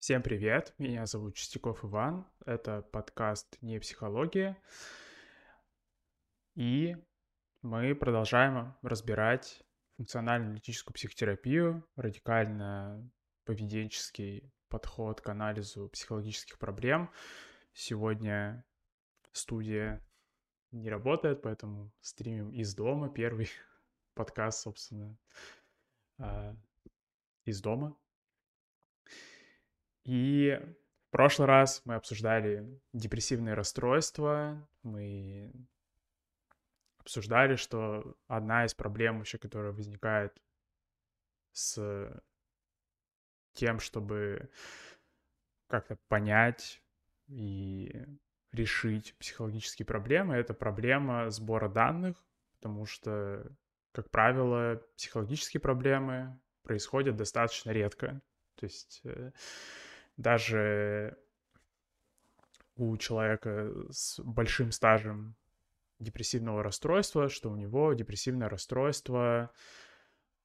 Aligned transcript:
Всем 0.00 0.22
привет, 0.22 0.74
меня 0.78 1.04
зовут 1.04 1.34
Чистяков 1.34 1.84
Иван, 1.84 2.26
это 2.46 2.80
подкаст 2.80 3.58
«Не 3.60 3.78
психология», 3.78 4.56
и 6.54 6.96
мы 7.60 7.94
продолжаем 7.94 8.74
разбирать 8.80 9.62
функционально-аналитическую 9.98 10.94
психотерапию, 10.94 11.86
радикально-поведенческий 11.96 14.50
подход 14.70 15.20
к 15.20 15.28
анализу 15.28 15.90
психологических 15.90 16.58
проблем. 16.58 17.10
Сегодня 17.74 18.64
студия 19.32 20.02
не 20.70 20.88
работает, 20.88 21.42
поэтому 21.42 21.92
стримим 22.00 22.52
из 22.52 22.74
дома. 22.74 23.10
Первый 23.10 23.50
подкаст, 24.14 24.62
собственно, 24.62 25.18
а, 26.16 26.56
из 27.44 27.60
дома. 27.60 27.99
И 30.10 30.60
в 31.06 31.10
прошлый 31.12 31.46
раз 31.46 31.82
мы 31.84 31.94
обсуждали 31.94 32.82
депрессивные 32.92 33.54
расстройства, 33.54 34.68
мы 34.82 35.52
обсуждали, 36.98 37.54
что 37.54 38.16
одна 38.26 38.64
из 38.64 38.74
проблем 38.74 39.18
вообще, 39.18 39.38
которая 39.38 39.70
возникает 39.70 40.36
с 41.52 42.12
тем, 43.52 43.78
чтобы 43.78 44.50
как-то 45.68 45.96
понять 46.08 46.82
и 47.28 48.04
решить 48.50 49.14
психологические 49.16 49.86
проблемы, 49.86 50.34
это 50.34 50.54
проблема 50.54 51.30
сбора 51.30 51.68
данных, 51.68 52.16
потому 52.58 52.84
что, 52.84 53.48
как 53.92 54.10
правило, 54.10 54.82
психологические 54.96 55.60
проблемы 55.60 56.36
происходят 56.64 57.14
достаточно 57.14 57.70
редко. 57.70 58.20
То 58.56 58.64
есть 58.66 59.02
э, 59.04 59.30
даже 60.20 61.16
у 62.76 62.96
человека 62.96 63.72
с 63.90 64.20
большим 64.22 64.70
стажем 64.70 65.36
депрессивного 65.98 66.62
расстройства, 66.62 67.28
что 67.28 67.50
у 67.50 67.56
него 67.56 67.92
депрессивное 67.94 68.48
расстройство, 68.48 69.50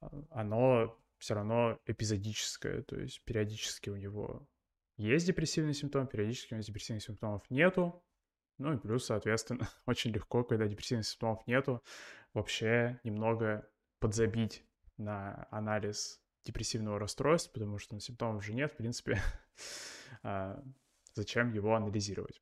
а, 0.01 0.11
оно 0.31 0.97
все 1.17 1.33
равно 1.33 1.79
эпизодическое, 1.85 2.83
то 2.83 2.99
есть 2.99 3.23
периодически 3.23 3.89
у 3.89 3.95
него 3.95 4.47
есть 4.97 5.27
депрессивный 5.27 5.73
симптом, 5.73 6.07
периодически 6.07 6.53
у 6.53 6.57
него 6.57 6.65
депрессивных 6.65 7.03
симптомов 7.03 7.49
нету. 7.49 8.01
Ну 8.57 8.73
и 8.73 8.77
плюс, 8.77 9.05
соответственно, 9.05 9.67
очень 9.85 10.11
легко, 10.11 10.43
когда 10.43 10.67
депрессивных 10.67 11.05
симптомов 11.05 11.45
нету, 11.47 11.83
вообще 12.33 12.99
немного 13.03 13.69
подзабить 13.99 14.63
на 14.97 15.47
анализ 15.51 16.21
депрессивного 16.45 16.99
расстройства, 16.99 17.51
потому 17.53 17.77
что 17.77 17.99
симптомов 17.99 18.43
же 18.43 18.53
нет, 18.53 18.71
в 18.71 18.77
принципе, 18.77 19.19
зачем 21.13 21.51
его 21.53 21.75
анализировать. 21.75 22.41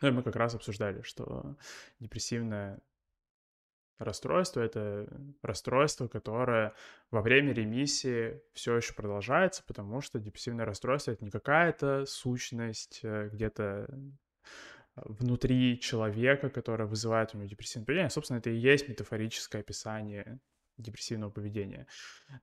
Ну 0.00 0.08
и 0.08 0.10
мы 0.12 0.22
как 0.22 0.36
раз 0.36 0.54
обсуждали, 0.54 1.02
что 1.02 1.56
депрессивное 1.98 2.80
расстройство— 3.98 4.60
это 4.62 5.06
расстройство, 5.42 6.08
которое 6.08 6.74
во 7.10 7.20
время 7.20 7.52
ремиссии 7.52 8.40
все 8.54 8.76
еще 8.76 8.94
продолжается, 8.94 9.62
потому 9.66 10.00
что 10.00 10.18
депрессивное 10.18 10.64
расстройство— 10.64 11.10
это 11.12 11.24
не 11.24 11.30
какая-то 11.30 12.06
сущность 12.06 13.00
э, 13.02 13.28
где-то 13.30 13.88
внутри 14.96 15.78
человека, 15.80 16.50
которая 16.50 16.88
вызывает 16.88 17.34
у 17.34 17.38
него 17.38 17.48
депрессивное 17.48 17.86
поведение. 17.86 18.10
Собственно, 18.10 18.38
это 18.38 18.50
и 18.50 18.56
есть 18.56 18.88
метафорическое 18.88 19.60
описание 19.60 20.40
депрессивного 20.78 21.30
поведения. 21.30 21.86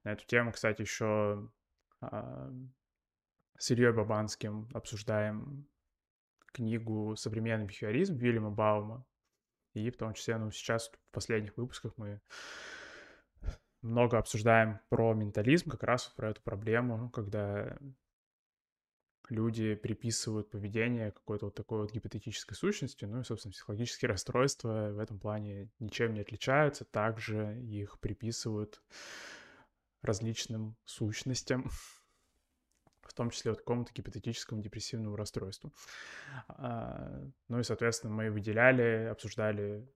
На 0.04 0.14
эту 0.14 0.26
тему, 0.26 0.52
кстати, 0.52 0.82
еще 0.82 1.50
а, 2.02 2.52
с 3.58 3.72
Ильей 3.72 3.92
Бабанским 3.92 4.70
обсуждаем 4.74 5.68
книгу 6.54 7.16
«Современный 7.16 7.66
бихевиоризм» 7.66 8.16
Вильяма 8.16 8.52
Баума. 8.52 9.06
И 9.74 9.90
в 9.92 9.98
том 9.98 10.14
числе, 10.14 10.38
ну, 10.38 10.50
сейчас 10.52 10.90
в 10.90 11.12
последних 11.12 11.56
выпусках 11.58 11.94
мы 11.98 12.22
много 13.82 14.18
обсуждаем 14.18 14.80
про 14.90 15.14
ментализм, 15.14 15.70
как 15.70 15.84
раз 15.84 16.08
про 16.08 16.32
эту 16.32 16.42
проблему, 16.42 17.10
когда 17.12 17.78
люди 19.30 19.76
приписывают 19.76 20.50
поведение 20.50 21.12
какой-то 21.12 21.46
вот 21.48 21.56
такой 21.56 21.80
вот 21.82 21.92
гипотетической 21.92 22.56
сущности, 22.56 23.06
ну 23.06 23.20
и, 23.20 23.24
собственно, 23.24 23.52
психологические 23.52 24.10
расстройства 24.10 24.92
в 24.94 25.00
этом 25.00 25.20
плане 25.20 25.70
ничем 25.80 26.14
не 26.14 26.22
отличаются, 26.22 26.86
также 26.86 27.60
их 27.62 28.00
приписывают 28.00 28.82
различным 30.02 30.78
сущностям, 30.86 31.70
том 33.18 33.30
числе 33.32 33.52
вот 33.52 33.60
какому-то 33.60 33.92
гипотетическому 33.94 34.62
депрессивному 34.62 35.16
расстройству. 35.16 35.74
А, 36.48 37.22
ну 37.48 37.60
и, 37.60 37.64
соответственно, 37.64 38.14
мы 38.14 38.32
выделяли, 38.32 39.08
обсуждали 39.12 39.88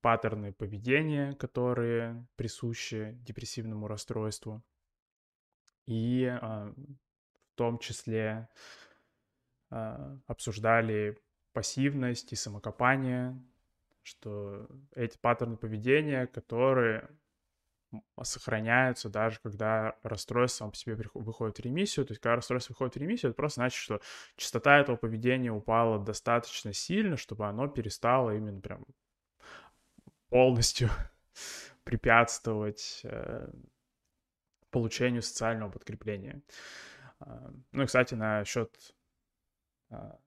паттерны 0.00 0.52
поведения, 0.52 1.34
которые 1.34 2.26
присущи 2.36 3.18
депрессивному 3.22 3.88
расстройству. 3.88 4.62
И 5.86 6.26
а, 6.26 6.72
в 7.54 7.56
том 7.56 7.78
числе 7.78 8.48
э, 9.70 10.18
обсуждали 10.26 11.16
пассивность 11.52 12.32
и 12.32 12.36
самокопание, 12.36 13.40
что 14.02 14.66
эти 14.94 15.16
паттерны 15.18 15.56
поведения, 15.56 16.26
которые 16.26 17.08
сохраняются 18.22 19.08
даже 19.08 19.38
когда 19.40 19.96
расстройство 20.02 20.64
сам 20.64 20.70
по 20.70 20.76
себе 20.76 20.96
выходит 21.14 21.58
в 21.58 21.60
ремиссию. 21.60 22.06
То 22.06 22.12
есть, 22.12 22.20
когда 22.20 22.36
расстройство 22.36 22.72
выходит 22.72 22.94
в 22.94 22.98
ремиссию, 22.98 23.30
это 23.30 23.36
просто 23.36 23.60
значит, 23.60 23.80
что 23.80 24.00
частота 24.36 24.78
этого 24.78 24.96
поведения 24.96 25.52
упала 25.52 25.98
достаточно 25.98 26.72
сильно, 26.72 27.16
чтобы 27.16 27.46
оно 27.46 27.68
перестало 27.68 28.36
именно 28.36 28.60
прям 28.60 28.84
полностью 30.28 30.90
препятствовать 31.84 33.00
э, 33.04 33.48
получению 34.70 35.22
социального 35.22 35.70
подкрепления. 35.70 36.42
А, 37.20 37.52
ну 37.72 37.82
и, 37.82 37.86
кстати, 37.86 38.14
насчет 38.14 38.94
а, 39.90 40.18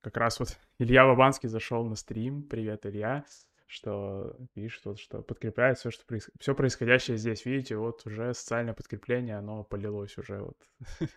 как 0.00 0.16
раз 0.16 0.40
вот 0.40 0.58
Илья 0.78 1.06
Бабанский 1.06 1.48
зашел 1.48 1.84
на 1.84 1.94
стрим. 1.94 2.42
Привет, 2.42 2.84
Илья. 2.86 3.24
Что 3.72 4.36
пишет, 4.52 4.84
вот, 4.84 4.98
что 4.98 5.22
подкрепляет 5.22 5.78
все, 5.78 5.90
что 5.90 6.04
проис... 6.04 6.28
все 6.38 6.54
происходящее 6.54 7.16
здесь. 7.16 7.46
Видите, 7.46 7.74
вот 7.78 8.04
уже 8.04 8.34
социальное 8.34 8.74
подкрепление, 8.74 9.38
оно 9.38 9.64
полилось 9.64 10.18
уже. 10.18 10.42
Вот. 10.42 10.58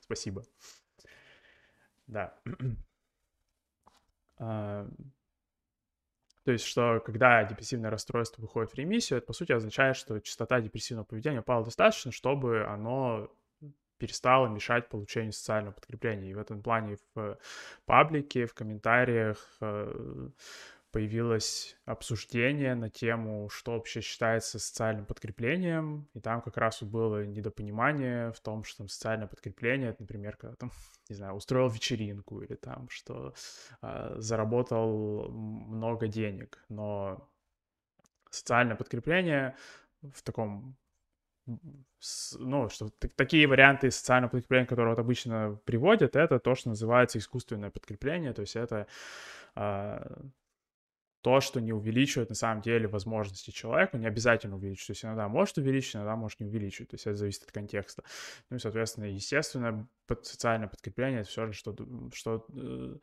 Спасибо. 0.00 0.42
Да. 2.06 2.40
а, 4.38 4.88
то 6.44 6.52
есть, 6.52 6.64
что 6.64 7.00
когда 7.04 7.44
депрессивное 7.44 7.90
расстройство 7.90 8.40
выходит 8.40 8.72
в 8.72 8.76
ремиссию, 8.76 9.18
это, 9.18 9.26
по 9.26 9.34
сути, 9.34 9.52
означает, 9.52 9.94
что 9.94 10.20
частота 10.20 10.58
депрессивного 10.62 11.04
поведения 11.04 11.40
упала 11.40 11.66
достаточно, 11.66 12.12
чтобы 12.12 12.64
оно 12.64 13.30
перестало 13.98 14.46
мешать 14.46 14.88
получению 14.88 15.34
социального 15.34 15.74
подкрепления. 15.74 16.30
И 16.30 16.34
в 16.34 16.38
этом 16.38 16.62
плане 16.62 16.96
в 17.14 17.38
паблике, 17.84 18.46
в 18.46 18.54
комментариях 18.54 19.58
э, 19.60 20.30
появилось 20.92 21.76
обсуждение 21.84 22.74
на 22.74 22.90
тему, 22.90 23.48
что 23.48 23.72
вообще 23.72 24.00
считается 24.00 24.58
социальным 24.58 25.06
подкреплением, 25.06 26.08
и 26.14 26.20
там 26.20 26.42
как 26.42 26.56
раз 26.56 26.82
было 26.82 27.24
недопонимание 27.24 28.32
в 28.32 28.40
том, 28.40 28.64
что 28.64 28.78
там 28.78 28.88
социальное 28.88 29.26
подкрепление, 29.26 29.90
это, 29.90 30.02
например, 30.02 30.36
когда 30.36 30.56
там, 30.56 30.70
не 31.08 31.16
знаю, 31.16 31.34
устроил 31.34 31.68
вечеринку 31.68 32.40
или 32.42 32.54
там, 32.54 32.88
что 32.88 33.34
э, 33.82 34.14
заработал 34.18 35.30
много 35.30 36.08
денег, 36.08 36.64
но 36.68 37.28
социальное 38.30 38.76
подкрепление 38.76 39.56
в 40.02 40.22
таком 40.22 40.76
ну, 42.38 42.68
что 42.68 42.90
такие 43.16 43.46
варианты 43.46 43.90
социального 43.90 44.30
подкрепления, 44.30 44.66
которые 44.66 44.94
вот 44.94 45.00
обычно 45.00 45.58
приводят, 45.64 46.16
это 46.16 46.38
то, 46.38 46.54
что 46.54 46.68
называется 46.68 47.18
искусственное 47.18 47.70
подкрепление, 47.70 48.32
то 48.32 48.42
есть 48.42 48.56
это 48.56 48.86
а, 49.54 50.22
то, 51.22 51.40
что 51.40 51.60
не 51.60 51.72
увеличивает 51.72 52.28
на 52.28 52.34
самом 52.34 52.62
деле 52.62 52.88
возможности 52.88 53.50
человека, 53.50 53.98
не 53.98 54.06
обязательно 54.06 54.56
увеличивает. 54.56 54.86
То 54.86 54.92
есть 54.92 55.04
иногда 55.04 55.28
может 55.28 55.58
увеличить, 55.58 55.96
иногда 55.96 56.16
может 56.16 56.40
не 56.40 56.46
увеличивать. 56.46 56.90
То 56.90 56.94
есть 56.94 57.06
это 57.06 57.16
зависит 57.16 57.42
от 57.44 57.52
контекста. 57.52 58.02
Ну 58.48 58.56
и, 58.56 58.58
соответственно, 58.60 59.04
естественно, 59.04 59.88
социальное 60.22 60.68
подкрепление— 60.68 61.20
это 61.22 61.30
все 61.30 61.46
же 61.46 61.52
что, 61.52 61.76
что 62.12 62.46
э, 62.54 62.96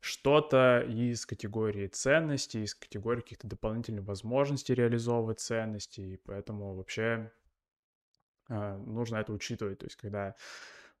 что-то 0.00 0.84
из 0.86 1.24
категории 1.24 1.86
ценностей, 1.86 2.62
из 2.62 2.74
категории 2.74 3.22
каких-то 3.22 3.48
дополнительных 3.48 4.04
возможностей 4.04 4.74
реализовывать 4.74 5.40
ценности. 5.40 6.00
И 6.00 6.16
поэтому 6.18 6.74
вообще 6.74 7.32
а, 8.48 8.76
нужно 8.76 9.16
это 9.16 9.32
учитывать. 9.32 9.78
То 9.78 9.86
есть, 9.86 9.96
когда 9.96 10.34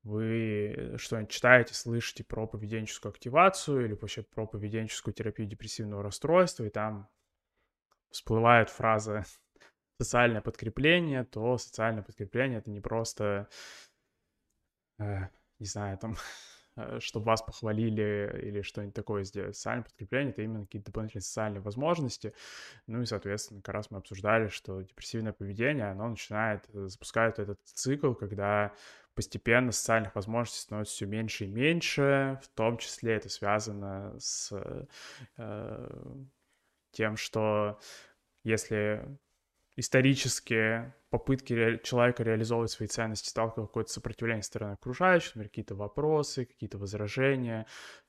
вы 0.04 0.94
что-нибудь 0.98 1.30
читаете, 1.30 1.74
слышите 1.74 2.24
про 2.24 2.46
поведенческую 2.46 3.10
активацию 3.10 3.86
или 3.86 3.94
вообще 3.94 4.22
про 4.22 4.46
поведенческую 4.46 5.14
терапию 5.14 5.48
депрессивного 5.48 6.02
расстройства, 6.02 6.64
и 6.64 6.70
там 6.70 7.08
всплывает 8.10 8.70
фраза 8.70 9.24
социальное 10.00 10.42
подкрепление, 10.42 11.24
то 11.24 11.58
социальное 11.58 12.02
подкрепление— 12.02 12.58
это 12.60 12.70
не 12.70 12.80
просто 12.80 13.48
э, 14.98 15.28
не 15.58 15.66
знаю, 15.66 15.98
там, 15.98 16.16
э, 16.76 16.98
чтобы 17.00 17.26
вас 17.26 17.42
похвалили 17.42 18.40
или 18.42 18.62
что-нибудь 18.62 18.94
такое 18.94 19.24
сделать. 19.24 19.56
Социальное 19.56 19.84
подкрепление— 19.84 20.30
это 20.32 20.42
именно 20.42 20.66
какие-то 20.66 20.86
дополнительные 20.86 21.22
социальные 21.22 21.60
возможности. 21.60 22.34
Ну 22.86 23.02
и, 23.02 23.06
соответственно, 23.06 23.62
как 23.62 23.74
раз 23.74 23.90
мы 23.90 23.98
обсуждали, 23.98 24.48
что 24.48 24.82
депрессивное 24.82 25.32
поведение, 25.32 25.86
оно 25.86 26.08
начинает, 26.08 26.68
э, 26.74 26.88
запускает 26.88 27.38
этот 27.38 27.58
цикл, 27.64 28.12
когда 28.12 28.74
постепенно 29.14 29.72
социальных 29.72 30.14
возможностей 30.14 30.60
становится 30.60 30.94
все 30.94 31.06
меньше 31.06 31.44
и 31.44 31.48
меньше, 31.48 32.40
в 32.42 32.48
том 32.48 32.78
числе 32.78 33.14
это 33.14 33.28
связано 33.28 34.14
с 34.18 34.52
э, 35.36 36.24
тем, 36.92 37.16
что 37.16 37.78
если 38.42 39.18
исторически 39.76 40.92
попытки 41.10 41.80
человека 41.82 42.22
реализовывать 42.22 42.70
свои 42.70 42.88
ценности 42.88 43.28
сталкиваются 43.28 43.70
какое-то 43.70 43.92
сопротивление 43.92 44.42
со 44.42 44.48
стороны 44.48 44.72
окружающих, 44.72 45.34
например, 45.34 45.48
какие-то 45.48 45.74
вопросы, 45.74 46.44
какие-то 46.44 46.78
возражения, 46.78 47.66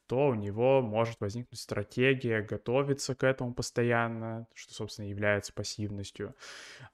то 0.08 0.28
у 0.28 0.36
него 0.36 0.82
может 0.82 1.20
возникнуть 1.20 1.60
стратегия 1.60 2.42
готовиться 2.42 3.16
к 3.16 3.24
этому 3.24 3.54
постоянно, 3.54 4.48
что, 4.54 4.74
собственно, 4.74 5.08
является 5.08 5.54
пассивностью. 5.54 6.36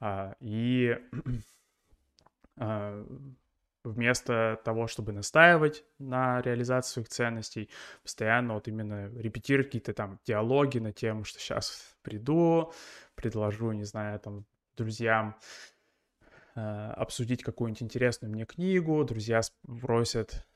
А, 0.00 0.34
и 0.40 0.98
а, 2.56 3.06
вместо 3.84 4.60
того, 4.64 4.86
чтобы 4.86 5.12
настаивать 5.12 5.84
на 5.98 6.40
реализации 6.42 6.92
своих 6.92 7.08
ценностей, 7.08 7.70
постоянно 8.02 8.54
вот 8.54 8.68
именно 8.68 9.08
репетировать 9.18 9.68
какие-то 9.68 9.92
там 9.92 10.20
диалоги 10.24 10.78
на 10.78 10.92
тему, 10.92 11.24
что 11.24 11.38
сейчас 11.40 11.96
приду, 12.02 12.72
предложу, 13.14 13.72
не 13.72 13.84
знаю, 13.84 14.20
там, 14.20 14.44
друзьям 14.76 15.36
э, 16.54 16.60
обсудить 16.60 17.42
какую-нибудь 17.42 17.82
интересную 17.82 18.32
мне 18.32 18.46
книгу, 18.46 19.04
друзья 19.04 19.40
просят, 19.80 20.46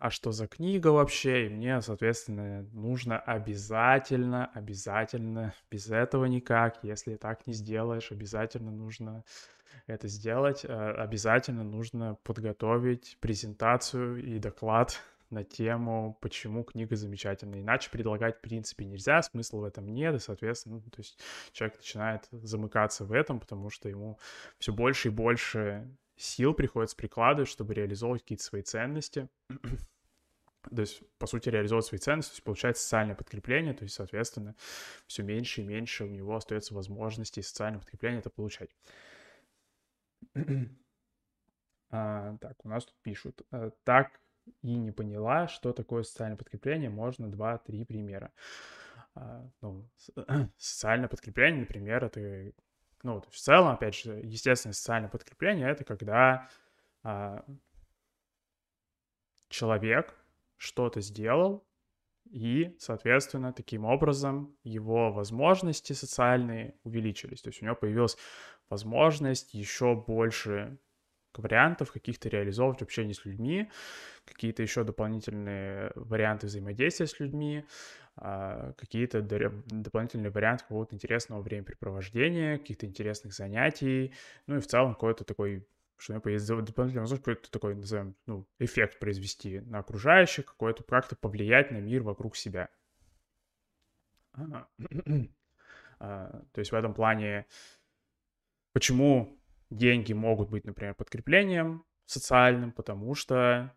а 0.00 0.08
что 0.08 0.32
за 0.32 0.48
книга 0.48 0.88
вообще, 0.88 1.46
и 1.46 1.48
мне, 1.50 1.82
соответственно, 1.82 2.62
нужно 2.72 3.18
обязательно, 3.18 4.50
обязательно, 4.54 5.52
без 5.70 5.90
этого 5.90 6.24
никак, 6.24 6.82
если 6.82 7.16
так 7.16 7.46
не 7.46 7.52
сделаешь, 7.52 8.10
обязательно 8.10 8.70
нужно 8.70 9.24
это 9.86 10.08
сделать, 10.08 10.64
э, 10.64 10.68
обязательно 10.68 11.64
нужно 11.64 12.16
подготовить 12.22 13.18
презентацию 13.20 14.24
и 14.24 14.38
доклад 14.38 14.98
на 15.28 15.44
тему, 15.44 16.16
почему 16.22 16.64
книга 16.64 16.96
замечательная. 16.96 17.60
Иначе 17.60 17.90
предлагать, 17.90 18.38
в 18.38 18.40
принципе, 18.40 18.86
нельзя, 18.86 19.20
смысла 19.20 19.60
в 19.60 19.64
этом 19.64 19.86
нет, 19.86 20.14
и, 20.14 20.18
соответственно, 20.18 20.80
ну, 20.82 20.90
то 20.90 21.00
есть 21.00 21.18
человек 21.52 21.76
начинает 21.76 22.26
замыкаться 22.32 23.04
в 23.04 23.12
этом, 23.12 23.38
потому 23.38 23.68
что 23.68 23.90
ему 23.90 24.18
все 24.58 24.72
больше 24.72 25.08
и 25.08 25.12
больше 25.12 25.86
сил 26.20 26.54
приходится 26.54 26.96
прикладывать, 26.96 27.48
чтобы 27.48 27.74
реализовывать 27.74 28.22
какие-то 28.22 28.44
свои 28.44 28.62
ценности. 28.62 29.28
То 30.74 30.82
есть, 30.82 31.02
по 31.18 31.26
сути, 31.26 31.48
реализовывать 31.48 31.86
свои 31.86 31.98
ценности, 31.98 32.32
то 32.32 32.34
есть 32.34 32.44
получается 32.44 32.82
социальное 32.82 33.14
подкрепление, 33.14 33.72
то 33.72 33.84
есть, 33.84 33.94
соответственно, 33.94 34.54
все 35.06 35.22
меньше 35.22 35.62
и 35.62 35.64
меньше 35.64 36.04
у 36.04 36.08
него 36.08 36.36
остается 36.36 36.74
возможности 36.74 37.40
социального 37.40 37.80
подкрепления 37.80 38.18
это 38.18 38.30
получать. 38.30 38.70
А, 41.92 42.36
так, 42.36 42.64
у 42.64 42.68
нас 42.68 42.84
тут 42.84 42.94
пишут. 43.02 43.42
Э, 43.50 43.70
так 43.82 44.20
и 44.62 44.76
не 44.76 44.92
поняла, 44.92 45.48
что 45.48 45.72
такое 45.72 46.04
социальное 46.04 46.36
подкрепление, 46.36 46.88
можно 46.88 47.28
два-три 47.28 47.84
примера. 47.84 48.32
А, 49.14 49.48
ну, 49.60 49.88
социальное 50.56 51.08
подкрепление, 51.08 51.62
например, 51.62 52.04
это, 52.04 52.52
ну, 53.02 53.20
в 53.20 53.36
целом, 53.36 53.68
опять 53.68 53.94
же, 53.94 54.12
естественное 54.22 54.74
социальное 54.74 55.08
подкрепление, 55.08 55.68
это 55.68 55.84
когда 55.84 56.48
а, 57.02 57.44
человек 59.48 60.14
что-то 60.56 61.00
сделал, 61.00 61.66
и, 62.30 62.76
соответственно, 62.78 63.52
таким 63.52 63.84
образом 63.84 64.56
его 64.62 65.10
возможности 65.12 65.92
социальные 65.94 66.76
увеличились. 66.84 67.42
То 67.42 67.48
есть 67.48 67.60
у 67.62 67.64
него 67.64 67.74
появилась 67.74 68.16
возможность 68.68 69.52
еще 69.54 69.96
больше 69.96 70.78
вариантов 71.38 71.92
каких-то 71.92 72.28
реализовывать 72.28 72.80
в 72.80 72.82
общении 72.82 73.12
с 73.12 73.24
людьми, 73.24 73.70
какие-то 74.24 74.62
еще 74.62 74.84
дополнительные 74.84 75.92
варианты 75.94 76.46
взаимодействия 76.46 77.06
с 77.06 77.20
людьми, 77.20 77.64
а, 78.16 78.72
какие-то 78.74 79.22
дополнительные 79.22 80.30
варианты 80.30 80.64
какого-то 80.64 80.94
интересного 80.94 81.40
времяпрепровождения, 81.40 82.58
каких-то 82.58 82.86
интересных 82.86 83.32
занятий, 83.32 84.12
ну 84.46 84.56
и 84.56 84.60
в 84.60 84.66
целом 84.66 84.94
какой-то 84.94 85.24
такой 85.24 85.66
что 86.00 86.14
него 86.14 86.22
появится 86.22 86.56
дополнительная 86.56 87.02
возможность 87.02 87.24
какой-то 87.24 87.50
такой, 87.50 87.74
назовем, 87.74 88.16
ну, 88.24 88.48
эффект 88.58 88.98
произвести 88.98 89.60
на 89.60 89.80
окружающих, 89.80 90.46
какой-то 90.46 90.82
как-то 90.82 91.14
повлиять 91.14 91.70
на 91.70 91.76
мир 91.76 92.02
вокруг 92.02 92.36
себя. 92.36 92.70
А, 94.32 94.66
а, 96.00 96.42
то 96.52 96.58
есть 96.58 96.72
в 96.72 96.74
этом 96.74 96.94
плане, 96.94 97.46
почему 98.72 99.39
деньги 99.70 100.12
могут 100.12 100.50
быть, 100.50 100.64
например, 100.64 100.94
подкреплением 100.94 101.84
социальным, 102.06 102.72
потому 102.72 103.14
что, 103.14 103.72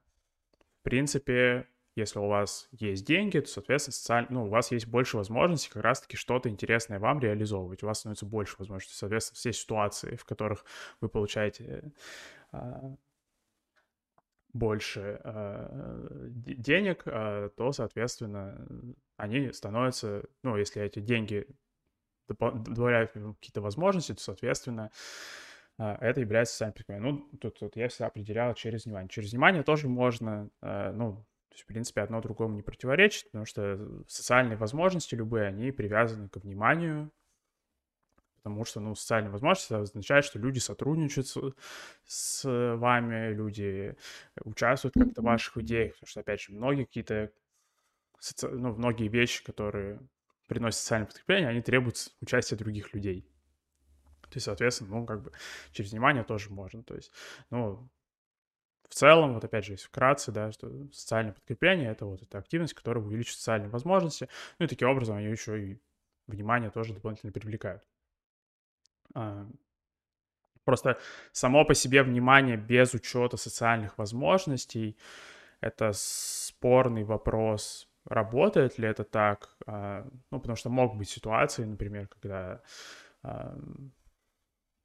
в 0.80 0.84
принципе, 0.84 1.68
если 1.96 2.18
у 2.18 2.28
вас 2.28 2.68
есть 2.72 3.06
деньги, 3.06 3.40
то, 3.40 3.48
соответственно, 3.48 3.94
социаль... 3.94 4.28
ну, 4.30 4.46
у 4.46 4.50
вас 4.50 4.72
есть 4.72 4.88
больше 4.88 5.18
возможностей 5.18 5.70
как 5.72 5.84
раз-таки 5.84 6.18
что-то 6.18 6.50
интересное 6.50 7.00
вам 7.00 7.20
реализовывать. 7.20 7.84
У 7.84 7.86
вас 7.86 8.00
становится 8.00 8.26
больше 8.26 8.56
возможностей. 8.58 8.96
Соответственно, 8.96 9.36
все 9.36 9.54
ситуации, 9.54 10.16
в 10.16 10.26
которых 10.26 10.66
вы 11.02 11.10
получаете 11.10 11.94
а, 12.52 12.96
больше 14.54 15.22
а, 15.24 16.30
денег, 16.30 17.04
а, 17.06 17.50
то, 17.50 17.72
соответственно, 17.72 18.68
они 19.18 19.52
становятся, 19.52 20.24
ну, 20.42 20.58
если 20.58 20.82
эти 20.82 21.00
деньги 21.00 21.48
добавляют 22.28 23.12
какие-то 23.12 23.62
возможности, 23.62 24.14
то, 24.14 24.22
соответственно, 24.22 24.90
это 25.78 26.22
является 26.22 26.54
социальным 26.54 26.74
прикрытием. 26.76 27.04
Ну, 27.04 27.38
тут, 27.38 27.60
тут 27.60 27.76
я 27.76 27.88
всегда 27.88 28.08
определял 28.08 28.54
через 28.54 28.86
внимание. 28.86 29.10
Через 29.10 29.32
внимание 29.32 29.64
тоже 29.64 29.88
можно, 29.88 30.50
а, 30.62 30.92
ну, 30.92 31.26
то 31.50 31.56
есть, 31.56 31.64
в 31.64 31.68
принципе, 31.68 32.02
одно 32.02 32.22
другому 32.22 32.56
не 32.56 32.62
противоречит, 32.62 33.26
потому 33.26 33.46
что 33.46 34.04
социальные 34.08 34.58
возможности 34.58 35.16
любые, 35.16 35.48
они 35.48 35.72
привязаны 35.72 36.30
к 36.30 36.38
вниманию, 36.38 37.12
потому 38.38 38.66
что, 38.66 38.80
ну, 38.80 38.94
социальные 38.94 39.32
возможности 39.32 39.74
означает, 39.74 40.26
что 40.26 40.38
люди 40.38 40.60
сотрудничают 40.60 41.28
с, 41.28 41.56
с 42.06 42.76
вами, 42.78 43.34
люди 43.34 43.96
участвуют 44.44 44.96
как-то 44.96 45.22
в 45.22 45.26
ваших 45.26 45.58
идеях, 45.58 45.94
потому 45.94 46.08
что, 46.08 46.20
опять 46.20 46.42
же, 46.42 46.54
многие 46.54 46.86
какие-то, 46.86 47.32
соци... 48.20 48.50
ну, 48.50 48.76
многие 48.76 49.08
вещи, 49.08 49.44
которые 49.44 50.00
приносят 50.48 50.82
социальное 50.82 51.08
подкрепление, 51.08 51.50
они 51.50 51.62
требуют 51.62 52.14
участия 52.22 52.56
других 52.56 52.94
людей. 52.94 53.33
Есть, 54.36 54.46
соответственно, 54.46 55.00
ну, 55.00 55.06
как 55.06 55.22
бы 55.22 55.32
через 55.72 55.92
внимание 55.92 56.24
тоже 56.24 56.50
можно. 56.50 56.84
То 56.84 56.96
есть, 56.96 57.12
ну, 57.50 57.90
в 58.90 58.96
целом, 58.96 59.34
вот 59.34 59.44
опять 59.44 59.66
же, 59.66 59.74
если 59.74 59.88
вкратце, 59.88 60.32
да, 60.32 60.52
что 60.52 60.70
социальное 60.92 61.34
подкрепление— 61.34 61.90
это 61.92 62.06
вот 62.06 62.22
эта 62.22 62.38
активность, 62.38 62.74
которая 62.74 63.04
увеличит 63.04 63.36
социальные 63.36 63.70
возможности, 63.70 64.30
ну 64.60 64.66
и 64.66 64.70
таким 64.70 64.90
образом 64.90 65.18
они 65.18 65.28
еще 65.28 65.60
и 65.60 65.82
внимание 66.28 66.70
тоже 66.70 66.94
дополнительно 66.94 67.32
привлекают. 67.32 67.84
А, 69.16 69.48
просто 70.64 71.00
само 71.32 71.66
по 71.66 71.74
себе 71.74 72.04
внимание 72.04 72.58
без 72.58 72.94
учета 72.94 73.38
социальных 73.38 73.98
возможностей— 73.98 74.96
это 75.60 75.92
спорный 75.94 77.04
вопрос, 77.04 77.90
работает 78.06 78.78
ли 78.78 78.88
это 78.88 79.04
так, 79.04 79.56
а, 79.66 80.08
ну, 80.30 80.40
потому 80.40 80.56
что 80.56 80.70
могут 80.70 80.98
быть 80.98 81.10
ситуации, 81.10 81.64
например, 81.64 82.08
когда, 82.08 82.62
а, 83.24 83.58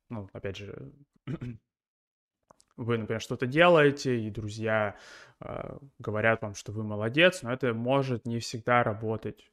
ну, 0.08 0.28
опять 0.32 0.56
же, 0.56 0.92
вы, 2.76 2.98
например, 2.98 3.20
что-то 3.20 3.46
делаете, 3.46 4.20
и 4.20 4.30
друзья 4.30 4.96
э, 5.40 5.78
говорят 5.98 6.42
вам, 6.42 6.54
что 6.54 6.72
вы 6.72 6.84
молодец, 6.84 7.42
но 7.42 7.52
это 7.52 7.74
может 7.74 8.26
не 8.26 8.38
всегда 8.38 8.82
работать 8.82 9.50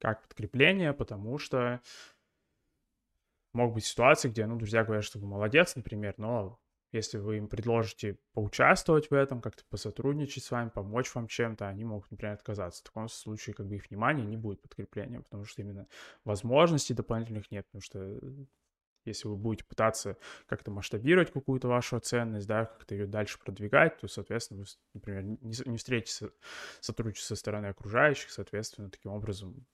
как 0.00 0.26
подкрепление, 0.28 0.92
потому 0.92 1.38
что 1.38 1.80
могут 3.52 3.74
быть 3.74 3.84
ситуации, 3.84 4.28
где, 4.28 4.46
ну, 4.46 4.56
друзья 4.56 4.84
говорят, 4.84 5.04
что 5.04 5.18
вы 5.18 5.26
молодец, 5.26 5.76
например, 5.76 6.14
но 6.16 6.58
если 6.92 7.18
вы 7.18 7.36
им 7.36 7.48
предложите 7.48 8.18
поучаствовать 8.32 9.10
в 9.10 9.14
этом, 9.14 9.40
как-то 9.40 9.62
посотрудничать 9.70 10.42
с 10.42 10.50
вами, 10.50 10.70
помочь 10.70 11.14
вам 11.14 11.28
чем-то, 11.28 11.68
они 11.68 11.84
могут, 11.84 12.10
например, 12.10 12.34
отказаться. 12.34 12.80
В 12.80 12.84
таком 12.84 13.08
случае, 13.08 13.54
как 13.54 13.66
бы 13.66 13.76
их 13.76 13.88
внимание 13.88 14.26
не 14.26 14.36
будет 14.36 14.60
подкреплением, 14.62 15.22
потому 15.22 15.44
что 15.44 15.62
именно 15.62 15.86
возможностей 16.24 16.94
дополнительных 16.94 17.50
нет, 17.50 17.66
потому 17.66 17.82
что 17.82 18.18
если 19.04 19.28
вы 19.28 19.36
будете 19.36 19.64
пытаться 19.64 20.16
как-то 20.46 20.70
масштабировать 20.70 21.32
какую-то 21.32 21.68
вашу 21.68 21.98
ценность, 22.00 22.46
да, 22.46 22.66
как-то 22.66 22.94
ее 22.94 23.06
дальше 23.06 23.38
продвигать, 23.38 23.98
то, 23.98 24.08
соответственно, 24.08 24.60
вы, 24.60 24.66
например, 24.94 25.22
не, 25.22 25.38
не 25.64 25.76
встретите 25.76 26.30
сотрудничество 26.80 27.34
со 27.34 27.40
стороны 27.40 27.66
окружающих, 27.66 28.30
соответственно, 28.30 28.90
таким 28.90 29.12
образом 29.12 29.66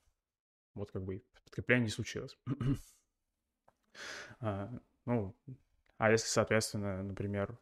вот 0.74 0.92
как 0.92 1.02
бы 1.02 1.24
подкрепление 1.44 1.84
не 1.84 1.90
случилось. 1.90 2.38
а, 4.40 4.70
ну, 5.04 5.36
а 5.98 6.10
если, 6.10 6.28
соответственно, 6.28 7.02
например, 7.02 7.58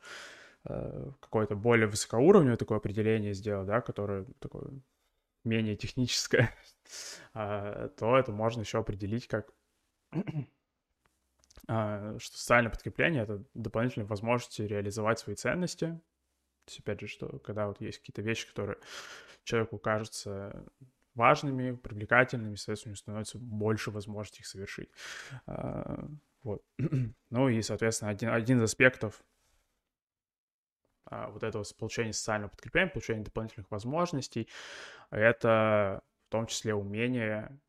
э, 0.65 1.11
какое-то 1.21 1.55
более 1.55 1.87
высокоуровневое 1.87 2.57
такое 2.57 2.79
определение 2.79 3.33
сделать, 3.33 3.67
да, 3.67 3.81
которое 3.81 4.27
такое 4.41 4.71
менее 5.45 5.77
техническое, 5.77 6.51
а, 7.35 7.89
то 7.91 8.17
это 8.17 8.33
можно 8.33 8.61
еще 8.61 8.79
определить 8.79 9.29
как 9.29 9.53
что 11.65 12.19
социальное 12.19 12.71
подкрепление— 12.71 13.23
это 13.25 13.43
дополнительные 13.55 14.07
возможности 14.07 14.63
реализовать 14.63 15.19
свои 15.19 15.35
ценности. 15.35 15.87
То 15.87 16.71
есть, 16.71 16.81
опять 16.81 17.01
же, 17.01 17.07
что 17.07 17.39
когда 17.41 17.67
вот 17.67 17.81
есть 17.81 17.99
какие-то 17.99 18.23
вещи, 18.23 18.49
которые 18.49 18.79
человеку 19.45 19.79
кажутся 19.79 20.65
важными, 21.15 21.77
привлекательными, 21.77 22.57
соответственно, 22.57 22.91
у 22.91 22.93
него 22.93 22.97
становится 22.97 23.39
больше 23.39 23.91
возможностей 23.91 24.41
их 24.41 24.47
совершить. 24.47 24.91
А, 25.47 26.09
вот. 26.43 26.63
Ну 27.31 27.49
и, 27.49 27.63
соответственно, 27.63 28.11
один, 28.11 28.31
один 28.31 28.59
из 28.59 28.63
аспектов 28.63 29.25
вот 31.11 31.43
этого 31.43 31.65
получения 31.79 32.13
социального 32.13 32.51
подкрепления, 32.51 32.91
получения 32.91 33.23
дополнительных 33.23 33.71
возможностей, 33.71 34.49
это 35.11 36.03
в 36.27 36.31
том 36.31 36.47
числе 36.47 36.75
умение 36.75 37.61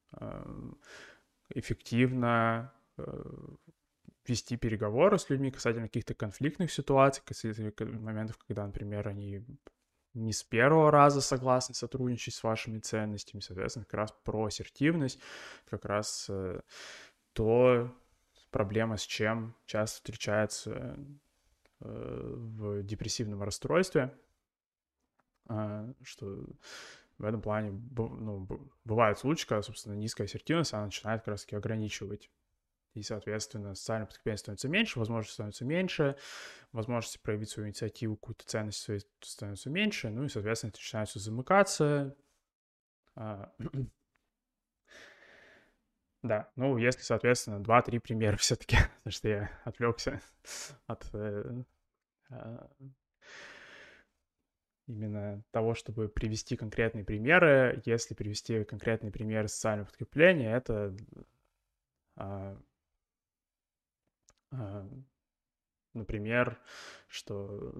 эффективно 1.49 2.73
э, 2.97 3.03
вести 4.27 4.57
переговоры 4.57 5.17
с 5.17 5.29
людьми 5.29 5.51
касательно 5.51 5.87
каких-то 5.87 6.13
конфликтных 6.13 6.71
ситуаций, 6.71 7.23
касательно 7.25 7.71
моментов, 7.99 8.37
когда, 8.37 8.65
например, 8.65 9.07
они 9.07 9.45
не 10.15 10.31
с 10.31 10.43
первого 10.43 10.91
раза 10.91 11.21
согласны 11.21 11.75
сотрудничать 11.75 12.33
с 12.33 12.43
вашими 12.43 12.79
ценностями, 12.79 13.41
соответственно, 13.41 13.85
как 13.85 13.93
раз 13.95 14.15
про 14.23 14.45
ассертивность, 14.45 15.19
как 15.69 15.85
раз 15.85 16.27
э, 16.29 16.61
то 17.33 17.93
проблема, 18.49 18.97
с 18.97 19.03
чем 19.03 19.55
часто 19.65 19.97
встречается 19.97 20.97
э, 21.81 22.33
в 22.33 22.83
депрессивном 22.83 23.43
расстройстве, 23.43 24.17
э, 25.49 25.93
что 26.03 26.45
в 27.17 27.25
этом 27.25 27.41
плане 27.41 27.71
ну, 27.71 28.47
бывают 28.85 29.19
случаи, 29.19 29.47
когда, 29.47 29.61
собственно, 29.61 29.93
низкая 29.93 30.27
ассертивность, 30.27 30.73
она 30.73 30.85
начинает 30.85 31.21
как 31.21 31.29
раз-таки 31.29 31.55
ограничивать 31.55 32.29
и, 32.95 33.03
соответственно, 33.03 33.75
социальное 33.75 34.07
подкрепление 34.07 34.37
становится 34.37 34.69
меньше, 34.69 34.99
возможности 34.99 35.33
становится 35.33 35.65
меньше, 35.65 36.15
возможности 36.71 37.17
проявить 37.17 37.49
свою 37.49 37.67
инициативу, 37.67 38.15
какую-то 38.15 38.45
ценность 38.45 38.79
свою 38.79 39.01
становится 39.21 39.69
меньше, 39.69 40.09
ну 40.09 40.23
и, 40.23 40.29
соответственно, 40.29 40.69
это 40.69 40.79
начинает 40.79 41.09
все 41.09 41.19
замыкаться. 41.19 42.15
А, 43.15 43.51
да, 46.23 46.49
ну, 46.55 46.77
если, 46.77 47.01
соответственно, 47.01 47.61
два-три 47.61 47.99
примера 47.99 48.37
все-таки, 48.37 48.77
потому 48.97 49.11
что 49.11 49.27
я 49.27 49.51
отвлекся 49.65 50.21
от 50.87 51.07
э, 51.13 51.63
а, 52.29 52.69
именно 54.87 55.43
того, 55.51 55.73
чтобы 55.73 56.09
привести 56.09 56.55
конкретные 56.55 57.03
примеры. 57.03 57.81
Если 57.85 58.13
привести 58.13 58.63
конкретные 58.63 59.11
примеры 59.11 59.47
социального 59.47 59.87
подкрепления, 59.87 60.55
это 60.55 60.95
а, 62.15 62.57
например, 65.93 66.59
что 67.07 67.73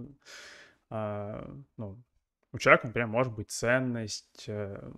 а, 0.90 1.54
ну, 1.78 2.02
у 2.52 2.58
человека, 2.58 2.88
например, 2.88 3.08
может 3.08 3.34
быть 3.34 3.52
ценность 3.52 4.46
э, 4.48 4.92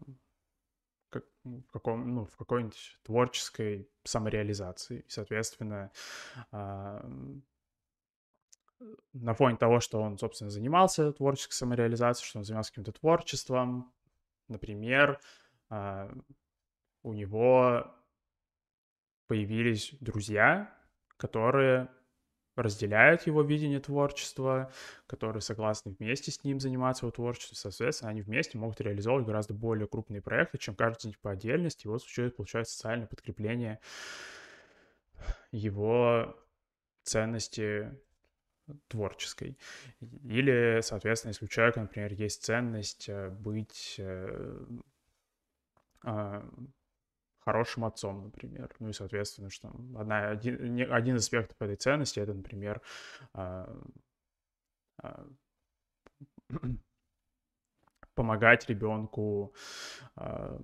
как, 1.10 1.24
в, 1.44 1.72
каком, 1.72 2.14
ну, 2.14 2.26
в 2.26 2.36
какой-нибудь 2.36 3.00
творческой 3.04 3.90
самореализации. 4.04 5.06
Соответственно, 5.08 5.92
а, 6.52 7.04
на 9.14 9.34
фоне 9.34 9.58
того, 9.58 9.80
что 9.80 10.02
он, 10.02 10.20
собственно, 10.20 10.52
занимался 10.52 11.12
творческой 11.12 11.54
самореализацией, 11.54 12.28
что 12.28 12.40
он 12.40 12.46
занимался 12.46 12.72
каким-то 12.72 12.92
творчеством, 12.92 13.92
например, 14.48 15.20
у 17.02 17.14
него 17.14 17.92
появились 19.26 19.96
друзья, 20.00 20.77
которые 21.18 21.90
разделяют 22.56 23.28
его 23.28 23.44
видение 23.44 23.80
творчества, 23.80 24.72
которые 25.06 25.42
согласны 25.42 25.96
вместе 26.00 26.32
с 26.32 26.44
ним 26.44 26.60
заниматься 26.60 27.06
его 27.06 27.12
творчеством, 27.12 27.56
соответственно, 27.56 28.10
они 28.10 28.22
вместе 28.22 28.58
могут 28.58 28.82
реализовывать 28.82 29.28
гораздо 29.28 29.54
более 29.54 29.88
крупные 29.88 30.22
проекты, 30.22 30.58
чем 30.58 30.76
каждый 30.76 31.16
по 31.22 31.32
отдельности, 31.32 31.86
и 31.86 31.88
вот 31.88 32.02
существует, 32.02 32.36
получается, 32.36 32.74
социальное 32.74 33.08
подкрепление 33.08 33.80
его 35.52 36.36
ценности 37.04 37.96
творческой. 38.88 39.58
Или, 40.02 40.80
соответственно, 40.82 41.30
если 41.30 41.46
у 41.46 41.48
человека, 41.48 41.82
например, 41.82 42.14
есть 42.14 42.44
ценность 42.44 43.08
э, 43.08 43.30
быть 43.30 43.96
э, 43.98 44.66
а, 46.04 46.46
хорошим 47.48 47.86
отцом, 47.86 48.26
например. 48.26 48.76
Ну 48.80 48.90
и, 48.90 48.94
соответственно, 48.94 49.50
что 49.50 49.70
одна, 49.98 50.32
один, 50.32 50.92
один 50.92 51.16
из 51.16 51.22
аспектов 51.22 51.56
этой 51.62 51.78
ценности— 51.78 52.20
это, 52.24 52.34
например, 52.34 52.82
а, 53.34 53.74
а, 55.02 55.26
помогать 58.16 58.68
ребенку 58.68 59.54
а, 60.18 60.60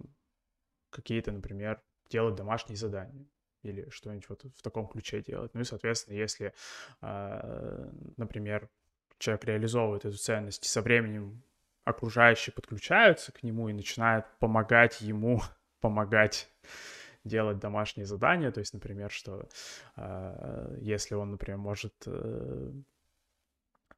какие-то, 0.90 1.32
например, 1.32 1.82
делать 2.10 2.36
домашние 2.36 2.76
задания 2.76 3.28
или 3.62 3.88
что-нибудь 3.90 4.28
вот 4.28 4.44
в 4.44 4.62
таком 4.62 4.90
ключе 4.90 5.22
делать. 5.22 5.54
Ну 5.54 5.62
и, 5.62 5.64
соответственно, 5.64 6.18
если, 6.18 6.54
например, 7.00 8.70
человек 9.20 9.46
реализовывает 9.46 10.04
эту 10.04 10.18
ценность, 10.18 10.66
и 10.66 10.68
со 10.68 10.82
временем 10.82 11.42
окружающие 11.86 12.54
подключаются 12.54 13.32
к 13.32 13.42
нему 13.42 13.70
и 13.70 13.74
начинают 13.74 14.26
помогать 14.40 15.00
ему 15.00 15.42
помогать 15.80 16.53
делать 17.24 17.60
домашние 17.60 18.06
задания, 18.06 18.52
то 18.52 18.60
есть, 18.60 18.74
например, 18.74 19.10
что 19.12 19.48
э, 19.96 20.78
если 20.82 21.16
он, 21.16 21.32
например, 21.32 21.58
может 21.58 21.94
э, 22.06 22.72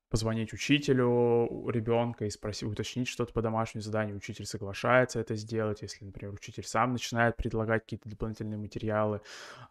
позвонить 0.09 0.53
учителю 0.53 1.67
ребенка 1.69 2.25
и 2.25 2.29
спросить, 2.29 2.69
уточнить 2.69 3.07
что-то 3.07 3.33
по 3.33 3.41
домашнему 3.41 3.81
заданию, 3.81 4.15
учитель 4.15 4.45
соглашается 4.45 5.19
это 5.19 5.35
сделать, 5.35 5.81
если, 5.81 6.05
например, 6.05 6.33
учитель 6.33 6.63
сам 6.63 6.93
начинает 6.93 7.35
предлагать 7.35 7.81
какие-то 7.81 8.09
дополнительные 8.09 8.57
материалы 8.57 9.21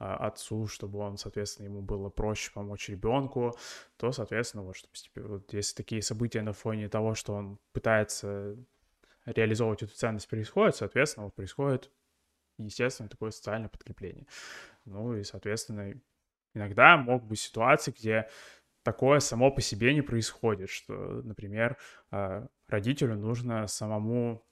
э, 0.00 0.04
отцу, 0.04 0.66
чтобы 0.66 0.98
он, 0.98 1.16
соответственно, 1.16 1.66
ему 1.66 1.80
было 1.80 2.10
проще 2.10 2.50
помочь 2.52 2.88
ребенку, 2.88 3.56
то, 3.96 4.10
соответственно, 4.10 4.64
вот, 4.64 4.76
чтобы, 4.76 5.28
вот, 5.28 5.52
если 5.52 5.76
такие 5.76 6.02
события 6.02 6.42
на 6.42 6.52
фоне 6.52 6.88
того, 6.88 7.14
что 7.14 7.34
он 7.34 7.58
пытается 7.72 8.56
реализовывать 9.26 9.84
эту 9.84 9.94
ценность 9.94 10.28
происходит, 10.28 10.76
соответственно, 10.76 11.26
вот 11.26 11.34
происходит 11.34 11.90
естественно, 12.58 13.08
такое 13.08 13.30
социальное 13.30 13.68
подкрепление. 13.68 14.26
Ну 14.84 15.16
и, 15.16 15.24
соответственно, 15.24 15.94
иногда 16.54 16.96
могут 16.96 17.28
быть 17.28 17.40
ситуации, 17.40 17.94
где 17.96 18.28
такое 18.82 19.20
само 19.20 19.50
по 19.50 19.60
себе 19.60 19.94
не 19.94 20.02
происходит, 20.02 20.70
что, 20.70 20.94
например, 21.22 21.78
а, 22.10 22.46
родителю 22.68 23.16
нужно 23.16 23.66
самому 23.66 24.44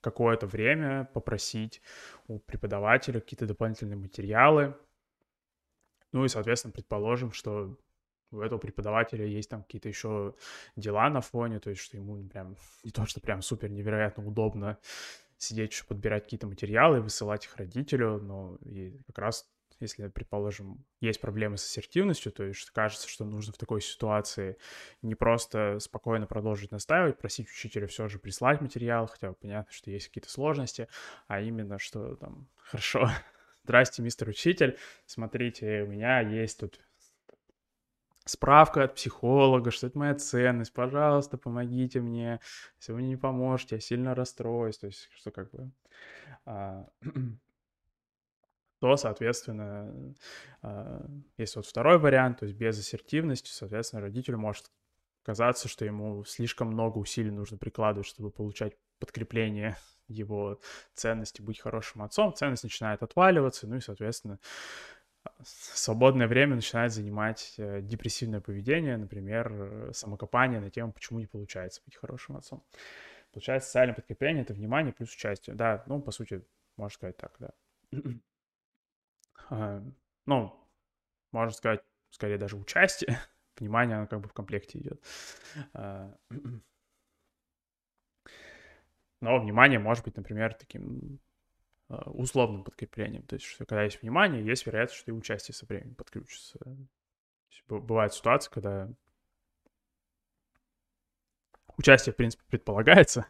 какое-то 0.00 0.46
время 0.46 1.08
попросить 1.14 1.80
у 2.26 2.40
преподавателя 2.40 3.20
какие-то 3.20 3.46
дополнительные 3.46 3.96
материалы. 3.96 4.76
Ну 6.10 6.24
и, 6.24 6.28
соответственно, 6.28 6.72
предположим, 6.72 7.32
что 7.32 7.78
у 8.32 8.40
этого 8.40 8.58
преподавателя 8.58 9.24
есть 9.24 9.50
там 9.50 9.62
какие-то 9.62 9.88
еще 9.88 10.34
дела 10.74 11.08
на 11.10 11.20
фоне, 11.20 11.60
то 11.60 11.70
есть 11.70 11.82
что 11.82 11.96
ему 11.96 12.22
прям 12.28 12.56
не 12.82 12.90
то, 12.90 13.06
что 13.06 13.20
прям 13.20 13.42
супер 13.42 13.70
невероятно 13.70 14.26
удобно 14.26 14.78
сидеть 15.42 15.72
еще 15.72 15.84
подбирать 15.84 16.24
какие-то 16.24 16.46
материалы, 16.46 17.00
высылать 17.00 17.46
их 17.46 17.56
родителю, 17.56 18.20
но 18.22 18.56
и 18.64 18.96
как 19.06 19.18
раз 19.18 19.48
если, 19.80 20.06
предположим, 20.06 20.84
есть 21.00 21.20
проблемы 21.20 21.58
с 21.58 21.64
ассертивностью, 21.64 22.30
то 22.30 22.44
есть 22.44 22.70
кажется, 22.70 23.08
что 23.08 23.24
нужно 23.24 23.52
в 23.52 23.58
такой 23.58 23.80
ситуации 23.80 24.56
не 25.02 25.16
просто 25.16 25.80
спокойно 25.80 26.28
продолжить 26.28 26.70
настаивать, 26.70 27.18
просить 27.18 27.50
учителя 27.50 27.88
все 27.88 28.06
же 28.06 28.20
прислать 28.20 28.60
материал, 28.60 29.08
хотя 29.08 29.32
понятно, 29.32 29.72
что 29.72 29.90
есть 29.90 30.06
какие-то 30.06 30.30
сложности, 30.30 30.86
а 31.26 31.40
именно, 31.40 31.80
что 31.80 32.14
там, 32.14 32.48
хорошо, 32.56 33.10
здрасте, 33.64 34.02
мистер 34.02 34.28
учитель, 34.28 34.78
смотрите, 35.06 35.82
у 35.82 35.88
меня 35.88 36.20
есть 36.20 36.60
тут 36.60 36.78
справка 38.24 38.84
от 38.84 38.94
психолога, 38.94 39.70
что 39.70 39.86
это 39.86 39.98
моя 39.98 40.14
ценность, 40.14 40.72
пожалуйста, 40.72 41.38
помогите 41.38 42.00
мне, 42.00 42.40
если 42.78 42.92
вы 42.92 43.02
не 43.02 43.16
поможете, 43.16 43.76
я 43.76 43.80
сильно 43.80 44.14
расстроюсь, 44.14 44.78
то 44.78 44.86
есть, 44.86 45.08
что 45.14 45.30
как 45.30 45.50
бы... 45.50 45.70
А, 46.44 46.88
то, 48.80 48.96
соответственно, 48.96 50.14
а, 50.62 51.06
есть 51.36 51.56
вот 51.56 51.66
второй 51.66 51.98
вариант, 51.98 52.40
то 52.40 52.46
есть 52.46 52.56
без 52.56 52.78
ассертивности, 52.78 53.50
соответственно, 53.50 54.02
родителю 54.02 54.38
может 54.38 54.70
казаться, 55.22 55.68
что 55.68 55.84
ему 55.84 56.24
слишком 56.24 56.68
много 56.68 56.98
усилий 56.98 57.30
нужно 57.30 57.58
прикладывать, 57.58 58.08
чтобы 58.08 58.30
получать 58.30 58.76
подкрепление 58.98 59.76
его 60.08 60.60
ценности 60.94 61.42
быть 61.42 61.60
хорошим 61.60 62.02
отцом, 62.02 62.34
ценность 62.34 62.64
начинает 62.64 63.02
отваливаться, 63.02 63.66
ну 63.66 63.76
и, 63.76 63.80
соответственно, 63.80 64.38
свободное 65.44 66.28
время 66.28 66.54
начинает 66.56 66.92
занимать 66.92 67.54
э, 67.58 67.80
депрессивное 67.82 68.40
поведение, 68.40 68.96
например, 68.96 69.52
э, 69.52 69.92
самокопание 69.92 70.60
на 70.60 70.70
тему, 70.70 70.92
почему 70.92 71.18
не 71.20 71.26
получается 71.26 71.82
быть 71.84 71.96
хорошим 71.96 72.36
отцом. 72.36 72.64
Получается, 73.32 73.68
социальное 73.68 73.94
подкрепление— 73.94 74.42
это 74.44 74.54
внимание 74.54 74.92
плюс 74.92 75.14
участие. 75.14 75.56
Да, 75.56 75.82
ну, 75.86 76.00
по 76.00 76.10
сути, 76.10 76.44
можно 76.76 76.94
сказать 76.94 77.16
так, 77.16 77.36
да. 77.38 77.50
А, 79.50 79.82
ну, 80.24 80.54
можно 81.32 81.52
сказать, 81.52 81.82
скорее 82.10 82.38
даже 82.38 82.56
участие. 82.56 83.18
Внимание, 83.58 83.96
оно 83.96 84.06
как 84.06 84.20
бы 84.20 84.28
в 84.28 84.32
комплекте 84.32 84.78
идет. 84.78 85.02
А, 85.74 86.16
но 89.20 89.38
внимание 89.40 89.78
может 89.78 90.04
быть, 90.04 90.16
например, 90.16 90.54
таким 90.54 91.20
условным 92.06 92.64
подкреплением. 92.64 93.22
То 93.22 93.34
есть, 93.34 93.46
что 93.46 93.64
когда 93.64 93.82
есть 93.82 94.00
внимание, 94.02 94.44
есть 94.44 94.66
вероятность, 94.66 95.00
что 95.00 95.10
и 95.10 95.14
участие 95.14 95.54
со 95.54 95.66
временем 95.66 95.94
подключится. 95.94 96.58
Бывает 97.68 98.12
ситуация, 98.12 98.50
когда 98.52 98.90
участие, 101.76 102.12
в 102.12 102.16
принципе, 102.16 102.42
предполагается, 102.48 103.26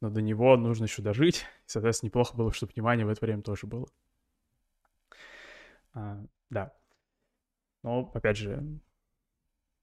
но 0.00 0.10
до 0.10 0.20
него 0.20 0.56
нужно 0.56 0.84
еще 0.84 1.02
дожить. 1.02 1.46
Соответственно, 1.66 2.08
неплохо 2.08 2.36
было, 2.36 2.52
чтобы 2.52 2.72
внимание 2.74 3.06
в 3.06 3.10
это 3.10 3.24
время 3.24 3.42
тоже 3.42 3.66
было. 3.66 3.88
А, 5.94 6.24
да. 6.50 6.72
Но, 7.82 8.10
опять 8.14 8.36
же, 8.36 8.80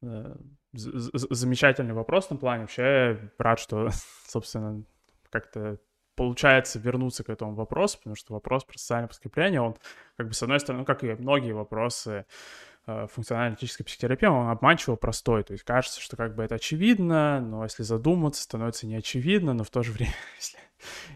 э, 0.01 0.35
замечательный 0.73 1.93
вопрос 1.93 2.29
на 2.29 2.37
плане. 2.37 2.63
Вообще, 2.63 3.31
рад, 3.37 3.59
что, 3.59 3.89
собственно, 4.27 4.83
как-то 5.29 5.79
получается 6.15 6.79
вернуться 6.79 7.23
к 7.23 7.29
этому 7.29 7.53
вопросу, 7.53 7.97
потому 7.97 8.15
что 8.15 8.33
вопрос 8.33 8.63
про 8.63 8.77
социальное 8.77 9.07
подкрепление, 9.07 9.61
он, 9.61 9.75
как 10.17 10.27
бы, 10.27 10.33
с 10.33 10.41
одной 10.41 10.59
стороны, 10.59 10.81
ну, 10.81 10.85
как 10.85 11.03
и 11.03 11.13
многие 11.13 11.51
вопросы 11.51 12.25
э, 12.87 13.07
функционально-аналитической 13.11 13.83
психотерапии, 13.83 14.27
он 14.27 14.49
обманчиво 14.49 14.95
простой. 14.95 15.43
То 15.43 15.53
есть 15.53 15.63
кажется, 15.63 16.01
что 16.01 16.17
как 16.17 16.35
бы 16.35 16.43
это 16.43 16.55
очевидно, 16.55 17.41
но 17.41 17.63
если 17.63 17.83
задуматься, 17.83 18.43
становится 18.43 18.87
неочевидно, 18.87 19.53
но 19.53 19.63
в 19.63 19.69
то 19.69 19.83
же 19.83 19.91
время, 19.91 20.13
если 20.37 20.59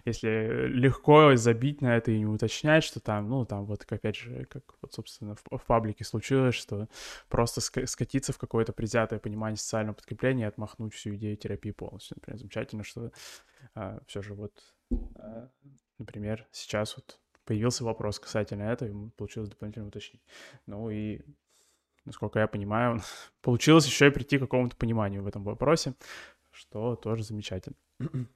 если 0.06 0.68
легко 0.68 1.36
забить 1.36 1.82
на 1.82 1.98
это 1.98 2.12
и 2.12 2.20
не 2.20 2.26
уточнять, 2.26 2.84
что 2.84 3.00
там, 3.00 3.30
ну, 3.30 3.46
там 3.46 3.66
вот, 3.66 3.86
опять 3.90 4.16
же, 4.16 4.46
как 4.46 4.64
вот, 4.82 4.94
собственно, 4.94 5.36
в, 5.36 5.58
в 5.58 5.66
паблике 5.66 6.04
случилось, 6.04 6.56
что 6.56 6.88
просто 7.28 7.62
скатиться 7.62 8.34
в 8.34 8.38
какое-то 8.38 8.74
предвзятое 8.74 9.20
понимание 9.20 9.58
социального 9.58 9.96
подкрепления 9.96 10.46
и 10.46 10.48
отмахнуть 10.48 10.94
всю 10.94 11.16
идею 11.16 11.38
терапии 11.38 11.72
полностью. 11.72 12.18
Например, 12.18 12.40
замечательно, 12.40 12.84
что 12.84 13.12
а, 13.76 14.00
все 14.08 14.22
же 14.22 14.34
вот, 14.34 14.54
например, 15.98 16.48
сейчас 16.52 16.96
вот 16.96 17.20
появился 17.46 17.84
вопрос 17.84 18.20
касательно 18.20 18.64
этого, 18.64 18.90
и 18.90 19.10
получилось 19.12 19.50
дополнительно 19.50 19.88
уточнить. 19.88 20.22
Ну 20.66 20.90
и 20.90 21.22
насколько 22.06 22.40
я 22.40 22.48
понимаю, 22.48 23.02
получилось 23.42 23.86
еще 23.86 24.08
и 24.08 24.12
прийти 24.12 24.38
к 24.38 24.42
какому-то 24.42 24.76
пониманию 24.76 25.24
в 25.24 25.28
этом 25.28 25.44
вопросе, 25.44 25.94
что 26.52 26.96
тоже 26.96 27.24
замечательно. 27.24 27.76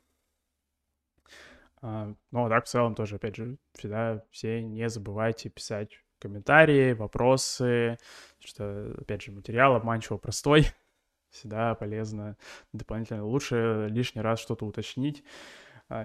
А, 1.86 2.16
ну, 2.32 2.46
а 2.46 2.50
так 2.50 2.64
в 2.64 2.70
целом 2.70 2.96
тоже, 2.96 3.18
опять 3.18 3.36
же, 3.36 3.58
всегда 3.74 4.24
все 4.32 4.64
не 4.64 4.88
забывайте 4.88 5.50
писать 5.50 6.02
комментарии, 6.18 6.94
вопросы, 6.94 7.98
что, 8.40 8.96
опять 8.98 9.22
же, 9.22 9.34
материал 9.34 9.76
обманчиво 9.76 10.16
простой, 10.16 10.68
всегда 11.30 11.76
полезно 11.76 12.38
дополнительно. 12.72 13.26
Лучше 13.26 13.90
лишний 13.90 14.22
раз 14.22 14.40
что-то 14.40 14.66
уточнить, 14.66 15.26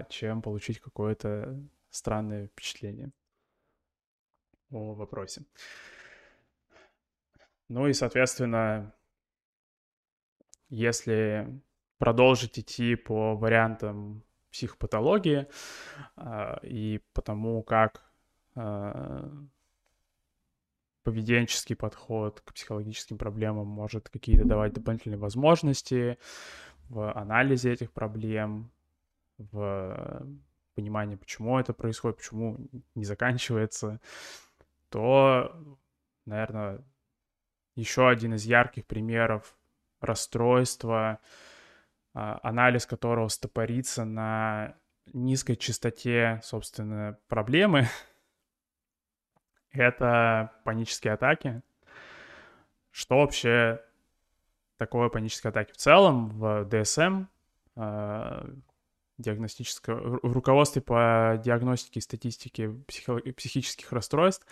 чем 0.09 0.41
получить 0.41 0.79
какое-то 0.79 1.59
странное 1.89 2.47
впечатление 2.47 3.11
о 4.71 4.93
вопросе. 4.93 5.45
Ну 7.67 7.87
и, 7.87 7.93
соответственно, 7.93 8.93
если 10.69 11.61
продолжить 11.97 12.57
идти 12.59 12.95
по 12.95 13.35
вариантам 13.35 14.23
психопатологии 14.51 15.47
а, 16.15 16.59
и 16.63 17.01
потому 17.13 17.61
как 17.61 18.03
а, 18.55 19.29
поведенческий 21.03 21.75
подход 21.75 22.41
к 22.41 22.53
психологическим 22.53 23.17
проблемам 23.17 23.67
может 23.67 24.09
какие-то 24.09 24.45
давать 24.45 24.73
дополнительные 24.73 25.17
возможности 25.17 26.17
в 26.89 27.11
анализе 27.13 27.71
этих 27.71 27.91
проблем, 27.91 28.71
в 29.39 30.27
понимании, 30.75 31.15
почему 31.15 31.59
это 31.59 31.73
происходит, 31.73 32.17
почему 32.17 32.57
не 32.95 33.05
заканчивается, 33.05 33.99
то, 34.89 35.77
наверное, 36.25 36.83
еще 37.75 38.07
один 38.07 38.35
из 38.35 38.45
ярких 38.45 38.85
примеров 38.85 39.55
расстройства, 40.01 41.19
а, 42.13 42.39
анализ 42.43 42.85
которого 42.85 43.27
стопорится 43.27 44.05
на 44.05 44.75
низкой 45.13 45.55
частоте, 45.55 46.39
собственно, 46.43 47.17
проблемы, 47.27 47.87
это 49.71 50.53
панические 50.63 51.13
атаки. 51.13 51.61
Что 52.91 53.19
вообще 53.19 53.83
такое 54.77 55.09
панические 55.09 55.49
атаки? 55.49 55.71
В 55.71 55.77
целом 55.77 56.29
в 56.29 56.63
DSM, 56.65 57.27
диагностического, 59.19 60.19
в 60.23 60.31
руководстве 60.33 60.81
по 60.81 61.39
диагностике 61.43 61.99
и 61.99 62.01
статистике 62.01 62.69
психо, 62.87 63.19
психических 63.35 63.91
расстройств 63.91 64.47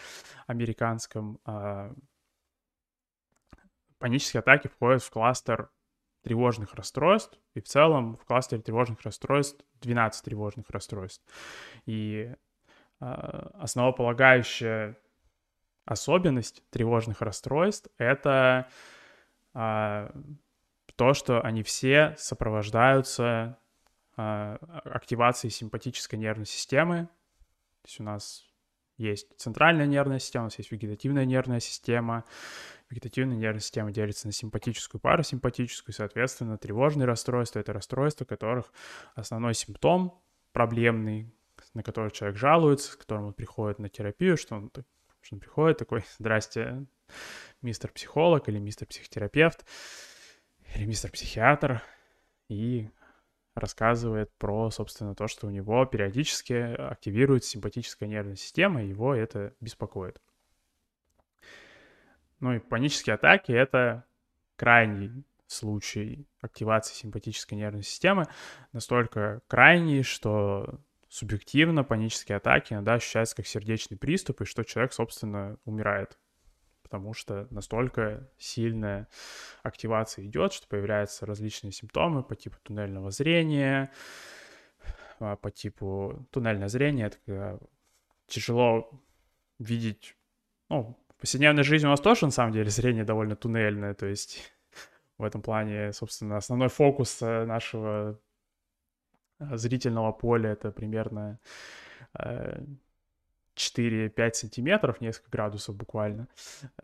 американском, 0.46 1.40
а, 1.46 1.94
панические 3.98 4.42
атаки 4.42 4.68
входят 4.68 5.02
в 5.02 5.10
кластер 5.10 5.72
тревожных 6.22 6.74
расстройств, 6.76 7.40
и 7.54 7.62
в 7.62 7.66
целом 7.66 8.18
в 8.18 8.26
кластере 8.26 8.62
тревожных 8.62 9.02
расстройств 9.02 9.64
12 9.82 10.26
тревожных 10.26 10.70
расстройств. 10.70 11.24
И 11.86 12.34
э, 13.00 13.06
основополагающая 13.06 14.98
особенность 15.86 16.70
тревожных 16.70 17.22
расстройств— 17.22 17.88
это 17.98 18.68
э, 19.54 20.10
то, 20.98 21.14
что 21.14 21.42
они 21.42 21.64
все 21.64 22.16
сопровождаются 22.18 23.58
э, 24.18 24.58
активацией 24.86 25.52
симпатической 25.52 26.20
нервной 26.20 26.46
системы. 26.46 27.08
То 27.84 27.88
есть 27.88 28.00
у 28.00 28.04
нас 28.04 28.44
есть 28.98 29.28
центральная 29.38 29.86
нервная 29.86 30.20
система, 30.20 30.46
у 30.46 30.48
нас 30.48 30.58
есть 30.58 30.72
вегетативная 30.72 31.26
нервная 31.26 31.60
система, 31.60 32.26
Вегетативная 32.90 33.36
нервная 33.36 33.60
система 33.60 33.92
делится 33.92 34.28
на 34.28 34.34
симпатическую 34.34 35.02
парасимпатическую, 35.02 35.94
соответственно, 35.94 36.58
тревожные 36.58 37.06
расстройства— 37.06 37.60
это 37.60 37.74
расстройства, 37.74 38.24
которых 38.24 38.72
основной 39.14 39.54
симптом 39.56 40.22
проблемный, 40.54 41.34
на 41.74 41.84
который 41.84 42.12
человек 42.12 42.38
жалуется, 42.38 42.94
с 42.94 42.96
которым 42.96 43.26
он 43.26 43.34
приходит 43.34 43.80
на 43.80 43.90
терапию, 43.90 44.38
что 44.38 44.56
он, 44.56 44.72
что 45.22 45.36
он 45.36 45.42
приходит 45.42 45.80
такой, 45.80 46.06
здрасте, 46.18 46.86
мистер 47.62 47.92
психолог 47.92 48.48
или 48.48 48.58
мистер 48.58 48.88
психотерапевт 48.88 49.66
или 50.76 50.86
мистер 50.86 51.12
психиатр, 51.12 51.84
и 52.48 52.90
рассказывает 53.58 54.32
про, 54.38 54.70
собственно, 54.72 55.16
то, 55.16 55.28
что 55.28 55.48
у 55.48 55.50
него 55.50 55.86
периодически 55.86 56.54
активируется 56.54 57.50
симпатическая 57.50 58.08
нервная 58.08 58.36
система, 58.36 58.84
и 58.84 58.90
его 58.90 59.14
это 59.14 59.54
беспокоит. 59.60 60.22
Ну 62.40 62.54
и 62.54 62.60
панические 62.60 63.16
атаки— 63.16 63.52
это 63.54 64.06
крайний 64.56 65.26
случай 65.48 66.28
активации 66.42 66.94
симпатической 66.94 67.58
нервной 67.58 67.84
системы, 67.84 68.28
настолько 68.74 69.42
крайний, 69.48 70.04
что 70.04 70.80
субъективно 71.10 71.84
панические 71.84 72.38
атаки 72.38 72.74
иногда 72.74 72.96
ощущаются 72.96 73.36
как 73.36 73.48
сердечный 73.48 73.98
приступ, 73.98 74.42
и 74.42 74.46
что 74.46 74.64
человек, 74.64 74.94
собственно, 74.94 75.58
умирает. 75.66 76.18
Потому 76.88 77.14
что 77.14 77.48
настолько 77.50 78.30
сильная 78.38 79.10
активация 79.62 80.26
идет, 80.26 80.54
что 80.54 80.70
появляются 80.70 81.26
различные 81.26 81.74
симптомы 81.74 82.24
по 82.24 82.34
типу 82.34 82.56
туннельного 82.64 83.12
зрения, 83.12 83.92
а, 85.20 85.36
по 85.36 85.52
типу 85.52 86.26
туннельное 86.32 86.70
зрение— 86.70 87.08
это 87.08 87.18
когда 87.26 87.60
тяжело 88.28 88.90
видеть, 89.60 90.16
ну, 90.70 90.98
повседневной 91.20 91.64
жизни 91.64 91.88
у 91.88 91.90
нас 91.90 92.00
тоже, 92.00 92.26
на 92.26 92.32
самом 92.32 92.54
деле, 92.54 92.70
зрение 92.70 93.04
довольно 93.04 93.36
туннельное, 93.36 93.94
то 93.94 94.06
есть 94.06 94.54
в 95.18 95.26
этом 95.26 95.42
плане, 95.42 95.92
собственно, 95.92 96.38
основной 96.38 96.70
фокус 96.70 97.22
э, 97.22 97.44
нашего 97.44 98.18
э, 99.40 99.58
зрительного 99.58 100.14
поля— 100.14 100.50
это 100.52 100.72
примерно 100.72 101.40
4-5 103.58 104.12
э, 104.16 104.34
сантиметров, 104.34 105.02
несколько 105.02 105.30
градусов 105.32 105.76
буквально. 105.76 106.28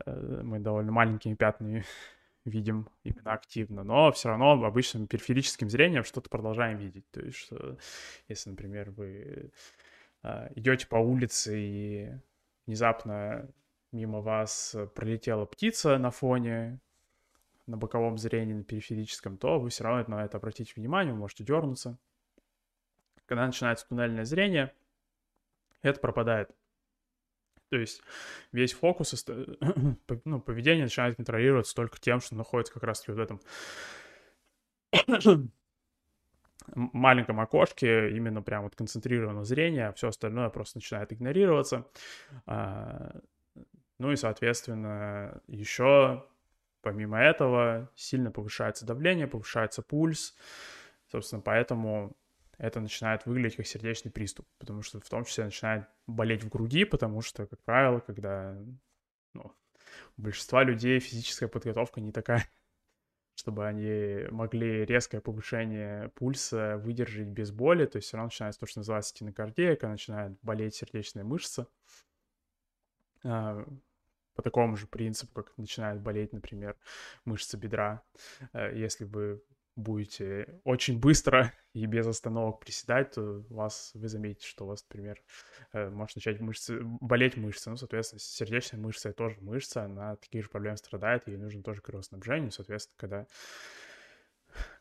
Мы 0.06 0.58
довольно 0.58 0.92
маленькими 0.92 1.34
пятнами 1.34 1.84
видим 2.44 2.88
именно 3.02 3.32
активно, 3.32 3.84
но 3.84 4.12
все 4.12 4.28
равно 4.28 4.52
обычным 4.64 5.06
периферическим 5.06 5.70
зрением 5.70 6.04
что-то 6.04 6.28
продолжаем 6.28 6.78
видеть. 6.78 7.10
То 7.10 7.20
есть, 7.20 7.38
что, 7.38 7.78
если, 8.28 8.50
например, 8.50 8.90
вы 8.90 9.50
идете 10.54 10.86
по 10.86 10.96
улице 10.96 11.58
и 11.58 12.12
внезапно 12.66 13.48
мимо 13.92 14.20
вас 14.20 14.76
пролетела 14.94 15.44
птица 15.44 15.98
на 15.98 16.10
фоне, 16.10 16.80
на 17.66 17.76
боковом 17.76 18.18
зрении, 18.18 18.52
на 18.52 18.64
периферическом, 18.64 19.38
то 19.38 19.58
вы 19.58 19.70
все 19.70 19.84
равно 19.84 20.16
на 20.16 20.24
это 20.24 20.36
обратите 20.36 20.72
внимание, 20.76 21.12
вы 21.14 21.20
можете 21.20 21.44
дернуться. 21.44 21.98
Когда 23.26 23.46
начинается 23.46 23.88
туннельное 23.88 24.24
зрение, 24.24 24.74
это 25.82 26.00
пропадает. 26.00 26.50
То 27.74 27.80
есть 27.80 28.02
весь 28.52 28.72
фокус, 28.72 29.26
ну, 30.24 30.40
поведение 30.40 30.84
начинает 30.84 31.16
контролироваться 31.16 31.74
только 31.74 31.98
тем, 31.98 32.20
что 32.20 32.36
находится 32.36 32.72
как 32.72 32.84
раз-таки 32.84 33.10
вот 33.10 33.18
в 33.18 33.22
этом 35.10 35.50
маленьком 36.92 37.40
окошке 37.40 38.10
именно 38.16 38.42
прям 38.42 38.62
вот 38.62 38.76
концентрировано 38.76 39.42
зрение, 39.42 39.88
а 39.88 39.92
все 39.92 40.06
остальное 40.06 40.50
просто 40.50 40.76
начинает 40.76 41.12
игнорироваться. 41.12 41.88
А, 42.46 43.20
ну 43.98 44.12
и, 44.12 44.16
соответственно, 44.16 45.42
еще 45.48 46.24
помимо 46.80 47.18
этого 47.18 47.90
сильно 47.96 48.30
повышается 48.30 48.86
давление, 48.86 49.26
повышается 49.26 49.82
пульс. 49.82 50.36
Собственно, 51.10 51.42
поэтому 51.42 52.16
это 52.58 52.80
начинает 52.80 53.26
выглядеть 53.26 53.56
как 53.56 53.66
сердечный 53.66 54.10
приступ, 54.10 54.46
потому 54.58 54.82
что 54.82 55.00
в 55.00 55.08
том 55.08 55.24
числе 55.24 55.44
начинает 55.44 55.86
болеть 56.06 56.44
в 56.44 56.48
груди, 56.48 56.84
потому 56.84 57.20
что, 57.20 57.46
как 57.46 57.62
правило, 57.62 58.00
когда 58.00 58.56
ну, 59.32 59.52
у 60.16 60.22
большинства 60.22 60.62
людей 60.62 60.98
физическая 61.00 61.48
подготовка 61.48 62.00
не 62.00 62.12
такая, 62.12 62.46
чтобы 63.34 63.66
они 63.66 64.26
могли 64.30 64.84
резкое 64.84 65.20
повышение 65.20 66.10
пульса 66.10 66.78
выдержать 66.78 67.28
без 67.28 67.50
боли, 67.50 67.86
то 67.86 67.96
есть 67.96 68.08
все 68.08 68.16
равно 68.16 68.26
начинается 68.26 68.60
то, 68.60 68.66
что 68.66 68.80
называется 68.80 69.10
стенокардия, 69.10 69.78
начинает 69.82 70.38
болеть 70.42 70.74
сердечная 70.74 71.24
мышца. 71.24 71.66
А, 73.24 73.66
по 74.34 74.42
такому 74.42 74.76
же 74.76 74.86
принципу, 74.86 75.42
как 75.42 75.56
начинает 75.56 76.00
болеть, 76.00 76.32
например, 76.32 76.76
мышца 77.24 77.56
бедра. 77.56 78.02
Э, 78.52 78.76
если 78.76 79.04
вы 79.04 79.42
будете 79.76 80.60
очень 80.64 80.98
быстро 80.98 81.52
и 81.74 81.86
без 81.86 82.06
остановок 82.06 82.60
приседать, 82.60 83.10
то 83.12 83.44
у 83.50 83.54
вас, 83.54 83.90
вы 83.94 84.08
заметите, 84.08 84.46
что 84.46 84.64
у 84.64 84.68
вас, 84.68 84.86
например, 84.88 85.20
э, 85.72 85.90
может 85.90 86.16
начать 86.16 86.40
мышцы, 86.40 86.80
болеть 86.82 87.36
мышцы. 87.36 87.68
Ну, 87.68 87.76
соответственно, 87.76 88.20
сердечная 88.20 88.80
мышца— 88.80 89.12
тоже 89.14 89.36
мышца, 89.40 89.84
она 89.84 90.16
таких 90.16 90.44
же 90.44 90.50
проблем 90.50 90.76
страдает, 90.76 91.26
ей 91.26 91.36
нужно 91.36 91.62
тоже 91.62 91.82
кровоснабжение. 91.82 92.52
Соответственно, 92.52 92.96
когда 92.96 93.26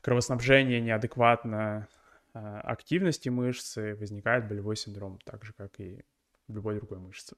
кровоснабжение 0.01 0.79
неадекватно 0.81 1.87
э, 2.33 2.39
активности 2.39 3.29
мышцы, 3.29 3.95
возникает 3.95 4.47
болевой 4.47 4.75
синдром, 4.75 5.19
так 5.25 5.43
же, 5.43 5.53
как 5.53 5.79
и 5.79 6.05
в 6.47 6.55
любой 6.55 6.75
другой 6.75 6.99
мышце. 6.99 7.35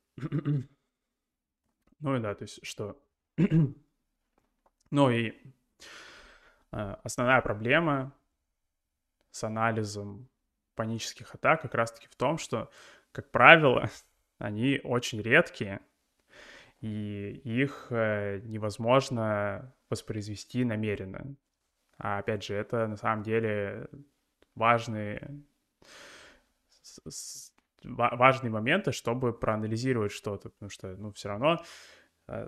ну 1.99 2.15
и 2.15 2.19
да, 2.19 2.35
то 2.35 2.43
есть 2.43 2.59
что... 2.65 3.01
ну 4.91 5.09
и 5.09 5.33
Э, 6.75 6.97
основная 7.03 7.41
проблема 7.41 8.13
с 9.35 9.43
анализом 9.43 10.29
панических 10.75 11.35
атак 11.35 11.61
как 11.63 11.75
раз-таки 11.75 12.07
в 12.09 12.15
том, 12.15 12.37
что, 12.37 12.71
как 13.11 13.31
правило, 13.31 13.89
они 14.37 14.79
очень 14.83 15.21
редкие, 15.21 15.81
и 16.79 17.41
их 17.43 17.87
э, 17.89 18.39
невозможно 18.45 19.75
воспроизвести 19.89 20.63
намеренно. 20.63 21.35
А 21.97 22.19
опять 22.19 22.45
же, 22.45 22.55
это 22.55 22.87
на 22.87 22.95
самом 22.95 23.23
деле 23.23 23.89
важные, 24.55 25.43
важные 27.83 28.51
моменты, 28.51 28.93
чтобы 28.93 29.37
проанализировать 29.37 30.13
что-то, 30.13 30.49
потому 30.49 30.69
что, 30.69 30.95
ну, 30.95 31.11
все 31.11 31.27
равно, 31.27 31.61
э, 32.29 32.47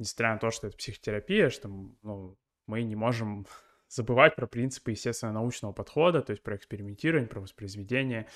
несмотря 0.00 0.32
на 0.32 0.38
то, 0.38 0.50
что 0.50 0.66
это 0.66 0.76
психотерапия, 0.76 1.50
что, 1.50 1.68
ну, 1.68 2.36
мы 2.66 2.82
не 2.82 2.96
можем 2.96 3.46
забывать 3.88 4.36
про 4.36 4.46
принципы 4.46 4.92
естественно-научного 4.92 5.72
подхода, 5.72 6.22
то 6.22 6.32
есть 6.32 6.42
про 6.42 6.56
экспериментирование, 6.56 7.28
про 7.28 7.40
воспроизведение, 7.40 8.26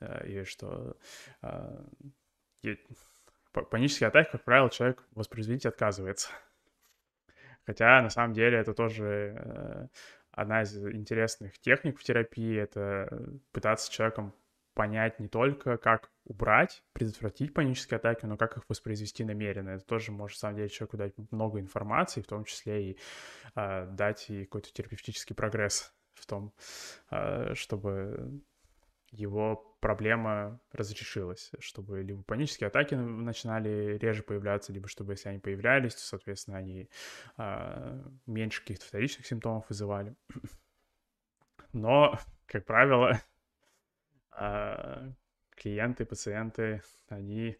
э, 0.00 0.28
и 0.28 0.44
что 0.44 0.96
э, 1.42 2.76
панические 3.52 4.08
атаки, 4.08 4.30
как 4.32 4.44
правило, 4.44 4.70
человек 4.70 5.04
воспроизводить 5.12 5.66
отказывается. 5.66 6.30
Хотя, 7.64 8.00
на 8.02 8.10
самом 8.10 8.32
деле, 8.32 8.58
это 8.58 8.74
тоже 8.74 9.34
э, 9.36 9.88
одна 10.30 10.62
из 10.62 10.76
интересных 10.76 11.58
техник 11.58 11.98
в 11.98 12.04
терапии, 12.04 12.56
это 12.56 13.38
пытаться 13.52 13.90
человеком 13.90 14.34
понять 14.74 15.18
не 15.18 15.28
только, 15.28 15.78
как 15.78 16.10
убрать, 16.26 16.82
предотвратить 16.92 17.54
панические 17.54 17.96
атаки, 17.96 18.26
но 18.26 18.36
как 18.36 18.56
их 18.56 18.64
воспроизвести 18.68 19.24
намеренно. 19.24 19.70
Это 19.70 19.84
тоже 19.84 20.12
может, 20.12 20.36
на 20.36 20.40
самом 20.40 20.56
деле, 20.56 20.68
человеку 20.68 20.96
дать 20.96 21.14
много 21.30 21.60
информации, 21.60 22.20
в 22.20 22.26
том 22.26 22.44
числе 22.44 22.90
и 22.90 22.98
э, 23.54 23.86
дать 23.92 24.28
и 24.28 24.44
какой-то 24.44 24.72
терапевтический 24.72 25.34
прогресс 25.34 25.94
в 26.14 26.26
том, 26.26 26.52
э, 27.10 27.54
чтобы 27.54 28.42
его 29.12 29.76
проблема 29.80 30.60
разрешилась, 30.72 31.52
чтобы 31.60 32.02
либо 32.02 32.22
панические 32.24 32.68
атаки 32.68 32.94
начинали 32.94 33.96
реже 33.98 34.22
появляться, 34.24 34.72
либо 34.72 34.88
чтобы, 34.88 35.12
если 35.12 35.28
они 35.28 35.38
появлялись, 35.38 35.94
то, 35.94 36.00
соответственно, 36.00 36.58
они 36.58 36.90
э, 37.38 38.02
меньше 38.26 38.62
каких-то 38.62 38.84
вторичных 38.84 39.26
симптомов 39.26 39.68
вызывали. 39.68 40.16
Но, 41.72 42.18
как 42.46 42.64
правило, 42.64 43.20
а 44.32 45.12
клиенты, 45.56 46.04
пациенты, 46.04 46.82
они 47.08 47.56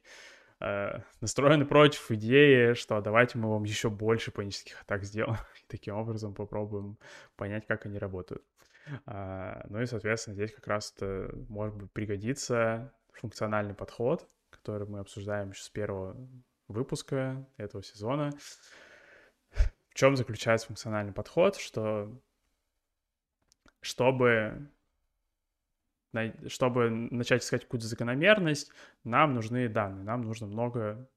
э, 0.61 1.01
настроены 1.21 1.67
против 1.67 2.11
идеи, 2.13 2.75
что 2.75 3.01
давайте 3.01 3.39
мы 3.39 3.51
вам 3.51 3.65
еще 3.65 3.91
больше 3.91 4.31
панических 4.31 4.81
атак 4.83 5.05
сделаем, 5.05 5.39
и 5.63 5.67
таким 5.69 5.97
образом 5.97 6.35
попробуем 6.35 6.99
понять, 7.37 7.67
как 7.67 7.87
они 7.87 7.99
работают. 7.99 8.45
А, 9.07 9.67
ну 9.69 9.81
и, 9.81 9.87
соответственно, 9.87 10.35
здесь 10.35 10.53
как 10.53 10.67
раз 10.69 10.95
может 11.49 11.75
быть 11.75 11.91
пригодится 11.91 12.93
функциональный 13.13 13.75
подход, 13.75 14.29
который 14.51 14.87
мы 14.87 15.01
обсуждаем 15.01 15.51
еще 15.51 15.63
с 15.63 15.69
первого 15.71 16.17
выпуска 16.69 17.47
этого 17.57 17.83
сезона. 17.83 18.33
В 19.91 19.95
чем 19.95 20.17
заключается 20.17 20.67
функциональный 20.67 21.13
подход, 21.13 21.57
что 21.57 22.13
чтобы 23.81 24.69
чтобы 26.49 26.91
начать 26.91 27.43
искать 27.43 27.65
какую-то 27.65 27.87
закономерность, 27.87 28.71
нам 29.05 29.35
нужны 29.35 29.69
данные, 29.69 30.05
нам 30.05 30.23
нужно 30.23 30.47
много 30.47 31.09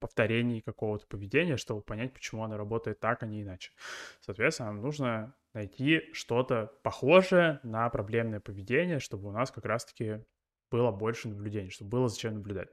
повторений 0.00 0.62
какого-то 0.62 1.06
поведения, 1.06 1.56
чтобы 1.56 1.82
понять, 1.82 2.12
почему 2.12 2.42
оно 2.42 2.56
работает 2.56 3.00
так, 3.00 3.22
а 3.22 3.26
не 3.26 3.42
иначе. 3.42 3.72
Соответственно, 4.20 4.72
нам 4.72 4.82
нужно 4.82 5.34
найти 5.52 6.10
что-то 6.12 6.72
похожее 6.82 7.60
на 7.62 7.88
проблемное 7.90 8.40
поведение, 8.40 8.98
чтобы 8.98 9.28
у 9.28 9.32
нас 9.32 9.50
как 9.50 9.66
раз-таки 9.66 10.24
было 10.70 10.90
больше 10.90 11.28
наблюдений, 11.28 11.70
чтобы 11.70 11.90
было 11.90 12.08
зачем 12.08 12.34
наблюдать. 12.34 12.70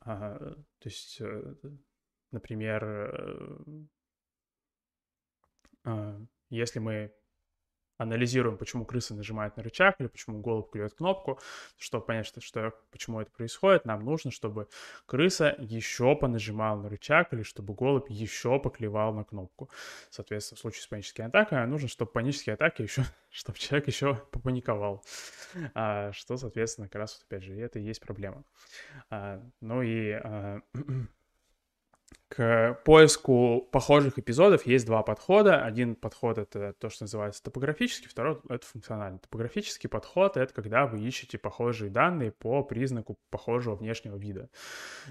А, 0.00 0.38
то 0.38 0.88
есть, 0.88 1.20
э, 1.20 1.54
например, 2.30 2.84
э, 2.84 3.58
а, 5.84 6.20
если 6.48 6.78
мы 6.78 7.12
анализируем, 8.00 8.56
почему 8.56 8.86
крыса 8.86 9.14
нажимает 9.14 9.56
на 9.58 9.62
рычаг 9.62 9.96
или 10.00 10.06
почему 10.06 10.40
голубь 10.40 10.70
клюет 10.70 10.94
кнопку, 10.94 11.38
чтобы 11.78 12.06
понять, 12.06 12.26
что, 12.26 12.40
что, 12.40 12.72
почему 12.90 13.20
это 13.20 13.30
происходит, 13.30 13.84
нам 13.84 14.04
нужно, 14.04 14.30
чтобы 14.30 14.68
крыса 15.04 15.54
еще 15.58 16.16
понажимала 16.16 16.80
на 16.80 16.88
рычаг 16.88 17.32
или 17.34 17.42
чтобы 17.42 17.74
голубь 17.74 18.10
еще 18.10 18.58
поклевал 18.58 19.12
на 19.12 19.24
кнопку. 19.24 19.68
Соответственно, 20.08 20.56
в 20.56 20.60
случае 20.60 20.82
с 20.82 20.86
панической 20.86 21.26
атакой 21.26 21.66
нужно, 21.66 21.88
чтобы 21.88 22.10
панические 22.10 22.54
атаки 22.54 22.82
еще, 22.82 23.04
чтобы 23.30 23.58
человек 23.58 23.86
еще 23.86 24.14
попаниковал. 24.30 25.04
А, 25.74 26.12
что, 26.12 26.38
соответственно, 26.38 26.88
как 26.88 27.00
раз, 27.00 27.18
вот, 27.18 27.26
опять 27.26 27.44
же, 27.44 27.54
это 27.60 27.78
и 27.78 27.82
есть 27.82 28.00
проблема. 28.00 28.44
А, 29.10 29.42
ну 29.60 29.82
и 29.82 30.12
а, 30.12 30.62
к 32.30 32.80
поиску 32.84 33.68
похожих 33.72 34.16
эпизодов 34.16 34.64
есть 34.64 34.86
два 34.86 35.02
подхода. 35.02 35.64
Один 35.64 35.96
подход— 35.96 36.38
это 36.38 36.74
то, 36.74 36.88
что 36.88 37.02
называется 37.02 37.42
топографический, 37.42 38.08
второй— 38.08 38.40
это 38.48 38.64
функциональный. 38.64 39.18
Топографический 39.18 39.88
подход— 39.88 40.36
это 40.38 40.54
когда 40.54 40.86
вы 40.86 41.00
ищете 41.00 41.38
похожие 41.38 41.90
данные 41.90 42.30
по 42.30 42.62
признаку 42.62 43.18
похожего 43.30 43.74
внешнего 43.74 44.16
вида. 44.16 44.48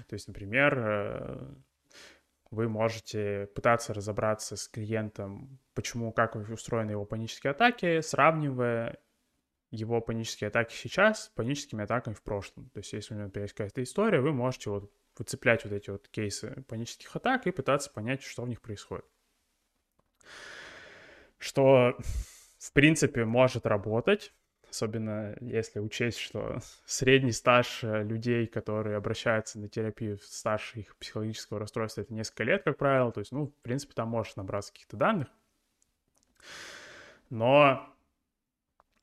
То 0.08 0.14
есть, 0.14 0.28
например, 0.28 0.78
э, 0.78 1.54
вы 2.50 2.70
можете 2.70 3.50
пытаться 3.54 3.92
разобраться 3.92 4.56
с 4.56 4.66
клиентом, 4.66 5.58
почему, 5.74 6.12
как 6.12 6.36
устроены 6.36 6.92
его 6.92 7.04
панические 7.04 7.50
атаки, 7.50 8.00
сравнивая 8.00 8.96
его 9.70 10.00
панические 10.00 10.48
атаки 10.48 10.72
сейчас 10.74 11.26
с 11.26 11.28
паническими 11.28 11.84
атаками 11.84 12.14
в 12.14 12.22
прошлом. 12.22 12.70
То 12.70 12.78
есть, 12.78 12.94
если 12.94 13.12
у 13.12 13.18
него, 13.18 13.26
например, 13.26 13.44
есть 13.44 13.54
какая-то 13.54 13.82
история, 13.82 14.22
вы 14.22 14.32
можете 14.32 14.70
вот 14.70 14.90
выцеплять 15.20 15.64
вот 15.64 15.72
эти 15.74 15.90
вот 15.90 16.08
кейсы 16.08 16.64
панических 16.66 17.14
атак 17.14 17.46
и 17.46 17.50
пытаться 17.50 17.90
понять, 17.90 18.22
что 18.22 18.42
в 18.42 18.48
них 18.48 18.62
происходит. 18.62 19.04
Что, 21.38 21.94
в 22.58 22.72
принципе, 22.72 23.26
может 23.26 23.66
работать, 23.66 24.32
особенно 24.70 25.36
если 25.42 25.78
учесть, 25.78 26.18
что 26.18 26.60
средний 26.86 27.32
стаж 27.32 27.84
э, 27.84 28.02
людей, 28.02 28.46
которые 28.46 28.96
обращаются 28.96 29.58
на 29.58 29.68
терапию, 29.68 30.18
стаж 30.22 30.74
их 30.74 30.96
психологического 30.96 31.60
расстройства, 31.60 32.00
это 32.00 32.14
несколько 32.14 32.44
лет, 32.44 32.62
как 32.62 32.78
правило, 32.78 33.12
то 33.12 33.20
есть, 33.20 33.32
ну, 33.32 33.48
в 33.48 33.62
принципе, 33.62 33.92
там 33.92 34.08
можешь 34.08 34.36
набраться 34.36 34.72
каких-то 34.72 34.96
данных. 34.96 35.28
Но 37.28 37.86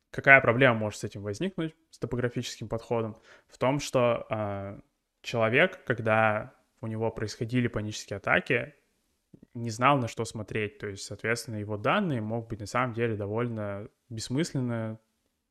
какая 0.10 0.42
проблема 0.42 0.76
может 0.76 1.00
с 1.00 1.04
этим 1.04 1.22
возникнуть, 1.22 1.76
с 1.92 2.00
топографическим 2.00 2.68
подходом? 2.68 3.16
В 3.48 3.60
том, 3.60 3.80
что 3.80 4.26
э, 4.30 4.80
человек, 5.28 5.84
когда 5.84 6.54
у 6.80 6.88
него 6.88 7.12
происходили 7.12 7.68
панические 7.68 8.18
атаки, 8.18 8.74
не 9.54 9.70
знал, 9.70 9.98
на 9.98 10.08
что 10.08 10.24
смотреть. 10.24 10.78
То 10.78 10.88
есть, 10.88 11.04
соответственно, 11.04 11.58
его 11.58 11.76
данные 11.76 12.22
могут 12.22 12.50
быть 12.50 12.62
на 12.62 12.66
самом 12.66 12.94
деле 12.94 13.18
довольно 13.18 13.90
бессмысленны, 14.08 15.00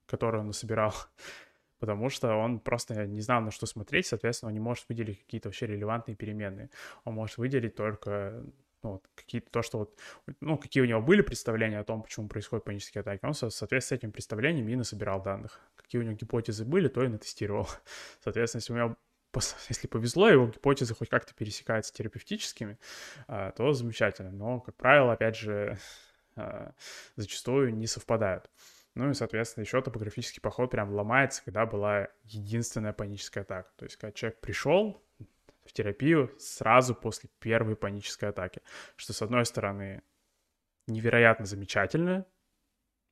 которые 0.07 0.41
он 0.41 0.47
насобирал, 0.47 0.95
потому 1.79 2.09
что 2.09 2.37
он 2.37 2.59
просто 2.59 3.07
не 3.07 3.21
знал, 3.21 3.43
на 3.43 3.51
что 3.51 3.67
смотреть, 3.67 4.07
соответственно, 4.07 4.49
он 4.49 4.55
не 4.55 4.61
может 4.61 4.89
выделить 4.89 5.21
какие-то 5.21 5.49
вообще 5.49 5.67
релевантные 5.67 6.17
переменные. 6.17 6.71
Он 7.05 7.12
может 7.12 7.37
выделить 7.37 7.75
только 7.75 8.43
ну, 8.83 9.03
какие-то 9.15 9.51
то, 9.51 9.62
что 9.62 9.79
вот, 9.79 9.99
ну, 10.41 10.57
какие 10.57 10.83
у 10.83 10.87
него 10.87 11.03
были 11.03 11.21
представления 11.21 11.81
о 11.81 11.85
том, 11.85 12.03
почему 12.03 12.29
происходят 12.29 12.65
панические 12.65 13.01
атаки, 13.01 13.21
он, 13.25 13.35
соответственно, 13.35 13.81
с 13.81 13.93
этим 13.93 14.12
представлением 14.12 14.69
и 14.69 14.77
насобирал 14.77 15.23
данных. 15.23 15.61
Какие 15.75 16.01
у 16.01 16.05
него 16.05 16.15
гипотезы 16.15 16.65
были, 16.65 16.89
то 16.89 17.05
и 17.05 17.09
натестировал. 17.09 17.69
Соответственно, 18.25 18.61
если 18.61 18.73
у 18.73 18.77
него 18.77 18.97
если 19.68 19.87
повезло, 19.87 20.29
его 20.29 20.46
гипотезы 20.46 20.94
хоть 20.94 21.09
как-то 21.09 21.35
пересекаются 21.35 21.92
терапевтическими, 21.92 22.79
а, 23.29 23.53
то 23.53 23.72
замечательно. 23.72 24.31
Но, 24.31 24.61
как 24.61 24.77
правило, 24.77 25.12
опять 25.12 25.37
же, 25.37 25.79
а, 26.37 26.72
зачастую 27.16 27.75
не 27.75 27.87
совпадают. 27.87 28.51
Ну 28.94 29.11
и, 29.11 29.14
соответственно, 29.14 29.64
еще 29.64 29.83
топографический 29.83 30.40
поход 30.40 30.70
прям 30.70 30.92
ломается, 30.94 31.44
когда 31.44 31.66
была 31.66 32.09
единственная 32.25 32.92
паническая 32.92 33.44
атака. 33.44 33.70
То 33.77 33.85
есть, 33.85 33.96
когда 33.96 34.12
человек 34.12 34.40
пришел 34.40 35.03
в 35.66 35.72
терапию 35.72 36.33
сразу 36.38 36.94
после 36.94 37.29
первой 37.40 37.77
панической 37.77 38.31
атаки. 38.31 38.62
Что, 38.96 39.12
с 39.12 39.20
одной 39.20 39.44
стороны, 39.44 40.03
невероятно 40.87 41.44
замечательно, 41.44 42.27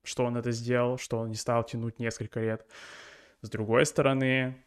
что 0.05 0.25
он 0.25 0.37
это 0.37 0.53
сделал, 0.53 0.99
что 0.99 1.19
он 1.19 1.31
не 1.31 1.35
стал 1.35 1.65
тянуть 1.65 1.99
несколько 1.99 2.41
лет. 2.41 2.67
С 3.41 3.51
другой 3.51 3.85
стороны, 3.87 4.65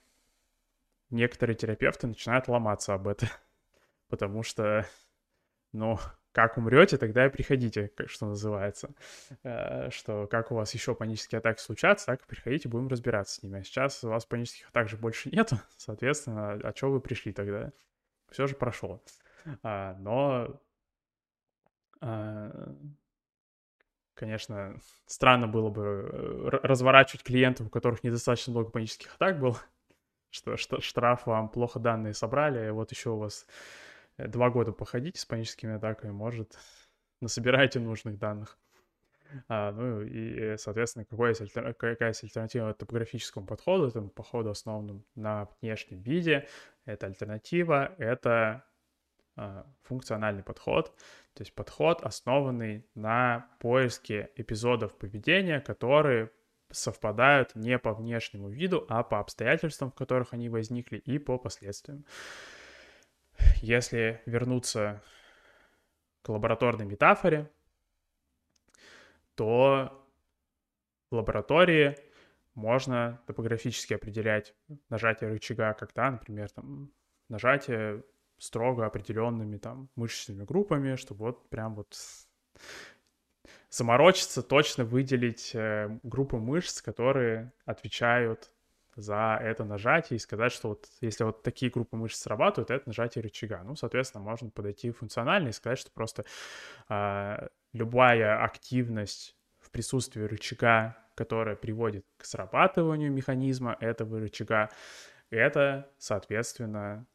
некоторые 1.09 1.55
терапевты 1.55 2.07
начинают 2.07 2.47
ломаться 2.47 2.93
об 2.93 3.07
этом, 3.07 3.29
потому 4.09 4.43
что, 4.43 4.85
ну, 5.71 5.97
как 6.37 6.55
умрете, 6.57 6.97
тогда 6.97 7.25
и 7.25 7.29
приходите, 7.29 7.91
что 8.05 8.27
называется. 8.27 8.93
Э, 9.43 9.89
что 9.89 10.27
как 10.27 10.51
у 10.51 10.55
вас 10.55 10.71
еще 10.73 10.93
панические 10.93 11.39
атаки 11.39 11.59
случатся, 11.59 12.05
так 12.05 12.21
и 12.21 12.27
приходите, 12.27 12.69
будем 12.69 12.89
разбираться 12.89 13.35
с 13.35 13.43
ними. 13.43 13.59
А 13.59 13.63
сейчас 13.63 14.03
у 14.03 14.09
вас 14.09 14.25
панических 14.25 14.69
атак 14.69 14.87
же 14.87 14.97
больше 14.97 15.29
нету, 15.35 15.59
соответственно, 15.77 16.51
а 16.51 16.73
что 16.75 16.91
вы 16.91 17.01
пришли 17.01 17.33
тогда? 17.33 17.71
Все 18.29 18.45
же 18.45 18.55
прошло. 18.55 19.01
А, 19.63 19.95
но, 19.95 20.61
а, 22.01 22.75
конечно, 24.13 24.79
странно 25.07 25.47
было 25.47 25.69
бы 25.69 25.81
э, 25.81 26.49
разворачивать 26.61 27.23
клиентов, 27.23 27.65
у 27.65 27.69
которых 27.71 28.03
недостаточно 28.03 28.51
много 28.51 28.69
панических 28.69 29.15
атак 29.15 29.39
было, 29.39 29.57
что, 30.29 30.57
что 30.57 30.81
штраф 30.81 31.25
вам 31.25 31.49
плохо 31.49 31.79
данные 31.79 32.13
собрали, 32.13 32.67
и 32.67 32.71
вот 32.71 32.91
еще 32.91 33.11
у 33.11 33.17
вас 33.17 33.45
Э, 34.17 34.27
два 34.27 34.49
года 34.49 34.71
походите 34.71 35.19
с 35.19 35.25
паническими 35.25 35.75
атаками, 35.75 36.11
может, 36.11 36.57
насобирайте 37.21 37.79
нужных 37.79 38.17
данных. 38.17 38.57
А, 39.49 39.73
ну 39.73 40.03
и, 40.03 40.55
соответственно, 40.57 41.03
какой 41.03 41.29
есть 41.29 41.41
альтер... 41.41 41.73
какая 41.73 42.09
есть 42.09 42.23
альтернатива 42.23 42.73
топографическому 42.73 43.45
подходу, 43.45 43.87
этому 43.87 44.09
походу 44.09 44.49
основанному 44.49 45.03
на 45.15 45.49
внешнем 45.59 46.01
виде. 46.01 46.47
Это 46.85 47.07
альтернатива, 47.07 47.93
это 47.97 48.63
а, 49.35 49.65
функциональный 49.81 50.43
подход, 50.43 50.95
то 51.33 51.41
есть 51.41 51.53
подход, 51.53 52.01
основанный 52.03 52.87
на 52.95 53.49
поиске 53.59 54.31
эпизодов 54.37 54.97
поведения, 54.97 55.59
которые 55.59 56.31
совпадают 56.71 57.55
не 57.55 57.77
по 57.79 57.93
внешнему 57.93 58.49
виду, 58.49 58.85
а 58.89 59.03
по 59.03 59.19
обстоятельствам, 59.19 59.91
в 59.91 59.95
которых 59.95 60.33
они 60.33 60.49
возникли, 60.49 60.97
и 60.97 61.17
по 61.19 61.37
последствиям. 61.37 62.05
Если 63.61 64.21
вернуться 64.25 65.01
к 66.21 66.29
лабораторной 66.29 66.85
метафоре, 66.85 67.49
то 69.35 70.03
в 71.09 71.15
лаборатории 71.15 71.95
можно 72.55 73.21
топографически 73.27 73.93
определять 73.93 74.55
нажатие 74.89 75.29
рычага, 75.29 75.73
когда, 75.73 76.09
например, 76.11 76.49
там, 76.49 76.91
нажатие 77.29 78.03
строго 78.39 78.85
определенными 78.85 79.57
там 79.57 79.89
мышечными 79.95 80.43
группами, 80.43 80.95
чтобы 80.95 81.25
вот 81.25 81.49
прям 81.49 81.75
вот 81.75 81.95
заморочиться, 83.77 84.41
точно 84.41 84.83
выделить 84.83 85.51
э, 85.53 85.99
группы 86.03 86.37
мышц, 86.37 86.81
которые 86.81 87.53
отвечают 87.65 88.51
за 88.95 89.39
это 89.41 89.63
нажатие 89.63 90.17
и 90.17 90.19
сказать, 90.19 90.51
что 90.51 90.69
вот 90.69 90.87
если 91.01 91.23
вот 91.23 91.43
такие 91.43 91.71
группы 91.71 91.95
мышц 91.95 92.19
срабатывают, 92.19 92.71
это 92.71 92.87
нажатие 92.87 93.21
рычага. 93.21 93.61
Ну, 93.63 93.75
соответственно, 93.75 94.23
можно 94.23 94.49
подойти 94.49 94.89
функционально 94.89 95.49
и 95.49 95.51
сказать, 95.51 95.77
что 95.77 95.91
просто 95.91 96.25
э, 96.89 97.47
любая 97.73 98.43
активность 98.43 99.37
в 99.59 99.69
присутствии 99.69 100.23
рычага, 100.23 100.97
которая 101.13 101.55
приводит 101.55 102.05
к 102.17 102.25
срабатыванию 102.25 103.11
механизма 103.11 103.77
этого 103.79 104.19
рычага, 104.19 104.71
это, 105.29 105.91
соответственно, 105.99 107.05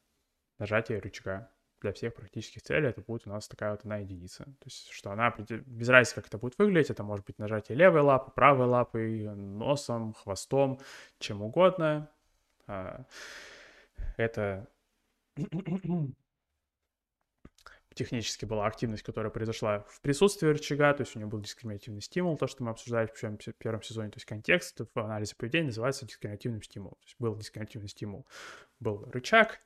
нажатие 0.59 1.01
рычага 1.01 1.52
для 1.83 1.93
всех 1.93 2.15
практических 2.15 2.63
целей 2.63 2.89
это 2.89 3.03
будет 3.03 3.27
у 3.27 3.31
нас 3.31 3.49
такая 3.49 3.73
вот 3.73 3.81
одна 3.81 3.99
единица. 3.99 4.45
То 4.45 4.65
есть, 4.67 4.89
что 4.91 5.11
она, 5.11 5.35
без 5.39 5.89
разницы, 5.89 6.15
как 6.15 6.27
это 6.27 6.39
будет 6.39 6.59
выглядеть, 6.59 6.91
это 6.91 7.03
может 7.03 7.27
быть 7.27 7.39
нажатие 7.39 7.77
левой 7.77 8.01
лапы, 8.01 8.31
правой 8.31 8.67
лапой, 8.67 9.29
носом, 9.35 10.15
хвостом, 10.15 10.81
чем 11.19 11.43
угодно. 11.43 12.11
А, 12.67 13.05
это 14.17 14.69
технически 17.95 18.45
была 18.45 18.67
активность, 18.67 19.03
которая 19.03 19.31
произошла 19.31 19.81
в 19.89 20.01
присутствии 20.01 20.49
рычага, 20.49 20.93
то 20.95 21.03
есть 21.03 21.15
у 21.17 21.19
нее 21.19 21.29
был 21.29 21.41
дискриминативный 21.41 22.01
стимул, 22.01 22.37
то, 22.37 22.47
что 22.47 22.63
мы 22.65 22.71
обсуждали 22.71 23.07
в 23.07 23.55
первом 23.59 23.83
сезоне, 23.83 24.11
то 24.11 24.17
есть 24.17 24.27
контекст 24.27 24.81
в 24.95 24.99
анализе 24.99 25.35
поведения 25.37 25.67
называется 25.67 26.07
дискриминативным 26.07 26.63
стимулом. 26.63 26.97
То 27.01 27.07
есть 27.07 27.17
был 27.19 27.37
дискриминативный 27.37 27.89
стимул, 27.89 28.27
был 28.81 29.05
рычаг, 29.13 29.61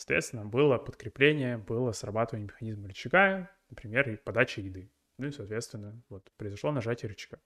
Соответственно, 0.00 0.46
было 0.46 0.78
подкрепление, 0.78 1.58
было 1.58 1.92
срабатывание 1.92 2.46
механизма 2.46 2.88
рычага, 2.88 3.50
например, 3.68 4.16
подача 4.24 4.62
еды. 4.62 4.90
Ну 5.18 5.26
и, 5.26 5.30
соответственно, 5.30 6.00
вот 6.08 6.32
произошло 6.38 6.72
нажатие 6.72 7.10
рычага. 7.10 7.38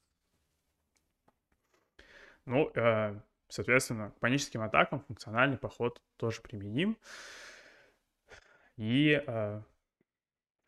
ну, 2.47 2.71
э, 2.73 3.21
соответственно, 3.49 4.13
к 4.13 4.21
паническим 4.21 4.63
атакам 4.63 5.01
функциональный 5.01 5.59
подход 5.59 6.01
тоже 6.19 6.41
применим. 6.41 6.97
И 8.77 9.21
э, 9.27 9.63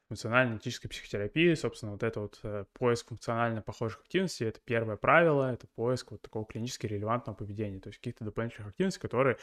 функциональной 0.08 0.58
этической 0.58 0.90
психотерапии, 0.90 1.54
собственно, 1.54 1.92
вот 1.92 2.02
это 2.02 2.20
вот 2.20 2.40
э, 2.42 2.64
поиск 2.74 3.08
функционально 3.08 3.62
похожих 3.62 4.00
активностей, 4.00 4.46
это 4.46 4.60
первое 4.64 4.96
правило, 4.96 5.52
это 5.52 5.66
поиск 5.68 6.10
вот 6.10 6.22
такого 6.22 6.44
клинически 6.44 6.86
релевантного 6.86 7.36
поведения, 7.36 7.80
то 7.80 7.88
есть 7.88 7.98
каких-то 7.98 8.24
дополнительных 8.24 8.70
активностей, 8.70 9.00
которые 9.00 9.38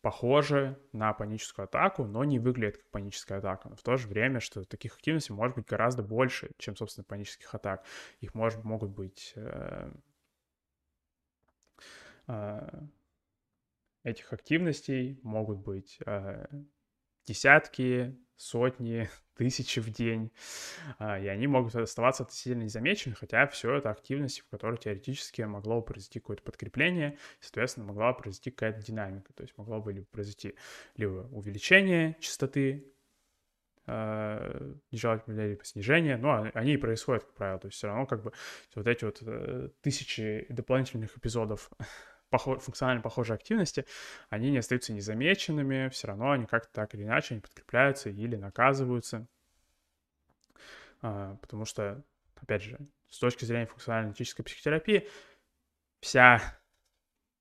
похожи 0.00 0.78
на 0.92 1.12
паническую 1.12 1.64
атаку, 1.64 2.04
но 2.04 2.24
не 2.24 2.38
выглядят 2.38 2.78
как 2.78 2.90
паническая 2.90 3.38
атака. 3.38 3.68
Но 3.68 3.76
в 3.76 3.82
то 3.82 3.96
же 3.96 4.08
время, 4.08 4.40
что 4.40 4.64
таких 4.64 4.94
активностей 4.94 5.34
может 5.34 5.56
быть 5.56 5.66
гораздо 5.66 6.02
больше, 6.02 6.50
чем, 6.58 6.76
собственно, 6.76 7.04
панических 7.04 7.54
атак. 7.54 7.84
Их 8.20 8.34
может, 8.34 8.64
могут 8.64 8.90
быть... 8.90 9.32
Э, 9.36 9.92
э, 12.28 12.86
этих 14.04 14.32
активностей 14.32 15.18
могут 15.22 15.58
быть 15.58 15.98
э, 16.06 16.46
десятки, 17.26 18.16
сотни, 18.36 19.08
тысячи 19.38 19.78
в 19.78 19.88
день, 19.90 20.30
а, 20.98 21.18
и 21.18 21.28
они 21.28 21.46
могут 21.46 21.74
оставаться 21.76 22.24
относительно 22.24 22.64
незамечены, 22.64 23.14
хотя 23.14 23.46
все 23.46 23.76
это 23.76 23.90
активности, 23.90 24.40
в 24.42 24.48
которой 24.48 24.76
теоретически 24.76 25.42
могло 25.42 25.80
произойти 25.80 26.18
какое-то 26.18 26.42
подкрепление, 26.42 27.16
соответственно, 27.40 27.86
могла 27.86 28.12
произойти 28.12 28.50
какая-то 28.50 28.82
динамика, 28.84 29.32
то 29.32 29.42
есть 29.42 29.56
могло 29.56 29.80
бы 29.80 29.92
либо 29.92 30.06
произойти 30.06 30.54
либо 30.96 31.28
увеличение 31.30 32.16
частоты 32.20 32.92
э, 33.86 34.74
нежелательного 34.90 35.46
либо 35.46 35.64
снижение, 35.64 36.16
но 36.16 36.50
они 36.54 36.74
и 36.74 36.76
происходят, 36.76 37.24
как 37.24 37.34
правило, 37.34 37.60
то 37.60 37.68
есть 37.68 37.78
все 37.78 37.86
равно 37.86 38.06
как 38.06 38.22
бы 38.24 38.32
вот 38.74 38.86
эти 38.88 39.04
вот 39.04 39.18
э, 39.22 39.68
тысячи 39.82 40.46
дополнительных 40.48 41.16
эпизодов 41.16 41.70
похож, 42.30 42.62
функционально 42.62 43.02
похожие 43.02 43.34
активности, 43.34 43.84
они 44.30 44.50
не 44.50 44.58
остаются 44.58 44.92
незамеченными, 44.92 45.88
все 45.88 46.08
равно 46.08 46.32
они 46.32 46.46
как-то 46.46 46.72
так 46.72 46.94
или 46.94 47.04
иначе 47.04 47.34
они 47.34 47.40
подкрепляются 47.40 48.10
или 48.10 48.36
наказываются. 48.36 49.26
А, 51.00 51.36
потому 51.36 51.64
что, 51.64 52.02
опять 52.36 52.62
же, 52.62 52.78
с 53.08 53.18
точки 53.18 53.44
зрения 53.44 53.66
функционально-аналитической 53.66 54.42
психотерапии, 54.42 55.08
вся 56.00 56.58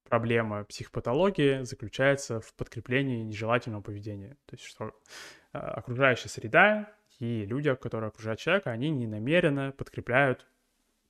проблема 0.10 0.63
психопатологии 0.63 1.63
заключается 1.63 2.39
в 2.39 2.54
подкреплении 2.54 3.23
нежелательного 3.23 3.82
поведения. 3.82 4.38
То 4.45 4.56
есть, 4.56 4.63
что 4.63 4.93
э, 5.54 5.58
окружающая 5.58 6.30
среда 6.30 6.93
и 7.19 7.45
люди, 7.45 7.73
которые 7.76 8.10
окружают 8.10 8.39
человека, 8.39 8.71
они 8.71 8.89
не 8.89 9.08
намеренно 9.08 9.71
подкрепляют 9.71 10.47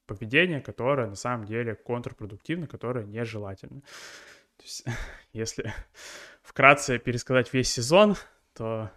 поведение, 0.07 0.61
которое 0.61 1.07
на 1.07 1.15
самом 1.15 1.45
деле 1.45 1.75
контрпродуктивно, 1.75 2.67
которое 2.67 3.05
нежелательно. 3.05 3.81
То 4.57 4.63
есть, 4.63 4.85
если 5.33 5.73
вкратце 6.41 6.97
пересказать 6.97 7.53
весь 7.53 7.71
сезон, 7.71 8.15
то 8.53 8.89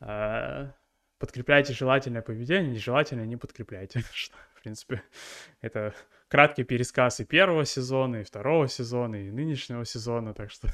э, 0.00 0.70
подкрепляйте 1.18 1.72
желательное 1.72 2.22
поведение, 2.22 2.72
нежелательное 2.72 3.26
не 3.26 3.36
подкрепляйте. 3.36 4.00
В 4.54 4.62
принципе, 4.62 5.02
это 5.62 5.94
краткий 6.28 6.64
пересказ 6.64 7.20
и 7.20 7.24
первого 7.24 7.64
сезона, 7.64 8.16
и 8.16 8.24
второго 8.24 8.68
сезона, 8.68 9.16
и 9.16 9.30
нынешнего 9.30 9.84
сезона, 9.86 10.34
так 10.34 10.50
что 10.50 10.68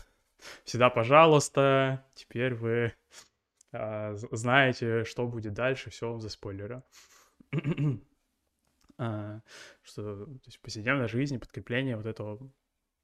всегда, 0.64 0.90
пожалуйста, 0.90 2.04
теперь 2.14 2.54
вы 2.54 2.92
э, 3.72 4.14
знаете, 4.32 5.04
что 5.04 5.26
будет 5.26 5.54
дальше, 5.54 5.90
все 5.90 6.10
вам 6.10 6.20
за 6.20 6.28
спойлеры. 6.30 6.82
а, 7.52 7.56
что 8.96 10.26
то 10.26 10.40
есть, 10.46 10.58
в 10.58 10.60
повседневной 10.60 11.08
жизни 11.08 11.36
подкрепление 11.36 11.96
вот 11.96 12.06
этого 12.06 12.50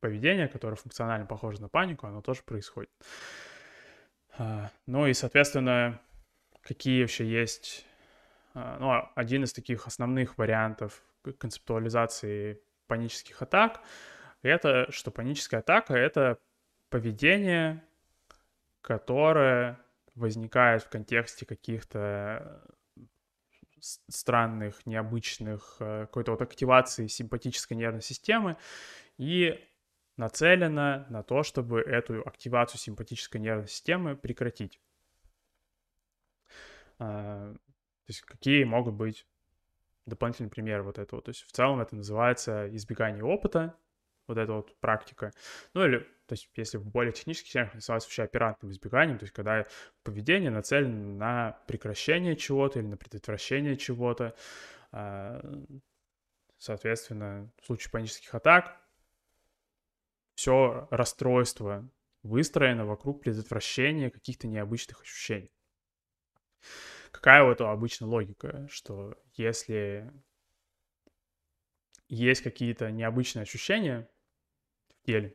поведения, 0.00 0.48
которое 0.48 0.76
функционально 0.76 1.26
похоже 1.26 1.60
на 1.60 1.68
панику, 1.68 2.06
оно 2.06 2.22
тоже 2.22 2.42
происходит. 2.42 2.90
А, 4.36 4.70
ну 4.86 5.06
и, 5.06 5.14
соответственно, 5.14 6.00
какие 6.62 7.02
вообще 7.02 7.26
есть... 7.26 7.86
А, 8.54 8.78
ну, 8.78 9.10
один 9.14 9.44
из 9.44 9.52
таких 9.52 9.86
основных 9.86 10.38
вариантов 10.38 11.02
концептуализации 11.38 12.60
панических 12.88 13.40
атак— 13.40 13.80
это 14.42 14.90
что 14.90 15.10
паническая 15.10 15.60
атака— 15.60 15.94
это 15.96 16.38
поведение, 16.90 17.82
которое 18.80 19.78
возникает 20.14 20.82
в 20.82 20.88
контексте 20.88 21.46
каких-то 21.46 22.62
странных, 23.82 24.86
необычных, 24.86 25.76
э, 25.80 26.02
какой-то 26.02 26.32
вот 26.32 26.42
активации 26.42 27.08
симпатической 27.08 27.76
нервной 27.76 28.02
системы 28.02 28.56
и 29.18 29.60
нацелена 30.16 31.06
на 31.10 31.22
то, 31.22 31.42
чтобы 31.42 31.80
эту 31.80 32.22
активацию 32.26 32.78
симпатической 32.78 33.40
нервной 33.40 33.68
системы 33.68 34.16
прекратить. 34.16 34.80
А, 36.98 37.52
то 37.52 38.08
есть 38.08 38.20
какие 38.22 38.64
могут 38.64 38.94
быть 38.94 39.26
дополнительные 40.06 40.50
примеры 40.50 40.82
вот 40.82 40.98
этого. 40.98 41.22
То 41.22 41.30
есть 41.30 41.42
в 41.42 41.52
целом 41.52 41.80
это 41.80 41.96
называется 41.96 42.68
избегание 42.74 43.24
опыта, 43.24 43.74
вот 44.26 44.38
эта 44.38 44.52
вот 44.52 44.78
практика. 44.80 45.32
Ну 45.74 45.84
или, 45.84 45.98
то 46.26 46.32
есть 46.32 46.48
если 46.56 46.78
в 46.78 46.86
более 46.86 47.12
технических 47.12 47.52
терминах 47.52 47.74
называется 47.74 48.08
вообще 48.08 48.22
оперантным 48.22 48.70
избеганием, 48.72 49.18
то 49.18 49.24
есть 49.24 49.34
когда 49.34 49.66
поведение 50.02 50.50
нацелено 50.50 51.16
на 51.16 51.58
прекращение 51.66 52.36
чего-то 52.36 52.78
или 52.78 52.86
на 52.86 52.96
предотвращение 52.96 53.76
чего-то. 53.76 54.34
А, 54.92 55.40
соответственно, 56.58 57.50
в 57.60 57.66
случае 57.66 57.90
панических 57.90 58.34
атак 58.34 58.80
все 60.34 60.88
расстройство 60.90 61.88
выстроено 62.22 62.86
вокруг 62.86 63.22
предотвращения 63.22 64.10
каких-то 64.10 64.46
необычных 64.46 65.02
ощущений. 65.02 65.52
Какая 67.10 67.44
у 67.44 67.50
этого 67.50 67.72
обычно 67.72 68.06
логика, 68.06 68.66
что 68.70 69.14
если 69.34 70.10
есть 72.14 72.42
какие-то 72.42 72.90
необычные 72.90 73.42
ощущения 73.42 74.06
в 74.90 75.06
теле, 75.06 75.34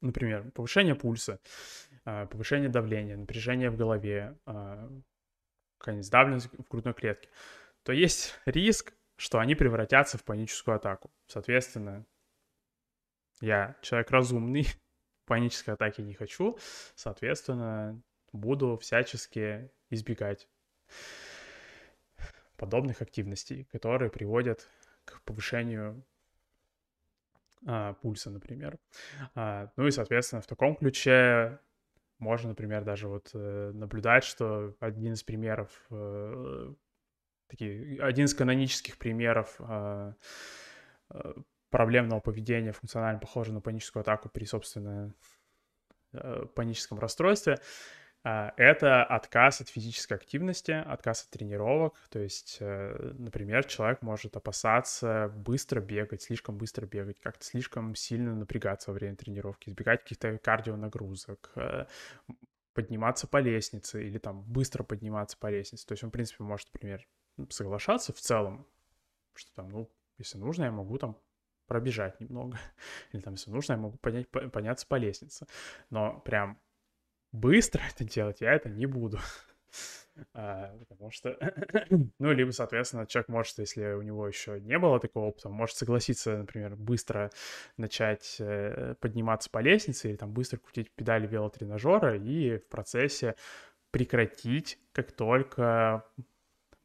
например, 0.00 0.50
повышение 0.50 0.96
пульса, 0.96 1.40
а, 2.04 2.26
повышение 2.26 2.68
давления, 2.68 3.16
напряжение 3.16 3.70
в 3.70 3.76
голове, 3.76 4.36
а, 4.46 4.90
какая-нибудь 5.78 6.44
в 6.58 6.68
грудной 6.68 6.94
клетке, 6.94 7.28
то 7.84 7.92
есть 7.92 8.34
риск, 8.46 8.94
что 9.16 9.38
они 9.38 9.54
превратятся 9.54 10.18
в 10.18 10.24
паническую 10.24 10.76
атаку. 10.76 11.12
Соответственно, 11.28 12.04
я 13.40 13.76
человек 13.80 14.10
разумный, 14.10 14.66
панической 15.26 15.74
атаки 15.74 16.00
не 16.00 16.14
хочу, 16.14 16.58
соответственно, 16.96 18.02
буду 18.32 18.76
всячески 18.76 19.70
избегать 19.88 20.48
подобных 22.56 23.02
активностей, 23.02 23.64
которые 23.70 24.10
приводят 24.10 24.68
к 25.04 25.22
повышению 25.22 26.04
а, 27.66 27.94
пульса, 27.94 28.30
например. 28.30 28.78
А, 29.34 29.70
ну 29.76 29.86
и, 29.86 29.90
соответственно, 29.90 30.42
в 30.42 30.46
таком 30.46 30.76
ключе 30.76 31.60
можно, 32.18 32.50
например, 32.50 32.84
даже 32.84 33.08
вот 33.08 33.30
э, 33.34 33.72
наблюдать, 33.74 34.22
что 34.22 34.76
один 34.78 35.14
из 35.14 35.24
примеров, 35.24 35.70
э, 35.90 36.72
такие, 37.48 38.00
один 38.00 38.26
из 38.26 38.34
канонических 38.34 38.96
примеров 38.96 39.56
э, 39.58 40.12
э, 41.10 41.34
проблемного 41.70 42.20
поведения 42.20 42.72
функционально 42.72 43.18
похожего 43.18 43.54
на 43.54 43.60
паническую 43.60 44.02
атаку 44.02 44.28
при, 44.28 44.44
собственно, 44.44 45.14
э, 46.12 46.46
паническом 46.54 47.00
расстройстве, 47.00 47.54
а, 47.54 47.58
это 48.24 49.02
отказ 49.02 49.60
от 49.60 49.68
физической 49.68 50.14
активности, 50.14 50.70
отказ 50.70 51.24
от 51.24 51.30
тренировок. 51.30 51.94
То 52.08 52.20
есть, 52.20 52.58
э, 52.60 53.14
например, 53.18 53.64
человек 53.64 54.00
может 54.02 54.36
опасаться 54.36 55.32
быстро 55.34 55.80
бегать, 55.80 56.22
слишком 56.22 56.56
быстро 56.56 56.86
бегать, 56.86 57.18
как-то 57.20 57.44
слишком 57.44 57.96
сильно 57.96 58.34
напрягаться 58.34 58.90
во 58.90 58.94
время 58.94 59.16
тренировки, 59.16 59.68
избегать 59.68 60.02
каких-то 60.02 60.38
кардионагрузок, 60.38 61.50
э, 61.56 61.86
подниматься 62.74 63.26
по 63.26 63.38
лестнице 63.38 64.06
или 64.06 64.18
там 64.18 64.42
быстро 64.42 64.84
подниматься 64.84 65.36
по 65.36 65.50
лестнице. 65.50 65.86
То 65.86 65.92
есть 65.92 66.04
он, 66.04 66.10
в 66.10 66.12
принципе, 66.12 66.44
может, 66.44 66.72
например, 66.72 67.06
соглашаться 67.50 68.12
в 68.12 68.20
целом, 68.20 68.66
что 69.34 69.52
там, 69.54 69.68
ну, 69.68 69.90
если 70.18 70.38
нужно, 70.38 70.64
я 70.64 70.70
могу 70.70 70.96
там 70.98 71.18
пробежать 71.66 72.20
немного. 72.20 72.58
Или 73.12 73.22
там, 73.22 73.34
если 73.34 73.50
нужно, 73.50 73.72
я 73.72 73.78
могу 73.78 73.96
поднять, 73.98 74.28
подняться 74.28 74.86
по 74.86 74.96
лестнице. 74.96 75.46
Но 75.90 76.20
прям 76.20 76.60
быстро 77.32 77.82
это 77.90 78.04
делать 78.04 78.40
я 78.40 78.52
это 78.52 78.68
не 78.68 78.86
буду. 78.86 79.18
А, 80.34 80.76
потому 80.90 81.10
что, 81.10 81.38
ну, 82.18 82.32
либо, 82.32 82.50
соответственно, 82.50 83.06
человек 83.06 83.28
может, 83.28 83.58
если 83.58 83.94
у 83.94 84.02
него 84.02 84.28
еще 84.28 84.60
не 84.60 84.78
было 84.78 85.00
такого 85.00 85.28
опыта, 85.28 85.48
может 85.48 85.74
согласиться, 85.74 86.36
например, 86.36 86.76
быстро 86.76 87.30
начать 87.78 88.36
э, 88.38 88.94
подниматься 89.00 89.48
по 89.48 89.60
лестнице 89.60 90.10
или 90.10 90.16
там 90.16 90.30
быстро 90.32 90.58
крутить 90.58 90.92
педали 90.92 91.26
велотренажера 91.26 92.14
и 92.18 92.58
в 92.58 92.68
процессе 92.68 93.36
прекратить, 93.90 94.78
как 94.92 95.12
только 95.12 96.04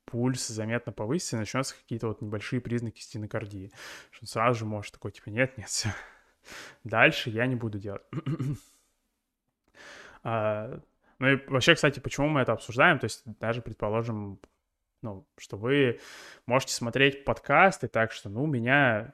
пульс 0.06 0.48
заметно 0.48 0.94
повысится, 0.94 1.36
и 1.36 1.40
начнутся 1.40 1.76
какие-то 1.76 2.08
вот 2.08 2.22
небольшие 2.22 2.62
признаки 2.62 3.02
стенокардии. 3.02 3.72
Что 4.12 4.24
он 4.24 4.28
сразу 4.28 4.60
же 4.60 4.66
может 4.66 4.94
такой, 4.94 5.12
типа, 5.12 5.30
нет, 5.30 5.58
нет, 5.58 5.68
все. 5.68 5.90
Дальше 6.86 7.30
я 7.30 7.46
не 7.46 7.56
буду 7.56 7.78
делать. 7.78 8.04
А, 10.28 10.82
ну 11.20 11.30
и 11.30 11.36
вообще, 11.48 11.74
кстати, 11.74 12.02
почему 12.02 12.28
мы 12.28 12.42
это 12.42 12.52
обсуждаем? 12.52 13.00
То 13.00 13.06
есть 13.06 13.24
даже, 13.40 13.62
предположим, 13.62 14.42
ну, 15.02 15.26
что 15.38 15.56
вы 15.56 16.02
можете 16.46 16.74
смотреть 16.74 17.24
подкасты 17.24 17.88
так, 17.88 18.12
что, 18.12 18.28
ну, 18.28 18.44
у 18.44 18.48
меня 18.48 19.14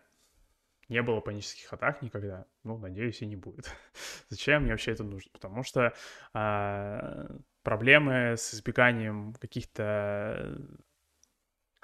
не 0.90 1.04
было 1.04 1.20
панических 1.20 1.72
атак 1.72 2.02
никогда. 2.02 2.48
Ну, 2.64 2.80
надеюсь, 2.80 3.22
и 3.22 3.28
не 3.28 3.36
будет. 3.36 3.72
Зачем 4.30 4.64
мне 4.64 4.72
вообще 4.72 4.94
это 4.94 5.04
нужно? 5.04 5.30
Потому 5.34 5.62
что 5.62 5.94
а, 6.34 7.28
проблемы 7.62 8.34
с 8.36 8.56
избеганием 8.56 9.36
каких-то 9.36 10.58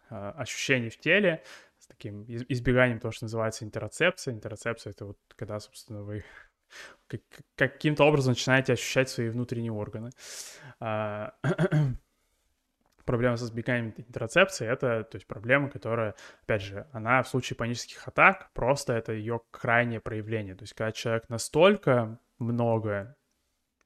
а, 0.09 0.31
ощущений 0.31 0.89
в 0.89 0.97
теле, 0.97 1.43
с 1.77 1.85
таким 1.85 2.23
избеганием 2.23 2.99
того, 2.99 3.11
что 3.11 3.25
называется 3.25 3.63
интерцепция. 3.63 4.33
Интерцепция— 4.33 4.89
это 4.91 5.05
вот 5.05 5.19
когда, 5.35 5.59
собственно, 5.59 6.01
вы 6.01 6.25
каким-то 7.55 8.03
образом 8.03 8.31
начинаете 8.31 8.73
ощущать 8.73 9.09
свои 9.09 9.29
внутренние 9.29 9.71
органы. 9.71 10.11
А, 10.79 11.33
проблема 13.05 13.37
со 13.37 13.45
избеганием 13.45 13.93
интерцепции— 13.97 14.67
это 14.71 15.03
то 15.03 15.15
есть, 15.15 15.27
проблема, 15.27 15.69
которая, 15.69 16.15
опять 16.43 16.61
же, 16.61 16.87
она 16.91 17.23
в 17.23 17.27
случае 17.27 17.57
панических 17.57 18.07
атак 18.07 18.51
просто 18.53 18.93
это 18.93 19.13
ее 19.13 19.41
крайнее 19.51 19.99
проявление. 19.99 20.55
То 20.55 20.63
есть 20.63 20.73
когда 20.73 20.91
человек 20.91 21.27
настолько 21.29 22.19
много 22.37 23.15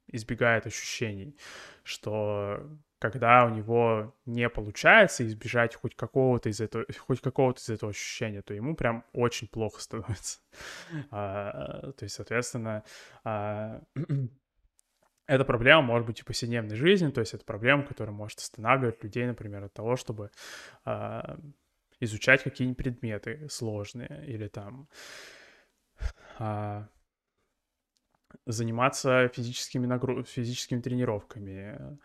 избегает 0.08 0.68
ощущений, 0.68 1.38
что 1.84 2.70
когда 3.04 3.44
у 3.44 3.50
него 3.50 4.16
не 4.26 4.48
получается 4.48 5.28
избежать 5.28 5.76
хоть 5.76 5.94
какого-то 5.94 6.48
из 6.48 6.62
этого, 6.62 6.86
хоть 7.00 7.20
какого-то 7.20 7.60
из 7.60 7.70
этого 7.70 7.90
ощущения, 7.90 8.42
то 8.42 8.54
ему 8.54 8.78
прям 8.78 9.04
очень 9.12 9.50
плохо 9.50 9.82
становится. 9.82 10.40
А, 11.12 11.92
то 11.92 12.04
есть, 12.04 12.16
соответственно, 12.16 12.86
а, 13.26 13.82
эта 15.28 15.44
проблема 15.44 15.82
может 15.82 16.08
быть 16.08 16.22
и 16.22 16.24
повседневной 16.24 16.78
жизни, 16.78 17.12
то 17.12 17.20
есть 17.20 17.34
это 17.34 17.44
проблема, 17.44 17.84
которая 17.84 18.16
может 18.16 18.40
останавливать 18.40 19.04
людей, 19.04 19.26
например, 19.26 19.66
от 19.66 19.74
того, 19.74 19.98
чтобы 19.98 20.32
а, 20.86 21.38
изучать 22.00 22.42
какие-нибудь 22.42 22.78
предметы 22.78 23.50
сложные 23.50 24.24
или 24.26 24.48
там 24.48 24.88
заниматься 28.46 29.28
физическими, 29.34 29.86
нагруз... 29.86 30.30
физическими 30.30 30.82
тренировками 30.82 31.98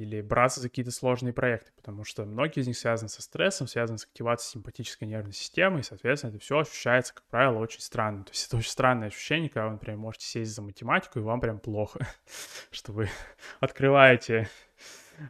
или 0.00 0.22
браться 0.22 0.60
за 0.60 0.70
какие-то 0.70 0.90
сложные 0.90 1.34
проекты, 1.34 1.72
потому 1.76 2.04
что 2.04 2.24
многие 2.24 2.60
из 2.60 2.66
них 2.66 2.78
связаны 2.78 3.10
со 3.10 3.20
стрессом, 3.20 3.66
связаны 3.66 3.98
с 3.98 4.04
активацией 4.04 4.52
симпатической 4.52 5.06
нервной 5.06 5.34
системы, 5.34 5.80
и, 5.80 5.82
соответственно, 5.82 6.30
это 6.30 6.40
все 6.40 6.60
ощущается, 6.60 7.14
как 7.14 7.24
правило, 7.24 7.58
очень 7.58 7.82
странно. 7.82 8.24
То 8.24 8.30
есть 8.30 8.46
это 8.46 8.56
очень 8.56 8.70
странное 8.70 9.08
ощущение, 9.08 9.50
когда 9.50 9.66
вы, 9.66 9.72
например, 9.72 9.98
можете 9.98 10.24
сесть 10.24 10.54
за 10.54 10.62
математику, 10.62 11.18
и 11.18 11.22
вам 11.22 11.38
прям 11.40 11.58
плохо, 11.58 12.08
что 12.70 12.92
вы 12.92 13.10
открываете 13.60 14.48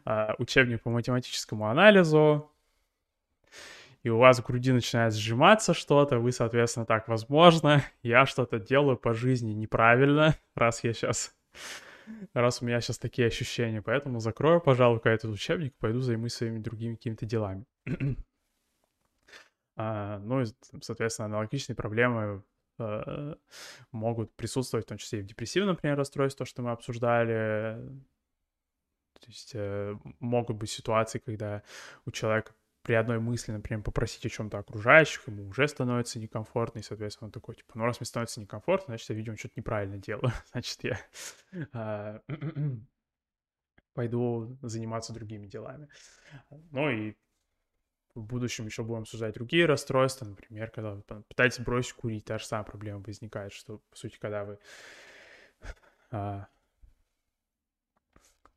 а, 0.05 0.35
учебник 0.37 0.81
по 0.83 0.89
математическому 0.89 1.69
анализу, 1.69 2.49
и 4.03 4.09
у 4.09 4.19
вас 4.19 4.39
в 4.39 4.45
груди 4.45 4.71
начинает 4.71 5.13
сжиматься 5.13 5.73
что-то, 5.73 6.17
вы, 6.17 6.31
соответственно, 6.31 6.85
так, 6.85 7.09
возможно, 7.09 7.83
я 8.03 8.25
что-то 8.25 8.57
делаю 8.57 8.95
по 8.95 9.13
жизни 9.13 9.51
неправильно, 9.51 10.37
раз 10.55 10.85
я 10.85 10.93
сейчас 10.93 11.35
раз 12.33 12.61
у 12.61 12.65
меня 12.65 12.81
сейчас 12.81 12.97
такие 12.97 13.27
ощущения. 13.27 13.81
Поэтому 13.81 14.19
закрою, 14.19 14.61
пожалуй, 14.61 14.99
этот 15.03 15.31
учебник, 15.31 15.75
пойду 15.77 15.99
займусь 15.99 16.33
своими 16.33 16.59
другими 16.59 16.95
какими-то 16.95 17.25
делами. 17.25 17.65
а, 19.75 20.19
ну 20.19 20.41
и, 20.41 20.45
соответственно, 20.81 21.27
аналогичные 21.27 21.75
проблемы 21.75 22.43
э, 22.79 23.35
могут 23.91 24.35
присутствовать, 24.35 24.85
в 24.85 24.89
том 24.89 24.97
числе 24.97 25.19
и 25.19 25.21
в 25.23 25.25
депрессивном, 25.25 25.75
например, 25.75 25.97
расстройстве, 25.97 26.45
то, 26.45 26.49
что 26.49 26.61
мы 26.61 26.71
обсуждали. 26.71 27.81
То 29.19 29.27
есть 29.27 29.51
э, 29.53 29.95
могут 30.19 30.57
быть 30.57 30.69
ситуации, 30.69 31.19
когда 31.19 31.63
у 32.05 32.11
человека 32.11 32.53
при 32.83 32.93
одной 32.93 33.19
мысли, 33.19 33.51
например, 33.51 33.83
попросить 33.83 34.25
о 34.25 34.29
чем-то 34.29 34.57
окружающих, 34.57 35.27
ему 35.27 35.47
уже 35.47 35.67
становится 35.67 36.19
некомфортно, 36.19 36.79
и, 36.79 36.83
соответственно, 36.83 37.27
он 37.27 37.31
такой, 37.31 37.55
типа, 37.55 37.71
ну, 37.75 37.85
раз 37.85 37.99
мне 37.99 38.05
становится 38.05 38.41
некомфортно, 38.41 38.93
значит, 38.93 39.09
я, 39.09 39.15
видимо, 39.15 39.37
что-то 39.37 39.53
неправильно 39.57 39.97
делаю, 39.97 40.31
значит, 40.51 40.83
я 40.83 40.99
а, 41.73 42.21
пойду 43.93 44.57
заниматься 44.61 45.13
другими 45.13 45.47
делами. 45.47 45.89
Ну 46.71 46.89
и 46.89 47.15
в 48.15 48.23
будущем 48.23 48.65
еще 48.65 48.83
будем 48.83 49.01
обсуждать 49.01 49.35
другие 49.35 49.65
расстройства, 49.65 50.25
например, 50.25 50.69
когда 50.71 50.93
вы 50.93 51.01
пытаетесь 51.01 51.59
бросить 51.59 51.93
курить, 51.93 52.25
та 52.25 52.39
же 52.39 52.45
самая 52.45 52.65
проблема 52.65 52.99
возникает, 52.99 53.53
что, 53.53 53.79
по 53.89 53.95
сути, 53.95 54.17
когда 54.19 54.43
вы 54.43 54.59
а, 56.11 56.47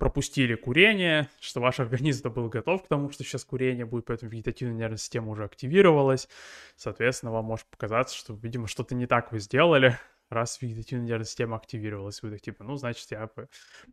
пропустили 0.04 0.54
курение, 0.54 1.30
что 1.40 1.62
ваш 1.62 1.80
организм 1.80 2.28
был 2.28 2.50
готов 2.50 2.82
к 2.82 2.88
тому, 2.88 3.08
что 3.08 3.24
сейчас 3.24 3.42
курение 3.42 3.86
будет, 3.86 4.04
поэтому 4.04 4.30
вегетативная 4.30 4.74
нервная 4.74 4.98
система 4.98 5.30
уже 5.30 5.44
активировалась. 5.44 6.28
Соответственно, 6.76 7.32
вам 7.32 7.46
может 7.46 7.64
показаться, 7.68 8.14
что, 8.14 8.34
видимо, 8.34 8.68
что-то 8.68 8.94
не 8.94 9.06
так 9.06 9.32
вы 9.32 9.38
сделали, 9.38 9.98
раз 10.28 10.60
вегетативная 10.60 11.06
нервная 11.06 11.24
система 11.24 11.56
активировалась. 11.56 12.22
Вы 12.22 12.32
так 12.32 12.42
типа, 12.42 12.64
ну, 12.64 12.76
значит, 12.76 13.10
я 13.12 13.30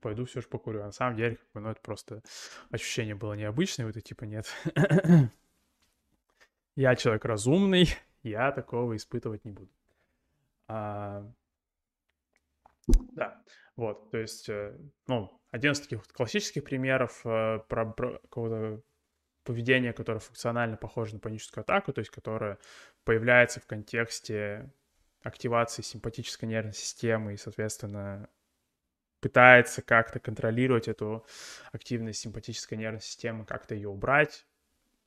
пойду 0.01 0.26
все 0.26 0.41
же 0.41 0.49
покурю. 0.49 0.82
А 0.82 0.88
на 0.88 0.91
самом 0.91 1.16
деле, 1.16 1.38
как 1.38 1.47
бы, 1.53 1.62
ну, 1.62 1.70
это 1.70 1.80
просто 1.80 2.22
ощущение 2.72 3.16
было 3.16 3.32
необычное. 3.32 3.86
Вы 3.86 3.93
так 3.93 4.03
типа, 4.03 4.26
нет. 4.26 4.53
я 6.76 6.97
человек 6.97 7.24
разумный, 7.24 7.88
я 8.24 8.51
такого 8.51 8.97
испытывать 8.97 9.45
не 9.45 9.51
буду. 9.51 9.72
А... 10.68 11.26
Да, 13.14 13.41
вот, 13.78 14.12
то 14.12 14.18
есть, 14.18 14.49
э, 14.49 14.78
ну, 15.07 15.41
один 15.52 15.74
из 15.74 15.82
таких 15.82 15.99
вот 15.99 16.12
классических 16.12 16.64
примеров 16.64 17.22
э, 17.26 17.60
про, 17.68 17.86
про 17.86 18.18
какого-то 18.20 18.82
поведения, 19.43 19.93
которое 19.93 20.20
функционально 20.20 20.78
похоже 20.78 21.16
на 21.16 21.20
паническую 21.20 21.62
атаку, 21.62 21.93
то 21.93 21.99
есть 21.99 22.12
которое 22.12 22.58
появляется 23.04 23.60
в 23.60 23.66
контексте 23.66 24.72
активации 25.22 25.82
симпатической 25.82 26.47
нервной 26.47 26.74
системы 26.74 27.34
и, 27.34 27.38
соответственно, 27.38 28.30
пытается 29.20 29.82
как-то 29.82 30.20
контролировать 30.20 30.88
эту 30.88 31.26
активность 31.72 32.20
симпатической 32.20 32.78
нервной 32.78 33.02
системы, 33.02 33.45
как-то 33.45 33.76
ее 33.76 33.89
убрать, 33.89 34.47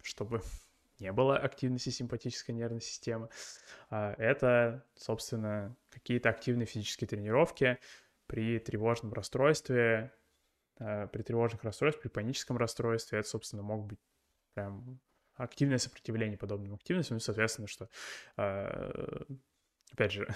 чтобы 0.03 0.43
не 1.01 1.11
было 1.13 1.37
активности 1.37 1.91
симпатической 1.91 2.55
нервной 2.55 2.81
системы. 2.81 3.29
А 3.91 4.15
это, 4.19 4.85
собственно, 4.97 5.77
какие-то 5.91 6.29
активные 6.29 6.67
физические 6.67 7.09
тренировки 7.09 7.79
при 8.27 8.59
тревожном 8.59 9.13
расстройстве, 9.13 10.13
при 10.77 11.23
тревожных 11.23 11.63
расстройствах, 11.63 12.03
при 12.03 12.09
паническом 12.09 12.57
расстройстве, 12.57 13.21
это, 13.21 13.29
собственно, 13.29 13.63
мог 13.63 13.87
быть 13.87 13.99
прям 14.55 15.01
активное 15.37 15.79
сопротивление 15.79 16.39
подобным 16.39 16.75
активностям, 16.75 17.17
ну, 17.17 17.21
соответственно, 17.21 17.67
что, 17.67 17.89
э, 18.37 19.25
опять 19.93 20.13
же, 20.13 20.29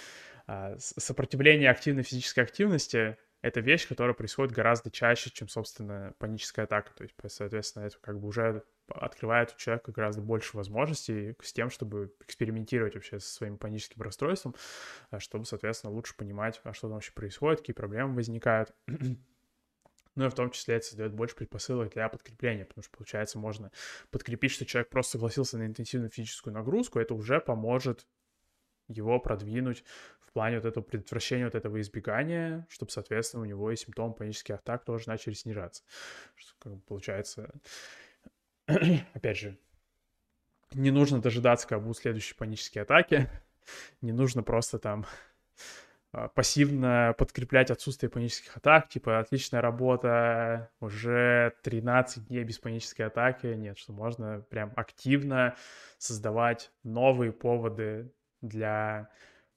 а, 0.46 0.76
сопротивление 0.78 1.70
активной 1.70 2.02
физической 2.02 2.40
активности— 2.40 3.16
это 3.42 3.60
вещь, 3.60 3.86
которая 3.86 4.14
происходит 4.14 4.52
гораздо 4.52 4.90
чаще, 4.90 5.30
чем, 5.30 5.48
собственно, 5.48 6.14
паническая 6.18 6.64
атака. 6.64 6.92
То 6.94 7.04
есть, 7.04 7.14
соответственно, 7.28 7.84
это 7.84 7.98
как 8.00 8.18
бы 8.18 8.28
уже 8.28 8.64
открывает 8.88 9.52
у 9.52 9.58
человека 9.58 9.92
гораздо 9.92 10.22
больше 10.22 10.56
возможностей 10.56 11.36
с 11.42 11.52
тем, 11.52 11.70
чтобы 11.70 12.14
экспериментировать 12.20 12.94
вообще 12.94 13.20
со 13.20 13.28
своим 13.28 13.58
паническим 13.58 14.02
расстройством, 14.02 14.54
э, 15.10 15.18
чтобы, 15.18 15.44
соответственно, 15.44 15.92
лучше 15.92 16.16
понимать, 16.16 16.60
а 16.64 16.72
что 16.72 16.88
там 16.88 16.94
вообще 16.94 17.12
происходит, 17.12 17.60
какие 17.60 17.74
проблемы 17.74 18.14
возникают. 18.14 18.74
Ну 20.16 20.26
и 20.26 20.28
в 20.30 20.34
том 20.34 20.50
числе 20.50 20.76
это 20.76 20.86
создает 20.86 21.12
больше 21.12 21.36
предпосылок 21.36 21.92
для 21.92 22.08
подкрепления, 22.08 22.64
потому 22.64 22.82
что, 22.82 22.96
получается, 22.96 23.38
можно 23.38 23.70
подкрепить, 24.10 24.50
что 24.50 24.64
человек 24.64 24.88
просто 24.88 25.12
согласился 25.12 25.58
на 25.58 25.66
интенсивную 25.66 26.10
физическую 26.10 26.54
нагрузку, 26.54 26.98
это 26.98 27.14
уже 27.14 27.38
поможет 27.38 28.06
его 28.88 29.18
продвинуть 29.20 29.84
в 30.20 30.32
плане 30.32 30.56
вот 30.56 30.64
этого 30.64 30.82
предотвращения, 30.82 31.44
вот 31.44 31.54
этого 31.54 31.80
избегания, 31.80 32.66
чтобы, 32.70 32.90
соответственно, 32.90 33.42
у 33.42 33.46
него 33.46 33.70
и 33.70 33.76
симптомы 33.76 34.14
панических 34.14 34.56
атак 34.56 34.84
тоже 34.84 35.04
начали 35.06 35.34
снижаться. 35.34 35.82
Что, 36.34 36.52
как 36.58 36.74
бы, 36.74 36.80
получается, 36.80 37.50
опять 38.66 39.38
же, 39.38 39.58
не 40.72 40.90
нужно 40.90 41.20
дожидаться, 41.20 41.68
когда 41.68 41.82
будут 41.82 41.98
следующие 41.98 42.36
панические 42.36 42.82
атаки, 42.82 43.28
не 44.00 44.12
нужно 44.12 44.42
просто 44.42 44.78
там 44.78 45.06
пассивно 46.34 47.14
подкреплять 47.18 47.70
отсутствие 47.70 48.10
панических 48.10 48.56
атак, 48.56 48.88
типа 48.88 49.18
отличная 49.18 49.60
работа, 49.60 50.70
уже 50.80 51.52
13 51.62 52.28
дней 52.28 52.44
без 52.44 52.58
панической 52.58 53.06
атаки, 53.06 53.46
нет, 53.46 53.78
что 53.78 53.92
можно 53.92 54.40
прям 54.48 54.72
активно 54.76 55.56
создавать 55.98 56.70
новые 56.82 57.32
поводы 57.32 58.12
для 58.40 59.10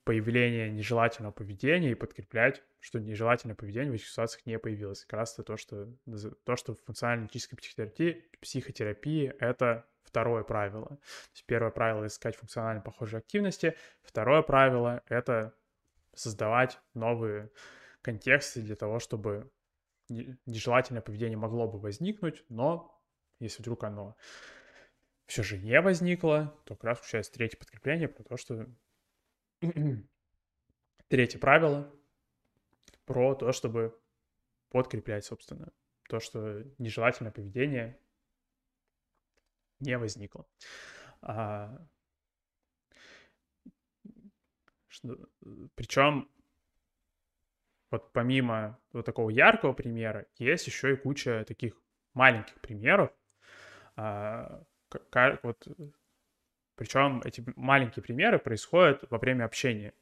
появления 0.03 0.71
нежелательного 0.71 1.31
поведения 1.31 1.91
и 1.91 1.95
подкреплять, 1.95 2.63
что 2.79 2.99
нежелательное 2.99 3.55
поведение 3.55 3.91
в 3.91 3.95
этих 3.95 4.07
ситуациях 4.07 4.45
не 4.45 4.57
появилось. 4.57 5.05
Как 5.05 5.19
раз 5.19 5.33
это 5.33 5.43
то, 5.43 5.57
что, 5.57 5.87
то, 6.45 6.55
что 6.55 6.73
в 6.73 6.81
функционально-аналитической 6.83 7.57
психотерапии, 7.57 8.25
психотерапии 8.41 9.33
это 9.39 9.85
второе 10.01 10.43
правило. 10.43 10.87
То 10.87 10.99
есть 11.33 11.45
первое 11.45 11.69
правило— 11.69 12.05
искать 12.07 12.35
функционально 12.35 12.81
похожие 12.81 13.19
активности, 13.19 13.75
второе 14.01 14.41
правило— 14.41 15.03
это 15.07 15.53
создавать 16.19 16.79
новые 16.93 17.49
контексты 18.01 18.61
для 18.61 18.75
того, 18.75 18.99
чтобы 18.99 19.51
нежелательное 20.09 21.01
поведение 21.01 21.37
могло 21.37 21.67
бы 21.67 21.79
возникнуть, 21.79 22.43
но 22.49 22.99
если 23.39 23.61
вдруг 23.61 23.83
оно 23.83 24.17
все 25.27 25.43
же 25.43 25.57
не 25.57 25.79
возникло, 25.79 26.59
то 26.65 26.75
как 26.75 26.83
раз 26.83 26.97
включается 26.97 27.31
третье 27.31 27.57
подкрепление 27.57 28.07
про 28.09 28.23
то, 28.23 28.35
что 28.35 28.65
третье 31.07 31.39
правило 31.39 31.93
про 33.05 33.35
то, 33.35 33.51
чтобы 33.51 33.97
подкреплять, 34.69 35.25
собственно, 35.25 35.71
то, 36.09 36.19
что 36.19 36.63
нежелательное 36.79 37.31
поведение 37.31 37.99
не 39.79 39.97
возникло. 39.97 40.45
А, 41.21 41.87
Причем 45.75 46.29
вот 47.91 48.11
помимо 48.13 48.79
вот 48.93 49.05
такого 49.05 49.29
яркого 49.29 49.73
примера, 49.73 50.25
есть 50.37 50.67
еще 50.67 50.93
и 50.93 50.95
куча 50.95 51.43
таких 51.47 51.73
маленьких 52.13 52.59
примеров. 52.61 53.11
А, 53.95 54.63
вот, 55.43 55.67
причем 56.75 57.21
эти 57.25 57.43
маленькие 57.55 58.03
примеры 58.03 58.39
происходят 58.39 59.03
во 59.09 59.17
время 59.17 59.45
общения. 59.45 59.93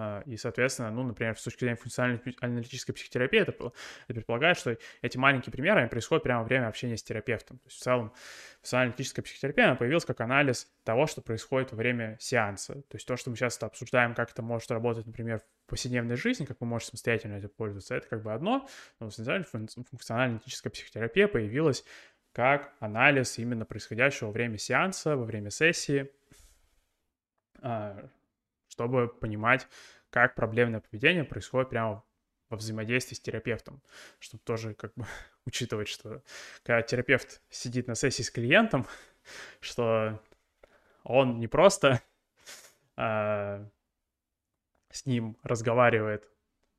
А, 0.00 0.22
и, 0.26 0.36
соответственно, 0.36 0.92
ну, 0.92 1.02
например, 1.02 1.36
с 1.36 1.42
точки 1.42 1.60
зрения 1.60 1.74
функциональной 1.74 2.20
аналитической 2.40 2.92
психотерапии, 2.92 3.40
это, 3.40 3.50
это 3.50 3.72
предполагает, 4.06 4.56
что 4.56 4.78
эти 5.02 5.18
маленькие 5.18 5.50
примеры 5.50 5.80
они 5.80 5.88
происходят 5.88 6.22
прямо 6.22 6.42
во 6.42 6.46
время 6.46 6.68
общения 6.68 6.96
с 6.96 7.02
терапевтом. 7.02 7.58
То 7.58 7.66
есть 7.66 7.78
в 7.78 7.82
целом 7.82 8.12
функциональная 8.60 8.92
аналитическая 8.92 9.22
психотерапия 9.22 9.64
она 9.66 9.74
появилась 9.74 10.04
как 10.04 10.20
анализ 10.20 10.70
того, 10.84 11.08
что 11.08 11.20
происходит 11.20 11.72
во 11.72 11.78
время 11.78 12.16
сеанса. 12.20 12.74
То 12.74 12.94
есть 12.94 13.08
то, 13.08 13.16
что 13.16 13.30
мы 13.30 13.36
сейчас 13.36 13.60
обсуждаем, 13.60 14.14
как 14.14 14.30
это 14.30 14.40
может 14.40 14.70
работать, 14.70 15.04
например, 15.04 15.40
в 15.40 15.68
повседневной 15.68 16.14
жизни, 16.14 16.44
как 16.44 16.60
вы 16.60 16.68
можете 16.68 16.90
самостоятельно 16.90 17.34
этим 17.34 17.48
пользоваться, 17.48 17.96
это 17.96 18.06
как 18.06 18.22
бы 18.22 18.32
одно, 18.32 18.68
но 19.00 19.10
функциональная 19.10 20.28
аналитическая 20.28 20.70
психотерапия 20.70 21.26
появилась 21.26 21.84
как 22.32 22.72
анализ 22.78 23.36
именно 23.38 23.64
происходящего 23.64 24.28
во 24.28 24.32
время 24.32 24.58
сеанса, 24.58 25.16
во 25.16 25.24
время 25.24 25.50
сессии, 25.50 26.08
а, 27.60 28.08
чтобы 28.78 29.08
понимать, 29.08 29.66
как 30.10 30.36
проблемное 30.36 30.78
поведение 30.78 31.24
происходит 31.24 31.70
прямо 31.70 32.04
во 32.48 32.56
взаимодействии 32.56 33.16
с 33.16 33.20
терапевтом, 33.20 33.82
чтобы 34.20 34.40
тоже 34.44 34.74
как 34.74 34.94
бы 34.94 35.04
учитывать, 35.46 35.88
что 35.88 36.22
когда 36.62 36.80
терапевт 36.82 37.42
сидит 37.50 37.88
на 37.88 37.96
сессии 37.96 38.22
с 38.22 38.30
клиентом, 38.30 38.86
что 39.60 40.22
он 41.02 41.40
не 41.40 41.48
просто 41.48 42.00
э, 42.96 43.66
с 44.90 45.06
ним 45.06 45.36
разговаривает 45.42 46.28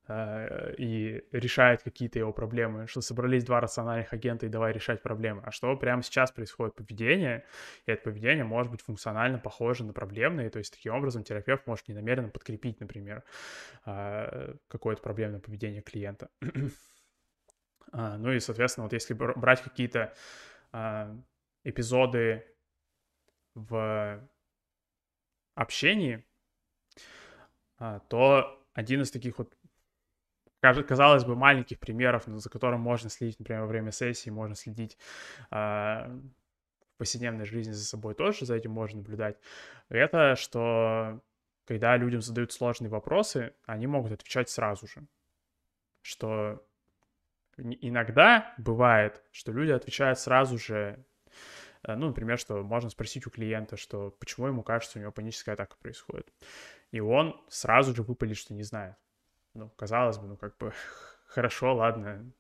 э, 0.09 0.75
и 0.77 1.23
решает 1.31 1.83
какие-то 1.83 2.19
его 2.19 2.33
проблемы, 2.33 2.87
что 2.87 3.01
собрались 3.01 3.45
два 3.45 3.61
рациональных 3.61 4.11
агента 4.11 4.45
и 4.45 4.49
давай 4.49 4.73
решать 4.73 5.01
проблемы, 5.01 5.41
а 5.45 5.51
что 5.51 5.75
прямо 5.77 6.03
сейчас 6.03 6.31
происходит 6.31 6.75
поведение, 6.75 7.45
и 7.85 7.91
это 7.91 8.03
поведение 8.03 8.43
может 8.43 8.71
быть 8.71 8.81
функционально 8.81 9.37
похоже 9.39 9.85
на 9.85 9.93
проблемное, 9.93 10.49
то 10.49 10.59
есть 10.59 10.73
таким 10.73 10.93
образом 10.93 11.23
терапевт 11.23 11.65
может 11.67 11.87
ненамеренно 11.87 12.29
подкрепить, 12.29 12.79
например, 12.81 13.23
э, 13.85 14.55
какое-то 14.67 15.01
проблемное 15.01 15.39
поведение 15.39 15.81
клиента. 15.81 16.29
А, 17.91 18.17
ну 18.17 18.31
и, 18.31 18.39
соответственно, 18.39 18.83
вот 18.83 18.93
если 18.93 19.15
брать 19.15 19.63
какие-то 19.63 20.13
а, 20.71 21.15
эпизоды 21.63 22.45
в 23.55 24.29
общении, 25.55 26.23
а, 27.77 27.99
то 27.99 28.63
один 28.73 29.01
из 29.01 29.11
таких 29.11 29.37
вот, 29.37 29.57
казалось 30.61 31.25
бы, 31.25 31.35
маленьких 31.35 31.79
примеров, 31.79 32.23
за 32.25 32.49
которым 32.49 32.81
можно 32.81 33.09
следить, 33.09 33.39
например, 33.39 33.61
во 33.61 33.67
время 33.67 33.91
сессии, 33.91 34.29
можно 34.29 34.55
следить 34.55 34.97
в 35.49 36.21
повседневной 36.97 37.45
жизни 37.45 37.71
за 37.71 37.85
собой 37.85 38.13
тоже, 38.13 38.45
за 38.45 38.55
этим 38.55 38.71
можно 38.71 38.97
наблюдать, 38.97 39.37
это 39.87 40.35
что 40.35 41.21
когда 41.69 41.95
людям 41.97 42.21
задают 42.21 42.51
сложные 42.51 42.89
вопросы, 42.89 43.53
они 43.67 43.85
могут 43.85 44.11
отвечать 44.11 44.49
сразу 44.49 44.87
же, 44.87 45.05
что 46.01 46.65
иногда 47.57 48.55
бывает, 48.57 49.21
что 49.31 49.51
люди 49.51 49.69
отвечают 49.69 50.17
сразу 50.17 50.57
же, 50.57 51.05
э, 51.83 51.95
ну, 51.95 52.07
например, 52.07 52.39
что 52.39 52.63
можно 52.63 52.89
спросить 52.89 53.27
у 53.27 53.29
клиента, 53.29 53.77
что 53.77 54.09
почему 54.19 54.47
ему 54.47 54.63
кажется, 54.63 54.97
у 54.97 55.01
него 55.01 55.11
паническая 55.11 55.53
атака 55.53 55.77
происходит. 55.77 56.33
И 56.89 56.99
он 56.99 57.39
сразу 57.49 57.95
же 57.95 58.01
выпалит, 58.01 58.37
что 58.37 58.55
не 58.55 58.63
знает. 58.63 58.95
Ну, 59.53 59.69
казалось 59.69 60.17
бы, 60.17 60.27
ну, 60.27 60.37
как 60.37 60.57
бы, 60.57 60.73
хорошо, 61.27 61.75
ладно, 61.75 62.31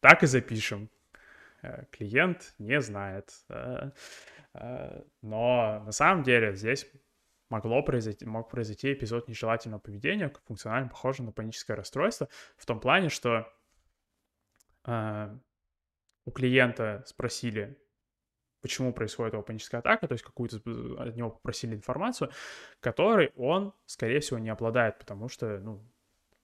так 0.00 0.22
и 0.22 0.26
запишем. 0.26 0.90
Э, 1.62 1.84
клиент 1.90 2.54
не 2.58 2.80
знает. 2.80 3.32
Э, 3.48 3.90
но 5.22 5.82
на 5.84 5.92
самом 5.92 6.22
деле 6.22 6.54
здесь 6.54 6.90
могло 7.50 7.82
произойти, 7.82 8.24
мог 8.24 8.50
произойти 8.50 8.92
эпизод 8.92 9.28
нежелательного 9.28 9.80
поведения, 9.80 10.32
функционально 10.46 10.88
похожий 10.88 11.24
на 11.24 11.32
паническое 11.32 11.76
расстройство, 11.76 12.28
в 12.56 12.64
том 12.66 12.80
плане, 12.80 13.08
что 13.08 13.52
у 16.26 16.30
клиента 16.30 17.02
спросили, 17.06 17.78
почему 18.60 18.92
происходит 18.92 19.34
его 19.34 19.42
паническая 19.42 19.80
атака, 19.80 20.08
то 20.08 20.12
есть 20.12 20.24
какую-то 20.24 20.56
э, 20.56 21.08
от 21.08 21.16
него 21.16 21.30
попросили 21.30 21.76
информацию, 21.76 22.32
которой 22.80 23.32
он, 23.36 23.72
скорее 23.86 24.18
всего, 24.18 24.40
не 24.40 24.48
обладает, 24.48 24.98
потому 24.98 25.28
что, 25.28 25.60
ну, 25.60 25.84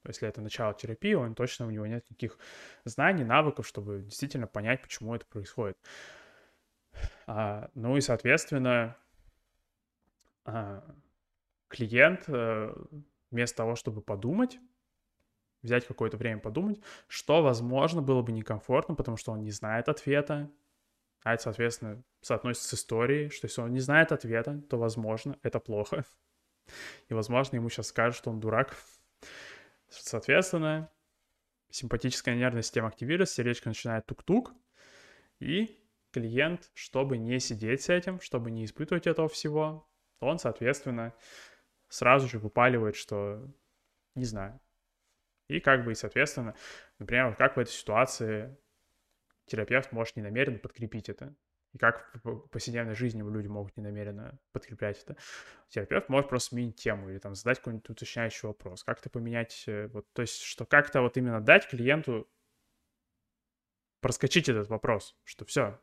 если 0.05 0.28
это 0.28 0.40
начало 0.40 0.74
терапии, 0.74 1.14
он 1.14 1.34
точно 1.34 1.66
у 1.66 1.70
него 1.70 1.86
нет 1.86 2.05
никаких 2.11 2.38
знаний, 2.84 3.24
навыков, 3.24 3.66
чтобы 3.66 4.03
действительно 4.03 4.46
понять, 4.46 4.82
почему 4.82 5.14
это 5.14 5.26
происходит. 5.26 5.76
А, 7.26 7.70
ну 7.74 7.96
и, 7.96 8.00
соответственно, 8.00 8.96
а, 10.44 10.84
клиент 11.68 12.24
э, 12.28 12.74
вместо 13.30 13.57
того, 13.57 13.76
чтобы 13.76 14.03
подумать, 14.03 14.59
взять 15.62 15.86
какое-то 15.86 16.16
время 16.16 16.40
подумать, 16.40 16.80
что, 17.09 17.42
возможно, 17.42 18.03
было 18.03 18.22
бы 18.22 18.32
некомфортно, 18.32 18.94
потому 18.94 19.16
что 19.16 19.32
он 19.32 19.42
не 19.42 19.50
знает 19.50 19.88
ответа, 19.88 20.50
а 21.22 21.34
это, 21.34 21.44
соответственно, 21.44 22.03
соотносится 22.20 22.68
с 22.68 22.80
историей, 22.80 23.30
что 23.30 23.46
если 23.46 23.61
он 23.61 23.72
не 23.72 23.80
знает 23.80 24.12
ответа, 24.12 24.61
то, 24.68 24.76
возможно, 24.76 25.38
это 25.42 25.61
плохо. 25.61 26.05
И, 27.09 27.14
возможно, 27.14 27.57
ему 27.57 27.68
сейчас 27.68 27.88
скажут, 27.88 28.16
что 28.16 28.30
он 28.30 28.40
дурак. 28.40 28.76
Соответственно, 29.93 30.90
симпатическая 31.70 32.34
нервная 32.34 32.62
система 32.62 32.88
активируется, 32.88 33.34
сердечко 33.34 33.68
начинает 33.68 34.07
тук-тук, 34.07 34.53
и 35.38 35.78
клиент, 36.12 36.70
чтобы 36.74 37.18
не 37.18 37.38
сидеть 37.40 37.82
с 37.82 37.88
этим, 37.88 38.20
чтобы 38.20 38.51
не 38.51 38.64
испытывать 38.64 39.07
этого 39.07 39.28
всего, 39.28 39.88
он, 40.20 40.38
соответственно, 40.38 41.14
сразу 41.88 42.28
же 42.28 42.38
выпаливает, 42.38 42.97
что 42.97 43.47
не 44.14 44.24
знаю, 44.24 44.61
и 45.49 45.61
как 45.61 45.84
бы, 45.84 45.93
и, 45.93 45.95
соответственно, 45.95 46.55
например, 46.99 47.34
как 47.36 47.57
в 47.57 47.61
этой 47.61 47.70
ситуации 47.70 48.57
терапевт 49.47 49.93
может 49.93 50.16
ненамеренно 50.16 50.59
подкрепить 50.59 51.09
это. 51.09 51.34
И 51.72 51.78
как 51.78 52.10
в 52.22 52.48
повседневной 52.48 52.94
жизни 52.94 53.22
люди 53.22 53.46
могут 53.46 53.76
ненамеренно 53.76 54.38
подкреплять 54.52 55.02
это. 55.02 55.16
Терапевт 55.68 56.08
может 56.08 56.28
просто 56.28 56.50
сменить 56.50 56.76
тему 56.76 57.08
или 57.08 57.18
там 57.18 57.34
задать 57.34 57.58
какой-нибудь 57.58 57.88
уточняющий 57.88 58.46
вопрос. 58.46 58.84
Как-то 58.84 59.08
поменять, 59.08 59.64
э, 59.66 59.86
вот, 59.88 60.06
то 60.12 60.22
есть, 60.22 60.42
что 60.42 60.66
как-то 60.66 61.00
вот 61.00 61.16
именно 61.16 61.40
дать 61.40 61.68
клиенту 61.68 62.28
проскочить 64.00 64.48
этот 64.48 64.68
вопрос, 64.68 65.16
что 65.24 65.46
все, 65.46 65.80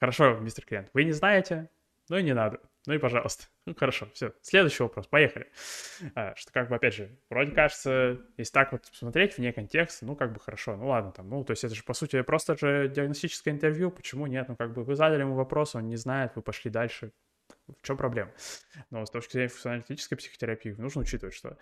хорошо, 0.00 0.38
мистер 0.38 0.64
клиент, 0.64 0.88
вы 0.94 1.04
не 1.04 1.12
знаете, 1.12 1.68
ну 2.08 2.16
и 2.16 2.22
не 2.22 2.34
надо. 2.34 2.60
Ну 2.86 2.94
и 2.94 2.98
пожалуйста. 2.98 3.46
Ну 3.66 3.74
хорошо, 3.74 4.08
все. 4.12 4.34
Следующий 4.42 4.82
вопрос, 4.82 5.06
поехали. 5.06 5.50
А, 6.14 6.34
что 6.36 6.52
как 6.52 6.68
бы, 6.68 6.76
опять 6.76 6.94
же, 6.94 7.18
вроде 7.30 7.52
кажется, 7.52 8.20
если 8.36 8.52
так 8.52 8.72
вот 8.72 8.82
посмотреть 8.90 9.38
вне 9.38 9.52
контекста, 9.52 10.04
ну 10.04 10.14
как 10.16 10.32
бы 10.32 10.40
хорошо, 10.40 10.76
ну 10.76 10.88
ладно 10.88 11.12
там, 11.12 11.30
ну 11.30 11.44
то 11.44 11.52
есть 11.52 11.64
это 11.64 11.74
же 11.74 11.82
по 11.82 11.94
сути 11.94 12.20
просто 12.22 12.58
же 12.58 12.88
диагностическое 12.88 13.54
интервью, 13.54 13.90
почему 13.90 14.26
нет? 14.26 14.48
Ну 14.48 14.56
как 14.56 14.74
бы 14.74 14.84
вы 14.84 14.96
задали 14.96 15.22
ему 15.22 15.34
вопрос, 15.34 15.74
он 15.74 15.88
не 15.88 15.96
знает, 15.96 16.32
вы 16.34 16.42
пошли 16.42 16.70
дальше. 16.70 17.12
В 17.66 17.86
чем 17.86 17.96
проблема? 17.96 18.32
Но 18.90 19.04
с 19.06 19.10
точки 19.10 19.32
зрения 19.32 19.48
функционалистической 19.48 20.18
психотерапии 20.18 20.74
нужно 20.76 21.00
учитывать, 21.00 21.34
что 21.34 21.56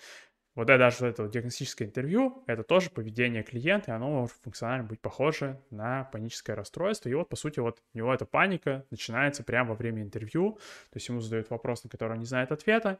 вот 0.54 0.68
это 0.68 0.78
даже 0.78 1.06
это 1.06 1.28
диагностическое 1.28 1.88
интервью, 1.88 2.44
это 2.46 2.62
тоже 2.62 2.90
поведение 2.90 3.42
клиента, 3.42 3.90
и 3.90 3.94
оно 3.94 4.10
может 4.10 4.36
функционально 4.42 4.84
быть 4.84 5.00
похоже 5.00 5.60
на 5.70 6.04
паническое 6.04 6.54
расстройство. 6.54 7.08
И 7.08 7.14
вот, 7.14 7.28
по 7.30 7.36
сути, 7.36 7.60
вот 7.60 7.82
у 7.94 7.98
него 7.98 8.12
эта 8.12 8.26
паника 8.26 8.84
начинается 8.90 9.44
прямо 9.44 9.70
во 9.70 9.74
время 9.76 10.02
интервью, 10.02 10.58
то 10.90 10.96
есть 10.96 11.08
ему 11.08 11.20
задают 11.20 11.48
вопрос, 11.48 11.84
на 11.84 11.90
который 11.90 12.12
он 12.12 12.18
не 12.18 12.26
знает 12.26 12.52
ответа, 12.52 12.98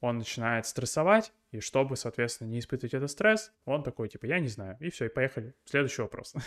он 0.00 0.18
начинает 0.18 0.66
стрессовать, 0.66 1.32
и 1.52 1.60
чтобы, 1.60 1.96
соответственно, 1.96 2.48
не 2.48 2.58
испытывать 2.58 2.94
этот 2.94 3.10
стресс, 3.10 3.52
он 3.64 3.82
такой, 3.82 4.08
типа, 4.08 4.26
я 4.26 4.38
не 4.38 4.48
знаю, 4.48 4.76
и 4.80 4.90
все, 4.90 5.06
и 5.06 5.08
поехали. 5.08 5.54
Следующий 5.64 6.02
вопрос. 6.02 6.34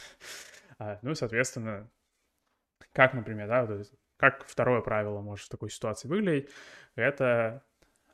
А, 0.79 0.97
ну 1.03 1.11
и, 1.11 1.15
соответственно, 1.15 1.87
как, 2.93 3.13
например, 3.13 3.47
да, 3.47 3.83
как 4.17 4.43
второе 4.47 4.81
правило 4.81 5.21
может 5.21 5.45
в 5.45 5.49
такой 5.49 5.69
ситуации 5.69 6.07
выглядеть, 6.07 6.49
это 6.95 7.63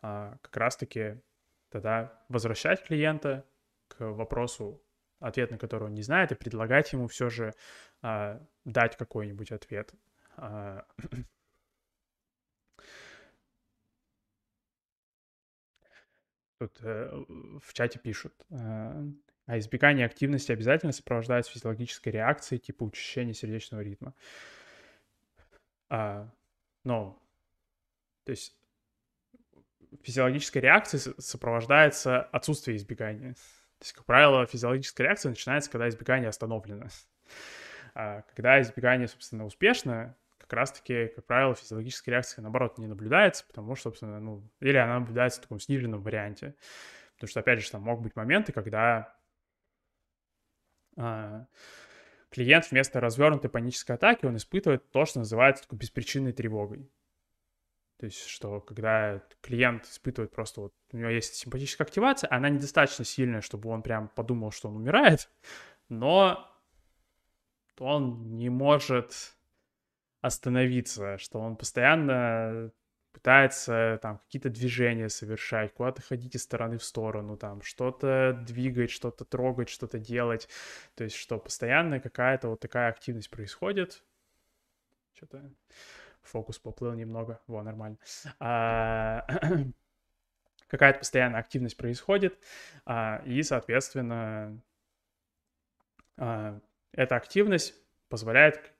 а, 0.02 0.38
как 0.42 0.58
раз-таки 0.58 1.22
тогда 1.70 2.24
возвращать 2.30 2.84
клиента 2.84 3.46
к 3.88 4.12
вопросу, 4.12 4.82
ответ 5.20 5.52
на 5.52 5.58
который 5.58 5.86
он 5.86 5.94
не 5.94 6.02
знает, 6.02 6.32
и 6.32 6.36
предлагать 6.36 6.92
ему 6.94 7.08
все 7.08 7.30
же 7.30 7.54
а, 8.02 8.42
дать 8.66 8.98
какой-нибудь 8.98 9.52
ответ. 9.52 9.94
А, 10.38 10.86
Тут 16.60 16.78
э, 16.82 17.10
в 17.62 17.74
чате 17.74 18.00
пишут, 18.00 18.34
э, 18.50 19.04
а 19.46 19.58
избегание 19.58 20.06
активности 20.06 20.52
обязательно 20.52 20.92
сопровождается 20.92 21.54
физиологической 21.54 22.12
реакцией 22.12 22.60
типа 22.60 22.84
учащения 22.84 23.34
сердечного 23.34 23.82
ритма. 23.82 24.14
А, 25.90 26.30
ну, 26.84 27.18
то 28.26 28.32
есть 28.32 28.59
физиологическая 30.04 30.62
реакция 30.62 31.00
сопровождается 31.18 32.22
отсутствием 32.22 32.78
избегания. 32.78 33.34
То 33.34 33.84
есть, 33.84 33.94
как 33.94 34.06
правило, 34.06 34.46
физиологическая 34.46 35.06
реакция 35.06 35.30
начинается, 35.30 35.72
когда 35.72 35.88
избегание 35.88 36.30
остановлено. 36.30 36.88
А 37.96 38.22
когда 38.34 38.62
избегание, 38.62 39.08
собственно, 39.08 39.46
успешно, 39.46 40.16
как 40.38 40.54
раз-таки, 40.54 41.08
как 41.08 41.26
правило, 41.26 41.56
физиологическая 41.56 42.12
реакция, 42.12 42.42
наоборот, 42.42 42.78
не 42.78 42.88
наблюдается, 42.88 43.46
потому 43.48 43.76
что, 43.76 43.90
собственно, 43.90 44.20
ну, 44.20 44.44
или 44.60 44.78
она 44.78 45.00
наблюдается 45.00 45.40
в 45.40 45.44
таком 45.44 45.60
сниженном 45.60 46.02
варианте. 46.02 46.56
Потому 47.16 47.30
что, 47.30 47.40
опять 47.42 47.62
же, 47.62 47.70
там 47.70 47.84
могут 47.84 48.04
быть 48.04 48.16
моменты, 48.16 48.52
когда 48.52 49.16
а, 50.98 51.46
клиент 52.30 52.70
вместо 52.72 53.00
развернутой 53.00 53.50
панической 53.50 53.96
атаки, 53.96 54.26
он 54.26 54.38
испытывает 54.38 54.90
то, 54.92 55.06
что 55.06 55.20
называется 55.20 55.64
такой 55.64 55.80
беспричинной 55.80 56.32
тревогой. 56.32 56.90
То 58.00 58.06
есть, 58.06 58.28
что 58.28 58.62
когда 58.62 59.22
клиент 59.42 59.84
испытывает 59.86 60.32
просто 60.32 60.62
вот, 60.62 60.74
у 60.94 60.98
него 60.98 61.10
есть 61.10 61.36
симпатическая 61.36 61.86
активация, 61.86 62.32
она 62.32 62.48
недостаточно 62.48 63.04
сильная, 63.04 63.42
чтобы 63.42 63.70
он 63.70 63.84
прям 63.84 64.08
подумал, 64.08 64.52
что 64.52 64.70
он 64.70 64.78
умирает, 64.78 65.30
но 65.90 66.50
он 67.78 68.38
не 68.38 68.50
может 68.50 69.36
остановиться, 70.22 71.18
что 71.18 71.40
он 71.40 71.58
постоянно 71.58 72.72
пытается 73.12 74.00
там 74.02 74.20
какие-то 74.20 74.50
движения 74.50 75.10
совершать, 75.10 75.74
куда-то 75.74 76.02
ходить 76.02 76.36
из 76.36 76.44
стороны 76.44 76.78
в 76.78 76.84
сторону, 76.86 77.36
там 77.36 77.62
что-то 77.62 78.42
двигать, 78.48 78.92
что-то 78.92 79.26
трогать, 79.26 79.68
что-то 79.68 80.00
делать. 80.00 80.48
То 80.96 81.04
есть, 81.04 81.18
что 81.18 81.38
постоянно 81.38 82.00
какая-то 82.00 82.48
вот 82.48 82.62
такая 82.62 82.90
активность 82.90 83.30
происходит. 83.30 84.04
Что-то 85.16 85.52
фокус 86.24 86.60
поплыл 86.60 86.94
немного. 86.94 87.42
Во, 87.48 87.64
нормально. 87.64 87.98
А... 88.40 89.26
какая-то 90.68 91.00
постоянная 91.00 91.40
активность 91.40 91.78
происходит, 91.78 92.38
а, 92.86 93.24
и, 93.26 93.42
соответственно, 93.42 94.62
а, 96.16 96.60
эта 96.92 97.16
активность 97.16 97.74
позволяет 98.08 98.72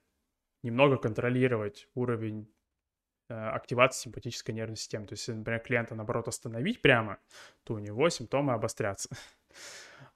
немного 0.62 0.98
контролировать 0.98 1.88
уровень 1.96 2.48
Э, 3.30 3.50
активации 3.50 4.06
симпатической 4.06 4.56
нервной 4.56 4.76
системы. 4.76 5.06
То 5.06 5.14
есть, 5.14 5.28
например, 5.28 5.60
клиента, 5.60 5.94
наоборот, 5.94 6.28
остановить 6.28 6.82
прямо, 6.82 7.20
то 7.64 7.76
у 7.76 7.80
него 7.80 8.10
симптомы 8.10 8.54
обострятся. 8.54 9.10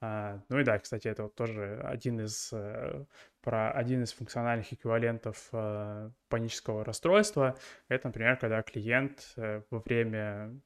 А, 0.05 0.41
ну 0.49 0.59
и 0.59 0.65
да, 0.65 0.79
кстати, 0.79 1.07
это 1.07 1.23
вот 1.23 1.35
тоже 1.35 1.79
один 1.81 2.19
из, 2.19 2.51
э, 2.51 3.05
про 3.39 3.71
один 3.71 4.03
из 4.03 4.11
функциональных 4.11 4.73
эквивалентов 4.73 5.47
э, 5.53 6.11
панического 6.27 6.83
расстройства. 6.83 7.57
Это, 7.87 8.09
например, 8.09 8.35
когда 8.35 8.61
клиент 8.63 9.33
во 9.37 9.79
время 9.79 10.59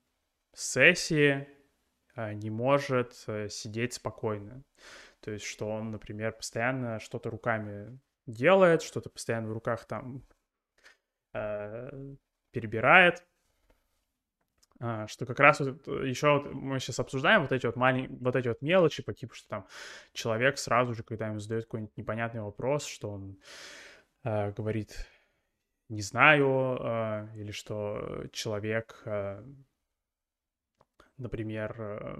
сессии 0.56 1.48
не 2.16 2.50
может 2.50 3.14
сидеть 3.14 3.94
спокойно. 3.94 4.64
То 5.20 5.30
есть, 5.30 5.46
что 5.46 5.70
он, 5.70 5.92
например, 5.92 6.32
постоянно 6.32 7.00
что-то 7.00 7.30
руками 7.30 8.00
делает, 8.26 8.82
что-то 8.82 9.12
постоянно 9.12 9.50
в 9.50 9.54
руках 9.54 9.86
там 9.86 10.26
перебирает, 12.52 13.24
что 14.80 15.26
как 15.26 15.40
раз 15.40 15.60
вот 15.60 15.88
э, 15.88 16.08
еще 16.08 16.34
вот 16.34 16.54
мы 16.54 16.80
сейчас 16.80 17.00
обсуждаем 17.00 17.42
вот 17.42 17.52
эти 17.52 17.66
вот 17.66 17.76
маленькие, 17.76 18.18
вот 18.20 18.36
эти 18.36 18.48
вот 18.48 18.62
мелочи 18.62 19.02
по 19.04 19.14
типу, 19.14 19.34
что 19.34 19.48
там 19.48 19.68
человек 20.14 20.58
сразу 20.58 20.94
же, 20.94 21.04
когда 21.04 21.28
ему 21.28 21.40
задают 21.40 21.66
какой-нибудь 21.66 21.98
непонятный 21.98 22.42
вопрос, 22.42 22.86
что 22.86 23.10
он 23.10 23.38
э, 24.24 24.52
говорит 24.52 25.08
не 25.90 26.02
знаю, 26.02 26.78
э, 26.80 27.28
или 27.38 27.52
что 27.52 28.26
человек, 28.32 29.02
э, 29.06 29.44
например, 31.18 31.76
э, 31.80 32.18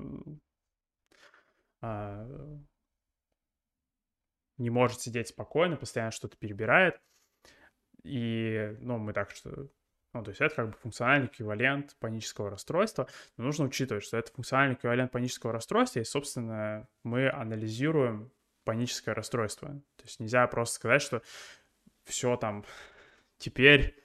э, 1.82 2.58
не 4.58 4.70
может 4.70 5.02
сидеть 5.02 5.28
спокойно, 5.28 5.76
постоянно 5.76 6.12
что-то 6.12 6.38
перебирает. 6.38 7.00
И, 8.04 8.76
ну, 8.80 8.98
мы 8.98 9.14
так 9.14 9.32
что 9.32 9.68
ну, 10.18 10.24
то 10.24 10.30
есть 10.30 10.42
это 10.42 10.56
как 10.56 10.70
бы 10.70 10.78
функциональный 10.78 11.28
эквивалент 11.28 11.96
панического 12.00 12.50
расстройства. 12.50 13.08
Но 13.38 13.46
нужно 13.46 13.66
учитывать, 13.66 14.04
что 14.04 14.18
это 14.18 14.32
функциональный 14.32 14.76
эквивалент 14.76 15.12
панического 15.12 15.54
расстройства, 15.54 16.00
и, 16.00 16.04
собственно, 16.04 16.88
мы 17.04 17.30
анализируем 17.30 18.32
паническое 18.64 19.16
расстройство. 19.16 19.70
То 19.70 20.04
есть 20.04 20.20
нельзя 20.20 20.46
просто 20.48 20.76
сказать, 20.76 21.02
что 21.02 21.22
все 22.04 22.36
там 22.36 22.66
теперь 23.38 23.96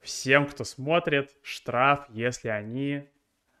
всем, 0.00 0.46
кто 0.46 0.64
смотрит, 0.64 1.36
штраф, 1.42 2.06
если 2.08 2.48
они 2.48 3.08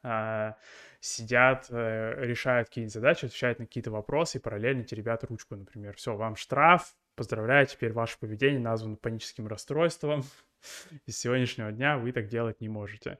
э, 0.02 0.52
сидят, 1.00 1.66
э, 1.70 2.14
решают 2.24 2.68
какие-нибудь 2.68 2.94
задачи, 2.94 3.26
отвечают 3.26 3.58
на 3.58 3.66
какие-то 3.66 3.90
вопросы 3.90 4.38
и 4.38 4.40
параллельно 4.40 4.84
теребят 4.84 5.24
ручку, 5.24 5.56
например. 5.56 5.94
Все, 5.96 6.16
вам 6.16 6.36
штраф, 6.36 6.94
поздравляю, 7.14 7.66
теперь 7.66 7.92
ваше 7.92 8.18
поведение 8.18 8.60
названо 8.60 8.96
паническим 8.96 9.46
расстройством, 9.46 10.24
из 11.06 11.18
сегодняшнего 11.18 11.72
дня 11.72 11.98
вы 11.98 12.12
так 12.12 12.28
делать 12.28 12.60
не 12.60 12.68
можете. 12.68 13.18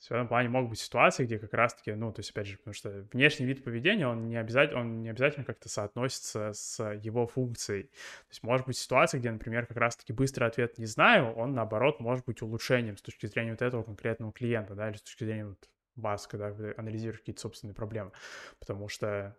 В 0.00 0.12
этом 0.12 0.28
плане 0.28 0.48
могут 0.48 0.70
быть 0.70 0.78
ситуации, 0.78 1.24
где 1.24 1.38
как 1.38 1.52
раз-таки, 1.52 1.92
ну, 1.92 2.12
то 2.12 2.20
есть, 2.20 2.30
опять 2.30 2.46
же, 2.46 2.56
потому 2.56 2.74
что 2.74 3.06
внешний 3.12 3.46
вид 3.46 3.64
поведения, 3.64 4.06
он 4.06 4.28
не 4.28 4.36
обязательно, 4.36 4.80
он 4.80 5.02
не 5.02 5.08
обязательно 5.08 5.44
как-то 5.44 5.68
соотносится 5.68 6.52
с 6.52 6.82
его 7.02 7.26
функцией. 7.26 7.84
То 7.84 8.30
есть, 8.30 8.42
может 8.42 8.66
быть 8.66 8.76
ситуация, 8.76 9.18
где, 9.18 9.30
например, 9.30 9.66
как 9.66 9.76
раз-таки 9.76 10.12
быстрый 10.12 10.44
ответ 10.44 10.78
«не 10.78 10.86
знаю», 10.86 11.32
он, 11.34 11.54
наоборот, 11.54 12.00
может 12.00 12.24
быть 12.24 12.42
улучшением 12.42 12.96
с 12.96 13.02
точки 13.02 13.26
зрения 13.26 13.50
вот 13.50 13.62
этого 13.62 13.82
конкретного 13.82 14.32
клиента, 14.32 14.74
да, 14.74 14.88
или 14.88 14.96
с 14.96 15.02
точки 15.02 15.24
зрения 15.24 15.46
вот 15.46 15.68
вас, 15.96 16.26
когда 16.26 16.50
вы 16.50 16.74
анализируете 16.76 17.18
какие-то 17.18 17.40
собственные 17.40 17.74
проблемы. 17.74 18.12
Потому 18.60 18.88
что 18.88 19.36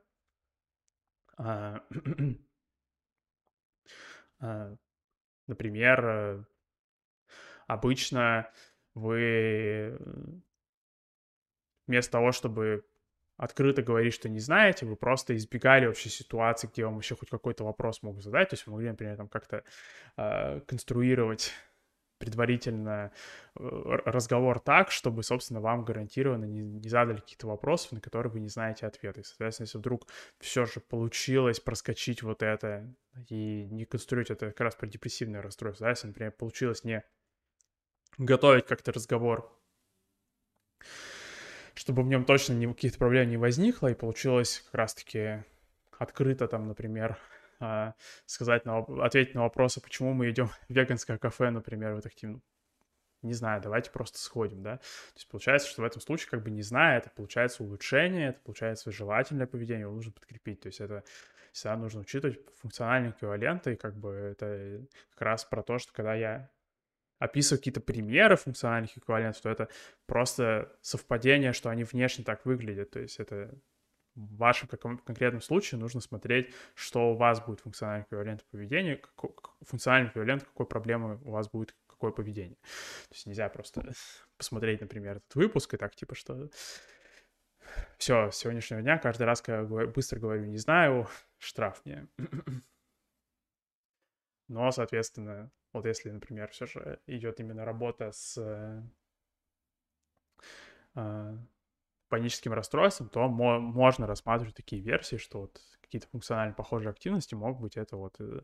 а, 1.38 1.82
а, 4.39 4.76
например, 5.47 6.45
обычно 7.70 8.51
вы 8.95 9.97
вместо 11.88 12.11
того, 12.11 12.32
чтобы 12.32 12.86
открыто 13.38 13.82
говорить, 13.82 14.13
что 14.13 14.28
не 14.28 14.39
знаете, 14.39 14.86
вы 14.86 14.95
просто 14.95 15.36
избегали 15.36 15.86
вообще 15.86 16.09
ситуации, 16.09 16.67
где 16.67 16.86
вам 16.86 16.97
еще 16.97 17.15
хоть 17.15 17.30
какой-то 17.30 17.63
вопрос 17.63 18.03
могут 18.03 18.24
задать. 18.24 18.49
То 18.49 18.55
есть 18.55 18.67
вы 18.67 18.74
могли, 18.74 18.89
например, 18.89 19.15
там 19.15 19.30
как-то 19.30 19.63
э, 20.17 20.59
конструировать 20.61 21.53
предварительно 22.17 23.11
э, 23.55 23.61
разговор 24.05 24.59
так, 24.59 24.91
чтобы, 24.91 25.24
собственно, 25.24 25.61
вам 25.61 25.86
гарантированно 25.86 26.45
не, 26.45 26.61
не 26.61 26.89
задали 26.89 27.20
каких-то 27.22 27.47
вопросов, 27.47 27.93
на 27.93 28.01
которые 28.01 28.32
вы 28.32 28.41
не 28.41 28.49
знаете 28.49 28.86
ответы. 28.86 29.22
И, 29.22 29.24
соответственно, 29.24 29.65
если 29.65 29.78
вдруг 29.78 30.07
все 30.39 30.65
же 30.65 30.82
получилось 30.82 31.61
проскочить 31.61 32.24
вот 32.24 32.43
это 32.43 32.93
и 33.30 33.67
не 33.72 33.86
конструировать 33.86 34.32
это 34.32 34.47
как 34.47 34.59
раз 34.59 34.76
про 34.76 34.88
депрессивное 34.88 35.41
расстройство, 35.41 35.86
да, 35.86 35.91
если, 35.91 36.07
например, 36.07 36.34
получилось 36.34 36.84
не 36.84 37.05
готовить 38.20 38.67
как-то 38.67 38.91
разговор, 38.91 39.51
чтобы 41.74 42.03
в 42.03 42.07
нем 42.07 42.26
точно 42.26 42.53
никаких 42.53 42.97
проблем 42.97 43.30
не 43.30 43.38
возникло, 43.38 43.88
и 43.88 43.95
получилось 43.95 44.61
как 44.65 44.76
раз-таки 44.76 45.43
открыто 45.97 46.47
там, 46.47 46.67
например, 46.67 47.17
а, 47.59 47.95
сказать 48.26 48.65
на, 48.65 48.80
ответить 48.80 49.36
на 49.36 49.41
вопросы, 49.41 49.82
почему 49.82 50.13
мы 50.13 50.30
идем 50.30 50.47
в 50.47 50.55
веганское 50.70 51.17
кафе, 51.17 51.49
например, 51.49 51.93
вы 51.93 52.01
такие, 52.01 52.34
ну, 52.34 52.41
не 53.22 53.34
знаю, 53.34 53.61
давайте 53.61 53.91
просто 53.91 54.17
сходим, 54.17 54.63
да. 54.63 54.78
То 54.78 55.15
есть 55.15 55.28
получается, 55.30 55.67
что 55.67 55.82
в 55.82 55.86
этом 55.86 56.01
случае 56.01 56.30
как 56.30 56.43
бы 56.43 56.51
не 56.51 56.61
зная, 56.61 56.99
это 56.99 57.09
получается 57.09 57.63
улучшение, 57.63 58.30
это 58.30 58.39
получается 58.39 58.91
желательное 58.91 59.47
поведение, 59.47 59.82
его 59.82 59.93
нужно 59.93 60.13
подкрепить. 60.13 60.61
То 60.61 60.67
есть 60.67 60.80
это 60.80 61.03
всегда 61.51 61.76
нужно 61.76 62.01
учитывать 62.01 62.39
функциональные 62.61 63.11
эквиваленты, 63.11 63.74
и 63.74 63.76
как 63.76 63.97
бы 63.97 64.11
это 64.11 64.86
как 65.11 65.22
раз 65.22 65.43
про 65.43 65.63
то, 65.63 65.80
что 65.80 65.91
когда 65.91 66.13
я 66.13 66.49
описываю 67.20 67.59
какие-то 67.59 67.82
примеры 67.82 68.36
функциональных 68.36 68.97
эквивалентов, 68.97 69.41
то 69.41 69.49
это 69.49 69.70
просто 70.05 70.76
совпадение, 70.82 71.53
что 71.53 71.70
они 71.70 71.84
внешне 71.84 72.24
так 72.24 72.45
выглядят. 72.45 72.91
То 72.91 72.99
есть 72.99 73.20
это 73.20 73.53
в 74.15 74.38
вашем 74.38 74.67
конкретном 74.67 75.41
случае 75.41 75.80
нужно 75.80 76.01
смотреть, 76.01 76.53
что 76.74 77.11
у 77.11 77.15
вас 77.15 77.45
будет 77.45 77.59
функциональный 77.59 78.05
эквивалент 78.05 78.43
поведения, 78.51 79.01
функциональный 79.61 80.09
эквивалент, 80.09 80.43
какой 80.43 80.65
проблемы 80.65 81.20
у 81.24 81.32
вас 81.32 81.49
будет, 81.49 81.76
какое 81.88 82.11
поведение. 82.11 82.57
То 83.09 83.13
есть 83.13 83.28
нельзя 83.28 83.47
просто 83.49 83.91
посмотреть, 84.38 84.82
например, 84.82 85.17
этот 85.17 85.36
выпуск 85.36 85.74
и 85.74 85.78
так, 85.78 85.95
типа, 85.95 86.15
что 86.15 86.49
все, 87.97 88.32
с 88.32 88.38
сегодняшнего 88.38 88.82
дня 88.82 88.97
каждый 88.97 89.24
раз, 89.24 89.41
когда 89.41 89.82
я 89.82 89.88
быстро 89.88 90.20
говорю 90.20 90.45
«не 90.45 90.57
знаю», 90.57 91.07
штраф 91.38 91.82
мне. 91.86 92.07
Но, 94.47 94.72
соответственно, 94.72 95.51
вот 95.74 95.86
если, 95.86 96.09
например, 96.09 96.49
все 96.49 96.65
же 96.65 96.99
идет 97.07 97.39
именно 97.39 97.65
работа 97.65 98.11
с 98.11 98.38
э, 100.95 101.38
паническим 102.09 102.53
расстройством, 102.53 103.09
то 103.09 103.28
мо- 103.28 103.59
можно 103.59 104.07
рассматривать 104.07 104.55
такие 104.55 104.82
версии, 104.82 105.17
что 105.17 105.41
вот 105.41 105.61
какие-то 105.82 106.07
функционально 106.07 106.53
похожие 106.53 106.89
активности 106.89 107.36
могут 107.36 107.61
быть 107.61 107.78
это 107.78 107.97
вот 107.97 108.15
э, 108.20 108.41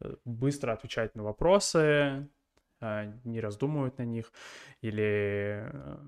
э 0.00 0.16
быстро 0.24 0.72
отвечать 0.72 1.14
на 1.16 1.22
вопросы, 1.24 2.28
э, 2.80 3.12
не 3.24 3.40
раздумывать 3.40 3.98
на 3.98 4.04
них, 4.04 4.32
или 4.82 5.68
э, 5.72 5.98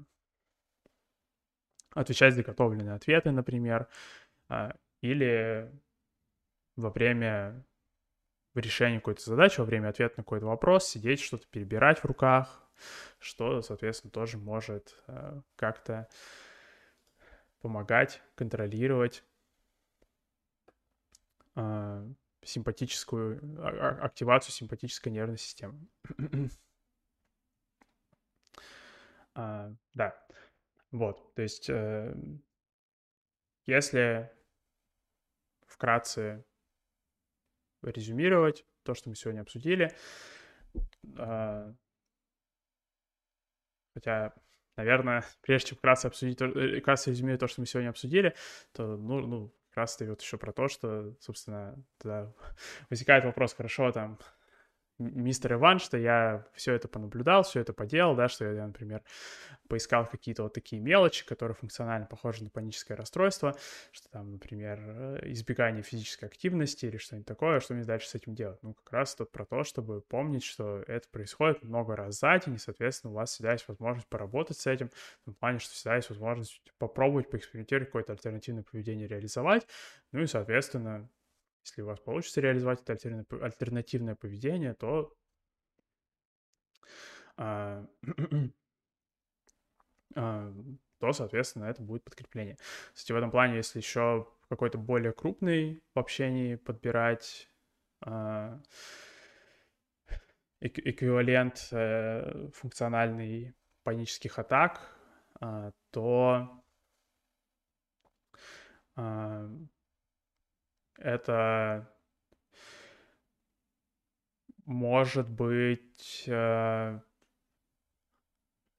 отвечать 1.95 2.35
заготовленные 2.35 2.95
ответы, 2.95 3.31
например, 3.31 3.89
э, 4.51 4.73
или 5.01 5.71
во 6.77 6.91
время 6.91 7.65
в 8.55 8.59
решении 8.59 8.99
какой-то 8.99 9.23
задачи, 9.23 9.59
во 9.59 9.67
время 9.67 9.89
ответа 9.89 10.15
на 10.19 10.23
какой-то 10.23 10.47
вопрос, 10.47 10.89
сидеть, 10.89 11.21
что-то 11.21 11.47
перебирать 11.49 11.99
в 11.99 12.05
руках, 12.05 12.63
что, 13.19 13.63
соответственно, 13.63 14.11
тоже 14.11 14.39
может 14.39 15.03
э, 15.09 15.41
как-то 15.57 16.09
помогать, 17.61 18.23
контролировать 18.37 19.25
э, 21.57 22.09
симпатическую, 22.43 23.41
а, 23.59 23.69
а, 23.69 24.05
активацию 24.05 24.53
симпатической 24.53 25.11
нервной 25.11 25.39
системы. 25.39 25.89
uh, 29.35 29.75
да, 29.95 30.27
вот, 30.91 31.35
то 31.35 31.43
есть, 31.43 31.69
э, 31.71 32.15
если 33.67 34.31
вкратце 35.67 36.45
резюмировать 37.91 38.65
то, 38.83 38.95
что 38.95 39.09
мы 39.09 39.17
сегодня 39.17 39.41
обсудили. 39.41 39.93
А, 41.19 41.75
хотя 43.95 44.35
наверное, 44.77 45.25
прежде 45.43 45.71
чем 45.71 45.79
вкратце 45.79 46.07
обсудить, 46.07 46.41
э, 46.41 46.81
вкратце 46.81 47.11
резюмировать 47.11 47.41
то, 47.41 47.49
что 47.49 47.61
мы 47.61 47.67
сегодня 47.67 47.91
обсудили, 47.91 48.35
то, 48.73 48.97
ну, 48.97 49.21
ну 49.21 49.55
как 49.69 49.79
раз-таки 49.79 50.11
вот 50.11 50.21
еще 50.21 50.39
про 50.39 50.53
то, 50.53 50.69
что, 50.69 51.15
собственно, 51.21 51.77
тогда 51.99 52.33
возникает 52.91 53.25
вопрос, 53.25 53.55
хорошо, 53.55 53.91
там, 53.93 54.19
мистер 54.99 55.55
Иван, 55.55 55.79
что 55.79 55.97
я 55.97 56.47
все 56.55 56.75
это 56.75 56.89
понаблюдал, 56.89 57.43
все 57.43 57.61
это 57.61 57.73
поделал, 57.73 58.15
да, 58.15 58.29
что 58.29 58.51
я, 58.51 58.67
например, 58.67 59.03
поискал 59.69 60.07
какие-то 60.07 60.45
вот 60.45 60.53
такие 60.53 60.81
мелочи, 60.81 61.27
которые 61.27 61.55
функционально 61.55 62.07
похожи 62.07 62.45
на 62.45 62.51
паническое 62.51 62.97
расстройство, 62.97 63.57
что 63.93 64.09
там, 64.11 64.33
например, 64.33 64.79
э, 64.81 65.33
избегание 65.33 65.83
физической 65.83 66.27
активности 66.27 66.87
или 66.87 66.97
что-нибудь 66.97 67.27
такое, 67.27 67.61
что 67.61 67.75
мне 67.75 67.85
дальше 67.85 68.09
с 68.09 68.15
этим 68.15 68.35
делать? 68.35 68.63
Ну, 68.63 68.75
как 68.75 68.93
раз 68.93 69.15
тут 69.15 69.33
про 69.33 69.45
то, 69.45 69.65
чтобы 69.65 70.01
помнить, 70.01 70.45
что 70.45 70.85
это 70.87 71.09
происходит 71.09 71.63
много 71.63 71.97
раз 71.97 72.21
за 72.21 72.39
день, 72.39 72.55
и, 72.55 72.59
соответственно, 72.59 73.13
у 73.13 73.17
вас 73.17 73.33
всегда 73.33 73.53
есть 73.53 73.67
возможность 73.69 74.09
поработать 74.09 74.59
с 74.59 74.67
этим, 74.67 74.91
в 75.23 75.25
том 75.25 75.35
плане, 75.35 75.59
что 75.59 75.73
всегда 75.73 75.97
есть 75.97 76.11
возможность 76.11 76.63
попробовать, 76.79 77.31
поэкспериментировать, 77.31 77.89
какое-то 77.89 78.13
альтернативное 78.13 78.63
поведение 78.63 79.09
реализовать, 79.09 79.67
ну 80.13 80.21
и, 80.21 80.27
соответственно, 80.27 81.09
если 81.65 81.83
у 81.83 81.87
вас 81.87 81.99
получится 81.99 82.41
реализовать 82.43 82.83
это 82.83 83.25
альтернативное 83.41 84.15
поведение, 84.15 84.75
то 84.75 85.17
а, 87.37 87.87
а, 90.15 90.53
то, 90.99 91.13
соответственно, 91.13 91.65
это 91.65 91.83
будет 91.83 92.05
подкрепление. 92.05 92.59
Кстати, 92.93 93.13
в 93.13 93.17
этом 93.17 93.31
плане, 93.31 93.57
если 93.57 93.79
еще 93.79 94.29
какой-то 94.49 94.77
более 94.77 95.13
крупный 95.13 95.83
в 95.95 95.99
общении 95.99 96.57
подбирать 96.57 97.51
а, 98.03 98.61
эквивалент 100.61 101.69
э, 101.73 102.49
функциональный 102.55 103.55
панических 103.83 104.39
атак, 104.39 104.81
то 105.91 106.65
это 110.99 111.89
может 114.65 115.29
быть 115.29 116.25
э, 116.27 116.99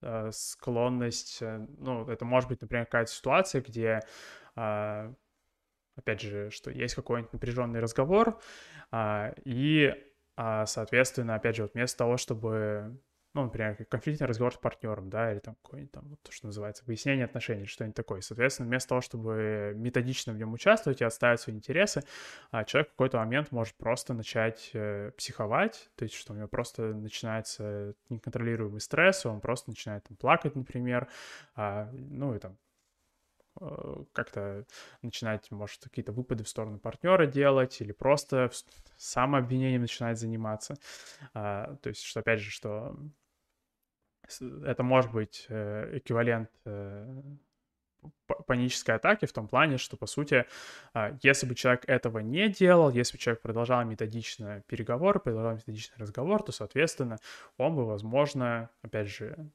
э, 0.01 0.31
склонность, 0.31 1.41
э, 1.41 1.65
ну, 1.77 2.07
это 2.09 2.25
может 2.25 2.49
быть, 2.49 2.61
например, 2.61 2.85
какая-то 2.85 3.11
ситуация, 3.11 3.61
где, 3.61 4.01
э, 4.55 5.13
опять 5.95 6.21
же, 6.21 6.49
что 6.49 6.71
есть 6.71 6.95
какой-нибудь 6.95 7.33
напряженный 7.33 7.79
разговор, 7.79 8.41
э, 8.91 9.33
и, 9.45 9.93
э, 10.37 10.65
соответственно, 10.65 11.35
опять 11.35 11.55
же, 11.55 11.63
вот 11.63 11.73
вместо 11.73 11.97
того, 11.99 12.17
чтобы 12.17 12.99
ну, 13.35 13.43
например, 13.43 13.75
конфликтный 13.89 14.27
разговор 14.27 14.53
с 14.53 14.57
партнером, 14.57 15.09
да, 15.09 15.29
или 15.29 15.39
там 15.39 15.55
какой-нибудь 15.61 15.91
там, 15.91 16.05
вот 16.07 16.21
то, 16.21 16.31
что 16.31 16.45
называется, 16.45 16.85
выяснение 16.87 17.25
отношений, 17.25 17.65
что-нибудь 17.65 17.95
такое. 17.95 18.21
Соответственно, 18.21 18.69
вместо 18.69 18.89
того, 18.89 19.01
чтобы 19.01 19.73
методично 19.75 20.31
в 20.31 20.37
нем 20.37 20.53
участвовать 20.53 21.01
и 21.01 21.03
отставить 21.03 21.41
свои 21.41 21.53
интересы, 21.53 22.03
а, 22.51 22.63
человек 22.63 22.87
в 22.87 22.91
какой-то 22.91 23.17
момент 23.17 23.51
может 23.51 23.75
просто 23.75 24.13
начать 24.13 24.69
э, 24.73 25.11
психовать, 25.17 25.89
то 25.97 26.03
есть, 26.03 26.15
что 26.15 26.31
у 26.31 26.37
него 26.37 26.47
просто 26.47 26.93
начинается 26.93 27.93
неконтролируемый 28.07 28.79
стресс, 28.79 29.25
он 29.25 29.41
просто 29.41 29.69
начинает 29.69 30.05
там, 30.05 30.15
плакать, 30.15 30.55
например, 30.55 31.09
а, 31.57 31.89
ну, 31.91 32.35
и 32.35 32.39
там 32.39 32.57
э, 33.59 34.03
как-то 34.13 34.63
начинать, 35.01 35.51
может, 35.51 35.83
какие-то 35.83 36.13
выпады 36.13 36.45
в 36.45 36.47
сторону 36.47 36.79
партнера 36.79 37.25
делать 37.25 37.81
или 37.81 37.91
просто 37.91 38.49
самообвинением 38.95 39.81
начинает 39.81 40.17
заниматься. 40.17 40.77
А, 41.33 41.75
то 41.81 41.89
есть, 41.89 42.01
что, 42.01 42.21
опять 42.21 42.39
же, 42.39 42.49
что 42.49 42.95
это 44.65 44.83
может 44.83 45.11
быть 45.11 45.45
э, 45.49 45.97
эквивалент 45.97 46.49
э, 46.65 47.21
панической 48.47 48.95
атаки 48.95 49.25
в 49.25 49.33
том 49.33 49.47
плане, 49.47 49.77
что, 49.77 49.97
по 49.97 50.05
сути, 50.05 50.45
а, 50.93 51.17
если 51.21 51.47
бы 51.47 51.55
человек 51.55 51.85
этого 51.87 52.19
не 52.19 52.49
делал, 52.49 52.91
если 52.91 53.17
бы 53.17 53.21
человек 53.21 53.41
продолжал 53.41 53.83
методично 53.85 54.63
переговоры, 54.67 55.19
продолжал 55.19 55.55
методичный 55.55 55.97
разговор, 55.97 56.43
то, 56.43 56.51
соответственно, 56.51 57.17
он 57.57 57.75
бы, 57.75 57.85
возможно, 57.85 58.69
опять 58.81 59.07
же, 59.07 59.51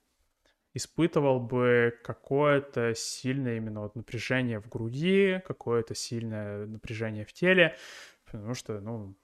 испытывал 0.73 1.41
бы 1.41 1.99
какое-то 2.05 2.95
сильное 2.95 3.57
именно 3.57 3.81
вот 3.81 3.97
напряжение 3.97 4.61
в 4.61 4.69
груди, 4.69 5.43
какое-то 5.47 5.95
сильное 5.95 6.67
напряжение 6.67 7.25
в 7.25 7.33
теле, 7.33 7.77
потому 8.25 8.55
что, 8.55 8.81
ну, 8.81 9.17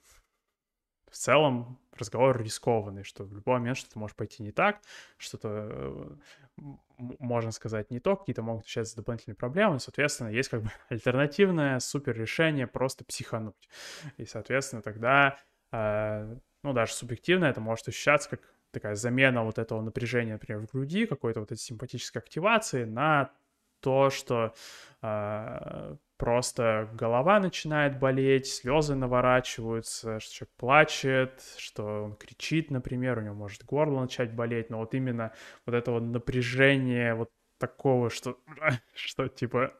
в 1.09 1.15
целом 1.15 1.79
разговор 1.93 2.41
рискованный, 2.41 3.03
что 3.03 3.23
в 3.23 3.33
любой 3.33 3.59
момент 3.59 3.77
что-то 3.77 3.99
может 3.99 4.15
пойти 4.15 4.43
не 4.43 4.51
так, 4.51 4.81
что-то 5.17 5.69
э, 5.69 6.15
можно 6.97 7.51
сказать 7.51 7.91
не 7.91 7.99
то, 7.99 8.15
какие-то 8.15 8.41
могут 8.41 8.65
начаться 8.65 8.95
дополнительные 8.95 9.35
проблемы, 9.35 9.79
соответственно, 9.79 10.29
есть 10.29 10.49
как 10.49 10.63
бы 10.63 10.71
альтернативное 10.89 11.79
супер 11.79 12.15
решение 12.15 12.67
просто 12.67 13.03
психануть. 13.05 13.69
И, 14.17 14.25
соответственно, 14.25 14.81
тогда, 14.81 15.37
э, 15.71 16.35
ну, 16.63 16.73
даже 16.73 16.93
субъективно 16.93 17.45
это 17.45 17.61
может 17.61 17.87
ощущаться 17.87 18.29
как 18.29 18.41
такая 18.71 18.95
замена 18.95 19.43
вот 19.43 19.57
этого 19.57 19.81
напряжения, 19.81 20.33
например, 20.33 20.61
в 20.61 20.71
груди, 20.71 21.05
какой-то 21.05 21.39
вот 21.39 21.51
этой 21.51 21.61
симпатической 21.61 22.21
активации 22.21 22.83
на 22.83 23.31
то, 23.79 24.09
что 24.09 24.53
э, 25.01 25.95
просто 26.17 26.89
голова 26.93 27.39
начинает 27.39 27.99
болеть, 27.99 28.47
слезы 28.47 28.95
наворачиваются, 28.95 30.19
что 30.19 30.33
человек 30.33 30.55
плачет, 30.57 31.43
что 31.57 32.03
он 32.05 32.15
кричит, 32.15 32.71
например, 32.71 33.19
у 33.19 33.21
него 33.21 33.35
может 33.35 33.63
горло 33.63 34.01
начать 34.01 34.33
болеть, 34.33 34.69
но 34.69 34.79
вот 34.79 34.93
именно 34.93 35.31
вот 35.65 35.75
это 35.75 35.91
вот 35.91 36.03
напряжение 36.03 37.13
вот 37.13 37.31
такого, 37.57 38.09
что, 38.09 38.39
что 38.93 39.27
типа, 39.27 39.73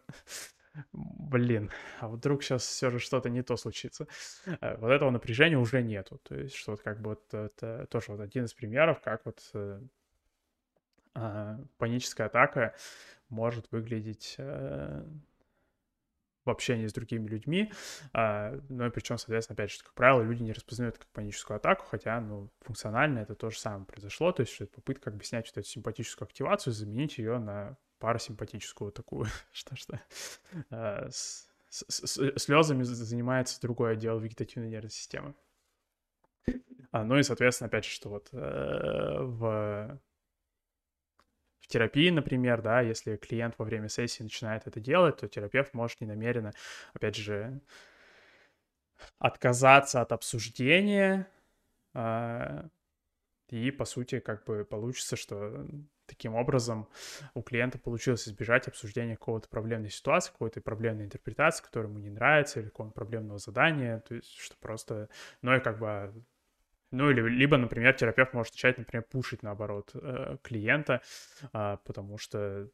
блин, 0.93 1.71
а 1.99 2.07
вдруг 2.07 2.43
сейчас 2.43 2.63
все 2.65 2.89
же 2.89 2.99
что-то 2.99 3.29
не 3.29 3.41
то 3.41 3.57
случится. 3.57 4.07
Э, 4.45 4.77
вот 4.77 4.91
этого 4.91 5.09
напряжения 5.09 5.57
уже 5.57 5.81
нету. 5.81 6.19
То 6.23 6.35
есть, 6.35 6.55
что 6.55 6.71
вот 6.71 6.81
как 6.81 7.01
бы 7.01 7.11
вот 7.11 7.33
это 7.33 7.88
тоже 7.89 8.11
вот 8.11 8.19
один 8.19 8.45
из 8.45 8.53
примеров, 8.53 9.01
как 9.01 9.25
вот 9.25 9.39
э, 9.53 9.81
а, 11.15 11.59
паническая 11.77 12.27
атака 12.27 12.75
может 13.29 13.71
выглядеть 13.71 14.35
э, 14.38 15.03
в 16.48 16.50
общении 16.50 16.88
с 16.88 16.93
другими 16.93 17.28
людьми. 17.28 17.72
А, 18.14 18.60
ну 18.70 18.88
и 18.88 18.89
причем, 18.89 19.18
соответственно, 19.18 19.56
опять 19.56 19.72
же, 19.72 19.80
как 19.84 19.93
правило, 19.93 20.22
люди 20.22 20.43
не 20.43 20.54
распознают 20.54 20.98
как 20.98 21.08
паническую 21.10 21.58
атаку, 21.58 21.86
хотя, 21.88 22.20
ну, 22.20 22.50
функционально 22.62 23.20
это 23.20 23.36
то 23.36 23.50
же 23.50 23.60
самое 23.60 23.86
произошло, 23.86 24.32
то 24.32 24.41
есть 24.41 24.54
что 24.54 24.64
это 24.64 24.74
попытка 24.76 25.10
объяснять 25.10 25.48
вот 25.48 25.58
эту 25.58 25.68
симпатическую 25.68 26.26
активацию, 26.26 26.74
заменить 26.74 27.18
ее 27.18 27.38
на 27.38 27.78
парасимпатическую 28.00 28.91
такую, 28.91 29.28
что 29.52 29.76
что 29.76 30.00
а, 30.72 31.10
слезами 31.70 32.84
занимается 32.84 33.62
другой 33.62 33.93
отдел 33.93 34.20
вегетативной 34.20 34.70
нервной 34.70 34.91
системы. 34.91 35.36
А, 36.91 37.04
ну 37.04 37.18
и, 37.18 37.24
соответственно, 37.24 37.68
опять 37.68 37.86
же, 37.86 37.91
что 37.91 38.10
вот 38.10 38.30
э, 38.32 39.18
в 39.20 40.00
в 41.60 41.68
терапии, 41.68 42.10
например, 42.10 42.62
да, 42.62 42.82
если 42.82 43.18
клиент 43.18 43.55
во 43.58 43.66
время 43.66 43.89
сессии 43.89 44.24
начинает 44.24 44.68
это 44.68 44.80
делать, 44.80 45.18
то 45.18 45.28
терапевт 45.28 45.74
может 45.74 45.99
ненамеренно, 46.01 46.53
опять 46.93 47.16
же, 47.16 47.62
отказаться 49.20 50.01
от 50.01 50.12
обсуждения, 50.12 51.28
э, 51.93 52.68
и, 53.49 53.72
по 53.72 53.86
сути, 53.86 54.20
как 54.20 54.43
бы 54.45 54.66
получится, 54.66 55.16
что 55.16 55.66
таким 56.05 56.36
образом 56.36 56.89
у 57.34 57.41
клиента 57.41 57.80
получилось 57.80 58.28
избежать 58.28 58.68
обсуждения 58.68 59.16
какого-то 59.16 59.47
проблемной 59.49 59.89
ситуации, 59.89 60.32
какой-то 60.32 60.62
проблемной 60.62 61.05
интерпретации, 61.05 61.64
которая 61.64 61.89
ему 61.89 61.99
не 61.99 62.10
нравится, 62.10 62.60
или 62.60 62.68
какого-то 62.68 62.93
проблемного 62.93 63.39
задания, 63.39 63.99
то 64.08 64.16
есть 64.16 64.34
что 64.38 64.55
просто, 64.58 65.10
ну 65.41 65.55
и 65.55 65.60
как 65.60 65.80
бы 65.80 66.14
ну, 66.91 67.09
или, 67.09 67.21
либо, 67.21 67.57
например, 67.57 67.93
терапевт 67.93 68.33
может 68.33 68.53
начать, 68.53 68.77
например, 68.77 69.03
пушить, 69.09 69.43
наоборот, 69.43 69.91
э, 69.93 70.38
клиента, 70.41 71.01
а, 71.53 71.77
потому 71.77 72.17
что, 72.17 72.69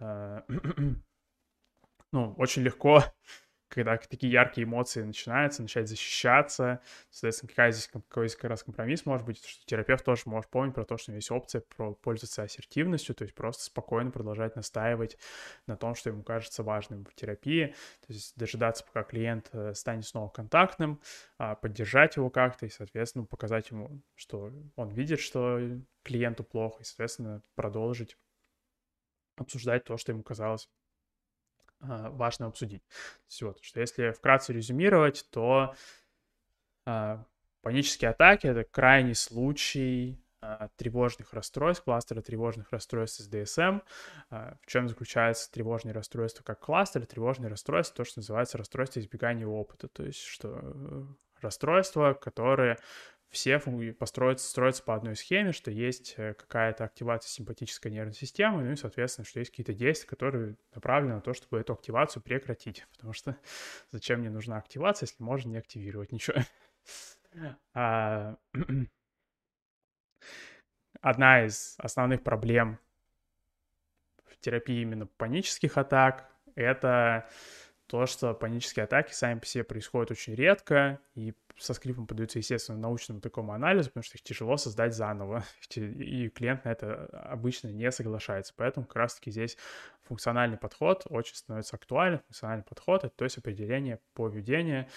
э, 0.00 0.40
ну, 2.12 2.34
очень 2.36 2.62
легко 2.62 3.04
когда 3.68 3.96
такие 3.96 4.32
яркие 4.32 4.64
эмоции 4.64 5.02
начинаются, 5.02 5.62
начать 5.62 5.88
защищаться, 5.88 6.80
соответственно, 7.10 7.48
какая 7.50 7.72
здесь, 7.72 7.88
какой 7.88 8.28
здесь 8.28 8.36
как 8.36 8.50
раз 8.50 8.62
компромисс 8.62 9.06
может 9.06 9.26
быть, 9.26 9.44
что 9.44 9.66
терапевт 9.66 10.04
тоже 10.04 10.22
может 10.26 10.50
помнить 10.50 10.74
про 10.74 10.84
то, 10.84 10.96
что 10.96 11.12
есть 11.12 11.30
опция 11.30 11.62
про 11.76 11.94
пользоваться 11.94 12.42
ассертивностью, 12.42 13.14
то 13.14 13.22
есть 13.22 13.34
просто 13.34 13.64
спокойно 13.64 14.10
продолжать 14.10 14.56
настаивать 14.56 15.18
на 15.66 15.76
том, 15.76 15.94
что 15.94 16.10
ему 16.10 16.22
кажется 16.22 16.62
важным 16.62 17.04
в 17.04 17.14
терапии, 17.14 17.74
то 18.06 18.12
есть 18.12 18.36
дожидаться, 18.36 18.84
пока 18.84 19.02
клиент 19.02 19.48
э, 19.52 19.74
станет 19.74 20.06
снова 20.06 20.28
контактным, 20.28 21.00
а, 21.38 21.54
поддержать 21.54 22.16
его 22.16 22.30
как-то 22.30 22.66
и, 22.66 22.68
соответственно, 22.68 23.24
показать 23.24 23.70
ему, 23.70 24.00
что 24.14 24.52
он 24.76 24.90
видит, 24.90 25.20
что 25.20 25.60
клиенту 26.02 26.44
плохо, 26.44 26.82
и, 26.82 26.84
соответственно, 26.84 27.42
продолжить 27.54 28.16
обсуждать 29.36 29.84
то, 29.84 29.96
что 29.96 30.12
ему 30.12 30.22
казалось 30.22 30.68
важно 31.80 32.46
обсудить. 32.46 32.82
Все, 33.26 33.54
что 33.60 33.80
если 33.80 34.10
вкратце 34.10 34.52
резюмировать, 34.52 35.26
то 35.30 35.74
а, 36.86 37.24
панические 37.62 38.10
атаки— 38.10 38.46
это 38.48 38.64
крайний 38.64 39.14
случай 39.14 40.18
а, 40.40 40.68
тревожных 40.76 41.32
расстройств, 41.32 41.84
кластера 41.84 42.20
тревожных 42.20 42.70
расстройств 42.70 43.20
с. 43.20 43.82
А, 44.30 44.56
в 44.62 44.66
чем 44.66 44.88
заключается 44.88 45.50
тревожные 45.50 45.92
расстройства 45.92 46.44
как 46.44 46.60
кластер? 46.60 47.04
Тревожные 47.04 47.48
расстройства, 47.48 47.96
то, 47.96 48.04
что 48.08 48.20
называется 48.20 48.56
расстройство 48.56 49.00
избегания 49.00 49.46
опыта. 49.46 49.88
То 49.88 50.04
есть, 50.04 50.22
что 50.22 50.60
э, 50.62 51.04
расстройства, 51.40 52.14
которые 52.14 52.78
все 53.30 53.58
построятся, 53.98 54.48
строятся 54.48 54.82
по 54.82 54.94
одной 54.94 55.16
схеме, 55.16 55.52
что 55.52 55.70
есть 55.70 56.14
э, 56.16 56.34
какая-то 56.34 56.84
активация 56.84 57.28
симпатической 57.28 57.90
нервной 57.90 58.14
системы, 58.14 58.62
ну 58.62 58.72
и, 58.72 58.76
соответственно, 58.76 59.24
что 59.24 59.40
есть 59.40 59.50
какие-то 59.50 59.74
действия, 59.74 60.08
которые 60.08 60.56
направлены 60.74 61.16
на 61.16 61.20
то, 61.20 61.34
чтобы 61.34 61.58
эту 61.58 61.72
активацию 61.72 62.22
прекратить. 62.22 62.86
Потому 62.92 63.12
что 63.12 63.36
зачем 63.90 64.20
мне 64.20 64.30
нужна 64.30 64.56
активация, 64.56 65.06
если 65.06 65.22
можно 65.22 65.50
не 65.50 65.58
активировать 65.58 66.12
ничего? 66.12 66.38
А... 67.74 68.36
Одна 71.02 71.44
из 71.44 71.74
основных 71.78 72.22
проблем 72.22 72.78
в 74.24 74.38
терапии 74.38 74.80
именно 74.80 75.06
панических 75.06 75.76
атак— 75.76 76.32
это 76.54 77.28
то, 77.86 78.06
что 78.06 78.34
панические 78.34 78.84
атаки 78.84 79.12
сами 79.12 79.38
по 79.38 79.46
себе 79.46 79.64
происходят 79.64 80.10
очень 80.10 80.34
редко 80.34 81.00
и 81.14 81.34
со 81.56 81.72
скрипом 81.72 82.06
подаются, 82.06 82.38
естественно, 82.38 82.78
научному 82.78 83.20
такому 83.20 83.52
анализу, 83.52 83.88
потому 83.88 84.02
что 84.02 84.18
их 84.18 84.22
тяжело 84.22 84.56
создать 84.56 84.94
заново, 84.94 85.44
и 85.76 86.28
клиент 86.28 86.64
на 86.64 86.70
это 86.70 87.06
обычно 87.06 87.68
не 87.68 87.90
соглашается. 87.90 88.52
Поэтому 88.56 88.86
как 88.86 88.96
раз-таки 88.96 89.30
здесь 89.30 89.56
функциональный 90.02 90.58
подход 90.58 91.06
очень 91.08 91.36
становится 91.36 91.76
актуален. 91.76 92.20
Функциональный 92.26 92.64
подход— 92.64 93.04
это 93.04 93.14
то 93.14 93.24
есть 93.24 93.38
определение 93.38 94.00
поведения, 94.14 94.88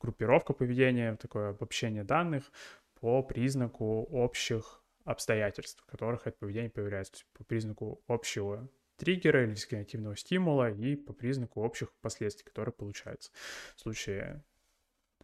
группировка 0.00 0.52
поведения, 0.52 1.16
такое 1.16 1.50
обобщение 1.50 2.04
данных 2.04 2.52
по 3.00 3.22
признаку 3.22 4.02
общих 4.10 4.82
обстоятельств, 5.04 5.82
в 5.82 5.90
которых 5.90 6.26
это 6.26 6.36
поведение 6.38 6.70
появляется, 6.70 7.24
по 7.32 7.42
признаку 7.44 8.02
общего 8.06 8.68
триггера 9.02 9.42
или 9.42 9.54
дискриминативного 9.54 10.14
стимула 10.14 10.70
и 10.70 10.94
по 10.94 11.12
признаку 11.12 11.60
общих 11.60 11.92
последствий, 12.02 12.44
которые 12.44 12.72
получаются. 12.72 13.32
В 13.74 13.80
случае 13.80 14.44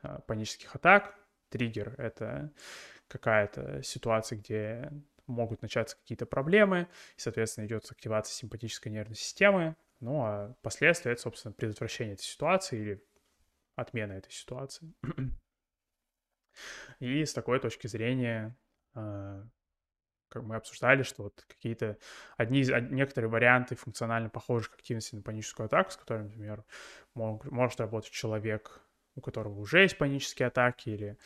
а, 0.02 0.20
панических 0.22 0.74
атак 0.74 1.16
триггер— 1.48 1.94
это 1.98 2.52
какая-то 3.06 3.80
ситуация, 3.84 4.38
где 4.38 4.90
могут 5.28 5.62
начаться 5.62 5.96
какие-то 5.96 6.26
проблемы, 6.26 6.88
и, 7.16 7.20
соответственно, 7.20 7.66
идет 7.66 7.88
активация 7.88 8.34
симпатической 8.34 8.90
нервной 8.90 9.14
системы, 9.14 9.76
ну 10.00 10.24
а 10.24 10.56
последствия— 10.62 11.12
это, 11.12 11.22
собственно, 11.22 11.52
предотвращение 11.52 12.14
этой 12.14 12.24
ситуации 12.24 12.80
или 12.80 13.04
отмена 13.76 14.14
этой 14.14 14.32
ситуации. 14.32 14.92
И 16.98 17.24
с 17.24 17.32
такой 17.32 17.60
точки 17.60 17.86
зрения 17.86 18.56
а, 18.94 19.46
как 20.28 20.42
мы 20.42 20.56
обсуждали, 20.56 21.02
что 21.02 21.24
вот 21.24 21.44
какие-то 21.48 21.96
одни 22.36 22.60
из 22.60 22.70
некоторые 22.90 23.30
варианты 23.30 23.74
функционально 23.76 24.28
похожих 24.28 24.74
активности 24.74 25.14
на 25.14 25.22
паническую 25.22 25.66
атаку, 25.66 25.90
с 25.90 25.96
которыми, 25.96 26.28
например, 26.28 26.64
мог, 27.14 27.44
может 27.50 27.80
работать 27.80 28.10
человек, 28.10 28.80
у 29.16 29.20
которого 29.20 29.58
уже 29.58 29.82
есть 29.82 29.98
панические 29.98 30.48
атаки, 30.48 30.90
или 30.90 31.18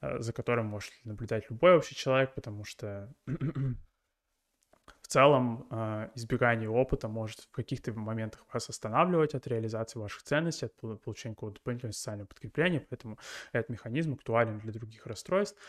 э, 0.00 0.20
за 0.20 0.32
которым 0.32 0.66
может 0.66 0.92
наблюдать 1.04 1.50
любой 1.50 1.74
вообще 1.74 1.94
человек, 1.94 2.34
потому 2.34 2.64
что 2.64 3.12
в 3.26 5.06
целом 5.06 5.66
э, 5.70 6.10
избегание 6.14 6.68
опыта 6.68 7.08
может 7.08 7.40
в 7.40 7.50
каких-то 7.50 7.92
моментах 7.92 8.44
вас 8.52 8.68
останавливать 8.70 9.34
от 9.34 9.46
реализации 9.46 9.98
ваших 9.98 10.22
ценностей, 10.22 10.66
от 10.66 11.02
получения 11.02 11.34
какого-то 11.34 11.60
дополнительного 11.60 11.92
социального 11.92 12.26
подкрепления, 12.26 12.80
поэтому 12.80 13.18
этот 13.52 13.68
механизм 13.70 14.14
актуален 14.14 14.58
для 14.58 14.72
других 14.72 15.06
расстройств. 15.06 15.60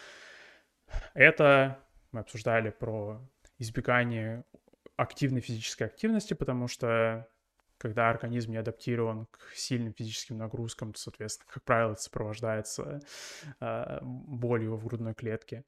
Это 1.14 1.85
мы 2.16 2.22
обсуждали 2.22 2.70
про 2.70 3.22
избегание 3.60 4.46
активной 4.96 5.42
физической 5.42 5.84
активности, 5.84 6.34
потому 6.34 6.68
что 6.68 7.28
когда 7.78 8.10
организм 8.10 8.52
не 8.52 8.58
адаптирован 8.58 9.26
к 9.26 9.52
сильным 9.54 9.94
физическим 9.94 10.38
нагрузкам, 10.38 10.94
то, 10.94 11.00
соответственно, 11.00 11.52
как 11.54 11.64
правило, 11.64 11.92
это 11.92 12.02
сопровождается 12.02 13.02
э, 13.60 14.00
болью 14.02 14.78
в 14.78 14.86
грудной 14.86 15.14
клетке. 15.14 15.66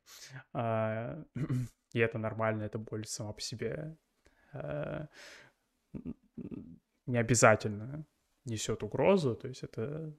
Э, 0.53 1.21
и 1.93 1.99
это 1.99 2.17
нормально, 2.17 2.63
эта 2.63 2.77
боль 2.77 3.05
сама 3.05 3.33
по 3.33 3.41
себе 3.41 3.97
э, 4.53 5.07
не 7.05 7.17
обязательно 7.17 8.05
несет 8.45 8.83
угрозу, 8.83 9.35
то 9.35 9.49
есть 9.49 9.63
это 9.63 10.15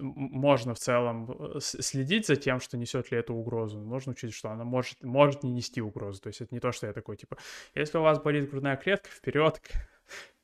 можно 0.00 0.74
в 0.74 0.78
целом 0.78 1.30
э, 1.30 1.60
следить 1.60 2.26
за 2.26 2.36
тем, 2.36 2.60
что 2.60 2.76
несет 2.76 3.10
ли 3.10 3.18
эту 3.18 3.34
угрозу. 3.34 3.78
Можно 3.80 4.12
учить, 4.12 4.34
что 4.34 4.50
она 4.50 4.64
может, 4.64 5.02
может 5.02 5.42
не 5.42 5.52
нести 5.52 5.80
угрозу. 5.80 6.20
То 6.20 6.28
есть 6.28 6.40
это 6.40 6.54
не 6.54 6.60
то, 6.60 6.72
что 6.72 6.86
я 6.86 6.92
такой, 6.92 7.16
типа, 7.16 7.36
если 7.74 7.98
у 7.98 8.02
вас 8.02 8.20
болит 8.20 8.50
грудная 8.50 8.76
клетка, 8.76 9.08
вперед, 9.10 9.60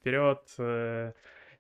вперед, 0.00 0.42
э, 0.58 1.12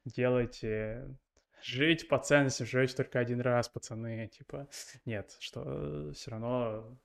делайте, 0.04 1.16
жить 1.62 2.08
по 2.08 2.18
ценности, 2.18 2.62
живете 2.62 2.96
только 2.96 3.18
один 3.18 3.40
раз, 3.40 3.68
пацаны, 3.68 4.28
типа, 4.28 4.68
нет, 5.04 5.36
что 5.40 6.12
все 6.14 6.30
равно 6.30 6.98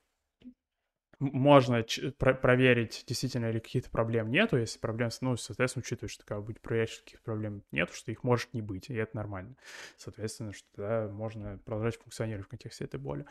можно 1.19 1.85
про 2.17 2.33
проверить, 2.33 3.03
действительно 3.07 3.51
ли 3.51 3.59
каких-то 3.59 3.89
проблем 3.89 4.29
нету. 4.29 4.57
Если 4.57 4.79
проблем, 4.79 5.09
ну, 5.21 5.37
соответственно, 5.37 5.81
учитывая, 5.81 6.09
что 6.09 6.41
будет 6.41 6.61
проверять, 6.61 6.89
что 6.89 7.03
каких 7.03 7.21
проблем 7.21 7.63
нету, 7.71 7.93
что 7.93 8.11
их 8.11 8.23
может 8.23 8.53
не 8.53 8.61
быть, 8.61 8.89
и 8.89 8.95
это 8.95 9.15
нормально. 9.15 9.55
Соответственно, 9.97 10.53
что 10.53 10.67
тогда 10.75 11.07
можно 11.07 11.59
продолжать 11.65 11.97
функционировать 11.97 12.45
в 12.45 12.49
контексте 12.49 12.85
этой 12.85 12.99
боли. 12.99 13.25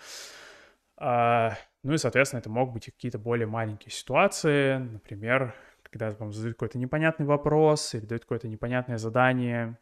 А, 0.96 1.56
ну 1.82 1.94
и, 1.94 1.98
соответственно, 1.98 2.40
это 2.40 2.50
могут 2.50 2.74
быть 2.74 2.84
какие-то 2.86 3.18
более 3.18 3.46
маленькие 3.46 3.90
ситуации, 3.90 4.76
например, 4.76 5.54
когда 5.82 6.10
вам 6.12 6.32
задают 6.32 6.56
какой-то 6.56 6.78
непонятный 6.78 7.26
вопрос 7.26 7.94
или 7.94 8.06
дают 8.06 8.22
какое-то 8.22 8.48
непонятное 8.48 8.98
задание, 8.98 9.78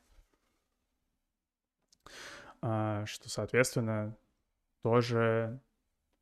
а, 2.63 3.05
что, 3.07 3.29
соответственно, 3.29 4.17
тоже 4.83 5.61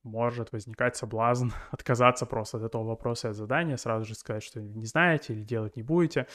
может 0.09 0.53
возникать 0.53 0.97
соблазн 0.97 1.49
отказаться 1.71 2.27
просто 2.27 2.59
от 2.59 2.65
этого 2.65 2.85
вопроса 2.85 3.29
и 3.29 3.31
от 3.31 3.37
задания, 3.37 3.77
сразу 3.77 4.05
же 4.05 4.15
сказать, 4.15 4.43
что 4.43 4.61
не 4.61 4.87
знаете 4.87 5.33
или 5.33 5.43
делать 5.43 5.77
не 5.77 5.83
будете, 5.83 6.27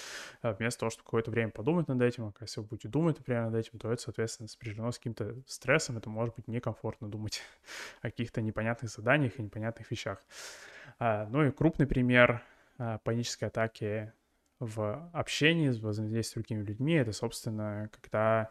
а 0.41 0.53
вместо 0.53 0.82
того, 0.82 0.89
чтобы 0.89 1.05
какое-то 1.05 1.32
время 1.32 1.51
подумать 1.51 1.88
над 1.88 2.01
этим, 2.01 2.26
а 2.26 2.34
если 2.41 2.61
вы 2.61 2.67
будете 2.67 2.88
думать, 2.88 3.17
например, 3.17 3.45
над 3.45 3.55
этим, 3.55 3.80
то 3.80 3.91
это, 3.91 4.01
соответственно, 4.01 4.47
сопряжено 4.47 4.91
с 4.91 4.97
каким-то 4.97 5.36
стрессом, 5.47 5.97
это 5.97 6.09
может 6.09 6.36
быть 6.36 6.47
некомфортно 6.47 7.09
думать 7.09 7.41
о 8.01 8.09
каких-то 8.09 8.41
непонятных 8.41 8.91
заданиях 8.91 9.39
и 9.39 9.43
непонятных 9.43 9.89
вещах. 9.91 10.24
А, 10.99 11.28
ну 11.30 11.45
и 11.45 11.51
крупный 11.51 11.88
пример 11.88 12.43
а, 12.78 12.99
панической 12.99 13.47
атаки 13.47 14.13
в 14.59 15.09
общении, 15.13 15.69
в 15.69 15.86
взаимодействии 15.86 16.41
с 16.41 16.45
другими 16.45 16.63
людьми, 16.63 16.93
это, 16.93 17.11
собственно, 17.11 17.89
когда 17.91 18.49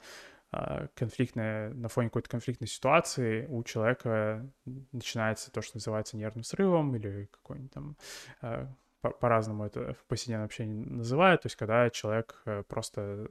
конфликтная, 0.95 1.73
на 1.73 1.89
фоне 1.89 2.09
какой-то 2.09 2.29
конфликтной 2.29 2.69
ситуации 2.69 3.47
у 3.47 3.63
человека 3.65 4.47
начинается 4.93 5.51
то, 5.51 5.63
что 5.63 5.79
называется 5.79 6.17
нервным 6.17 6.45
срывом 6.45 6.95
или 6.95 7.27
какой-нибудь 7.33 7.73
там 7.73 7.97
а, 8.43 8.69
по-разному 9.11 9.65
это 9.65 9.95
в 9.95 10.05
повседневном 10.05 10.47
общении 10.47 10.85
называют, 10.85 11.43
то 11.43 11.47
есть 11.47 11.57
когда 11.57 11.91
человек 11.91 12.41
э, 12.45 12.63
просто 12.69 13.29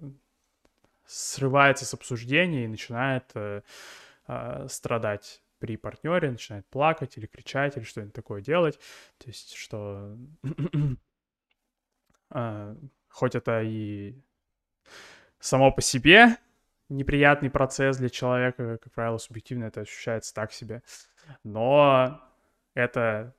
срывается 1.05 1.85
с 1.85 1.93
обсуждения 1.93 2.65
и 2.65 2.67
начинает 2.67 3.31
э, 3.35 3.61
э, 4.27 4.67
страдать 4.67 5.41
при 5.59 5.77
партнере, 5.77 6.31
начинает 6.31 6.67
плакать 6.67 7.17
или 7.17 7.25
кричать 7.25 7.77
или 7.77 7.83
что-нибудь 7.83 8.13
такое 8.13 8.41
делать, 8.41 8.79
то 9.17 9.27
есть 9.27 9.53
что 9.53 10.17
хоть 13.09 13.35
это 13.35 13.61
и 13.61 14.15
само 15.39 15.71
по 15.71 15.81
себе 15.81 16.37
неприятный 16.91 17.49
процесс 17.49 17.97
для 17.97 18.09
человека, 18.09 18.77
как 18.77 18.93
правило, 18.93 19.17
субъективно 19.17 19.65
это 19.65 19.81
ощущается 19.81 20.33
так 20.33 20.51
себе. 20.51 20.83
Но 21.43 22.21
это 22.73 23.35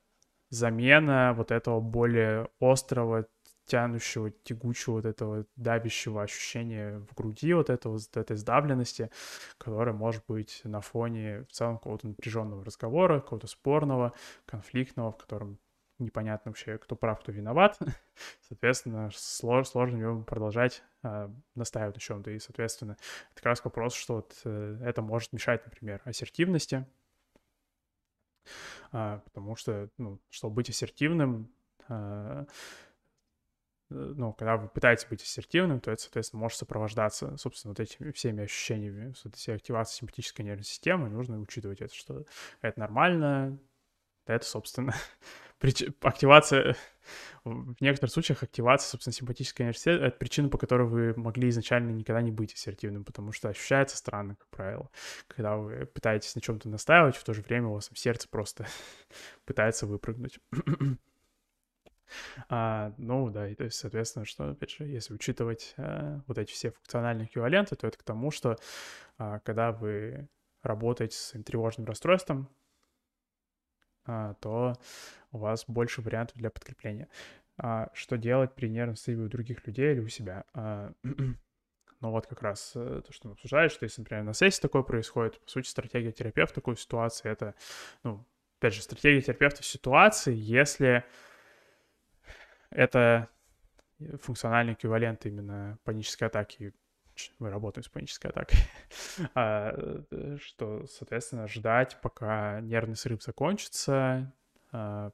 замена 0.50 1.34
вот 1.36 1.50
этого 1.50 1.80
более 1.80 2.48
острого, 2.60 3.26
тянущего, 3.66 4.30
тягучего, 4.30 4.94
вот 4.94 5.04
этого 5.04 5.46
давящего 5.56 6.22
ощущения 6.22 6.98
в 6.98 7.14
груди, 7.14 7.54
вот 7.54 7.70
этого, 7.70 7.92
вот 7.92 8.16
этой 8.16 8.36
сдавленности, 8.36 9.10
которая 9.58 9.94
может 9.94 10.24
быть 10.26 10.60
на 10.64 10.80
фоне 10.80 11.44
в 11.48 11.52
целом 11.52 11.78
какого-то 11.78 12.08
напряженного 12.08 12.64
разговора, 12.64 13.20
какого-то 13.20 13.46
спорного, 13.46 14.12
конфликтного, 14.46 15.12
в 15.12 15.16
котором 15.16 15.58
непонятно 16.02 16.50
вообще, 16.50 16.78
кто 16.78 16.96
прав, 16.96 17.20
кто 17.20 17.32
виноват. 17.32 17.78
Соответственно, 18.48 19.10
слож, 19.14 19.68
сложно 19.68 19.96
ему 19.98 20.24
продолжать 20.24 20.82
э, 21.02 21.28
настаивать 21.54 21.96
на 21.96 22.00
чем-то. 22.00 22.30
И, 22.30 22.38
соответственно, 22.38 22.92
это 22.92 23.36
как 23.36 23.46
раз 23.46 23.64
вопрос, 23.64 23.94
что 23.94 24.16
вот, 24.16 24.40
э, 24.44 24.78
это 24.82 25.02
может 25.02 25.32
мешать, 25.32 25.64
например, 25.64 26.00
ассертивности. 26.04 26.86
Э, 28.92 29.20
потому 29.24 29.56
что, 29.56 29.88
ну, 29.98 30.20
чтобы 30.30 30.56
быть 30.56 30.70
ассертивным, 30.70 31.50
э, 31.88 32.44
ну, 33.94 34.32
когда 34.32 34.56
вы 34.56 34.68
пытаетесь 34.68 35.06
быть 35.06 35.22
ассертивным, 35.22 35.80
то 35.80 35.90
это, 35.90 36.02
соответственно, 36.02 36.40
может 36.40 36.58
сопровождаться, 36.58 37.36
собственно, 37.36 37.72
вот 37.72 37.80
этими 37.80 38.10
всеми 38.12 38.44
ощущениями, 38.44 39.14
вот 39.24 39.34
эти 39.34 39.50
активации 39.50 39.98
симпатической 39.98 40.44
нервной 40.44 40.64
системы, 40.64 41.08
нужно 41.08 41.38
учитывать 41.40 41.80
это, 41.80 41.94
что 41.94 42.24
это 42.60 42.80
нормально, 42.80 43.58
Это, 44.26 44.44
собственно, 44.44 44.94
активация, 46.00 46.76
в 47.44 47.80
некоторых 47.80 48.12
случаях 48.12 48.42
активация, 48.42 48.90
собственно, 48.90 49.14
симпатической 49.14 49.72
системы— 49.72 49.98
это 50.06 50.16
причина, 50.16 50.48
по 50.48 50.58
которой 50.58 50.86
вы 50.86 51.14
могли 51.16 51.48
изначально 51.48 51.90
никогда 51.90 52.22
не 52.22 52.30
быть 52.30 52.54
ассертивным, 52.54 53.04
потому 53.04 53.32
что 53.32 53.48
ощущается 53.48 53.96
странно, 53.96 54.36
как 54.36 54.48
правило, 54.48 54.90
когда 55.28 55.56
вы 55.56 55.86
пытаетесь 55.86 56.34
на 56.34 56.40
чем-то 56.40 56.68
настаивать, 56.68 57.16
в 57.16 57.24
то 57.24 57.34
же 57.34 57.42
время 57.42 57.68
у 57.68 57.74
вас 57.74 57.90
сердце 57.94 58.28
просто 58.28 58.66
пытается 59.44 59.86
выпрыгнуть. 59.86 60.38
А, 62.50 62.92
ну 62.98 63.30
да, 63.30 63.48
и 63.48 63.54
то 63.54 63.64
есть, 63.64 63.78
соответственно, 63.78 64.26
что, 64.26 64.50
опять 64.50 64.70
же, 64.70 64.84
если 64.84 65.14
учитывать 65.14 65.72
а, 65.78 66.20
вот 66.26 66.36
эти 66.36 66.52
все 66.52 66.72
функциональные 66.72 67.26
эквиваленты, 67.26 67.74
то 67.74 67.86
это 67.86 67.96
к 67.96 68.02
тому, 68.02 68.30
что 68.30 68.58
а, 69.16 69.38
когда 69.38 69.72
вы 69.72 70.28
работаете 70.62 71.16
с 71.16 71.32
тревожным 71.42 71.86
расстройством, 71.86 72.50
то 74.04 74.74
у 75.30 75.38
вас 75.38 75.64
больше 75.66 76.02
вариантов 76.02 76.36
для 76.36 76.50
подкрепления. 76.50 77.08
А, 77.58 77.90
что 77.94 78.16
делать 78.16 78.54
при 78.54 78.68
нервном 78.68 78.96
срыве 78.96 79.24
у 79.24 79.28
других 79.28 79.66
людей 79.66 79.92
или 79.92 80.00
у 80.00 80.08
себя? 80.08 80.44
А, 80.54 80.92
ну 81.02 82.10
вот 82.10 82.26
как 82.26 82.42
раз 82.42 82.72
э, 82.74 83.02
то, 83.06 83.12
что 83.12 83.28
мы 83.28 83.32
обсуждали, 83.34 83.68
что 83.68 83.84
если, 83.84 84.00
например, 84.00 84.24
на 84.24 84.34
сессии 84.34 84.60
такое 84.60 84.82
происходит, 84.82 85.40
по 85.40 85.48
сути, 85.48 85.68
стратегия 85.68 86.12
терапевта 86.12 86.52
в 86.52 86.54
такой 86.56 86.76
ситуации, 86.76 87.30
это, 87.30 87.54
ну, 88.02 88.26
опять 88.58 88.74
же, 88.74 88.82
стратегия 88.82 89.20
терапевта 89.20 89.62
в 89.62 89.66
ситуации, 89.66 90.34
если 90.34 91.04
это 92.70 93.28
функциональный 94.20 94.72
эквивалент 94.72 95.24
именно 95.26 95.78
панической 95.84 96.28
атаки. 96.28 96.74
Мы 97.38 97.50
работаем 97.50 97.84
с 97.84 97.88
панической 97.88 98.30
атакой. 98.30 98.58
а, 99.34 99.72
э, 100.10 100.36
что, 100.40 100.86
соответственно, 100.86 101.46
ждать, 101.46 102.00
пока 102.00 102.60
нервный 102.60 102.96
срыв 102.96 103.22
закончится, 103.22 104.32
а, 104.72 105.12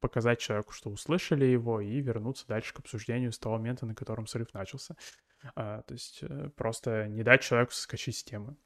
показать 0.00 0.38
человеку, 0.38 0.72
что 0.72 0.90
услышали 0.90 1.44
его, 1.44 1.80
и 1.80 2.00
вернуться 2.00 2.46
дальше 2.46 2.74
к 2.74 2.78
обсуждению 2.78 3.32
с 3.32 3.38
того 3.38 3.56
момента, 3.56 3.86
на 3.86 3.94
котором 3.94 4.26
срыв 4.26 4.52
начался. 4.54 4.96
А, 5.54 5.82
то 5.82 5.94
есть 5.94 6.20
э, 6.22 6.50
просто 6.56 7.08
не 7.08 7.22
дать 7.22 7.42
человеку 7.42 7.72
соскочить 7.72 8.16
с 8.16 8.24
темы. 8.24 8.56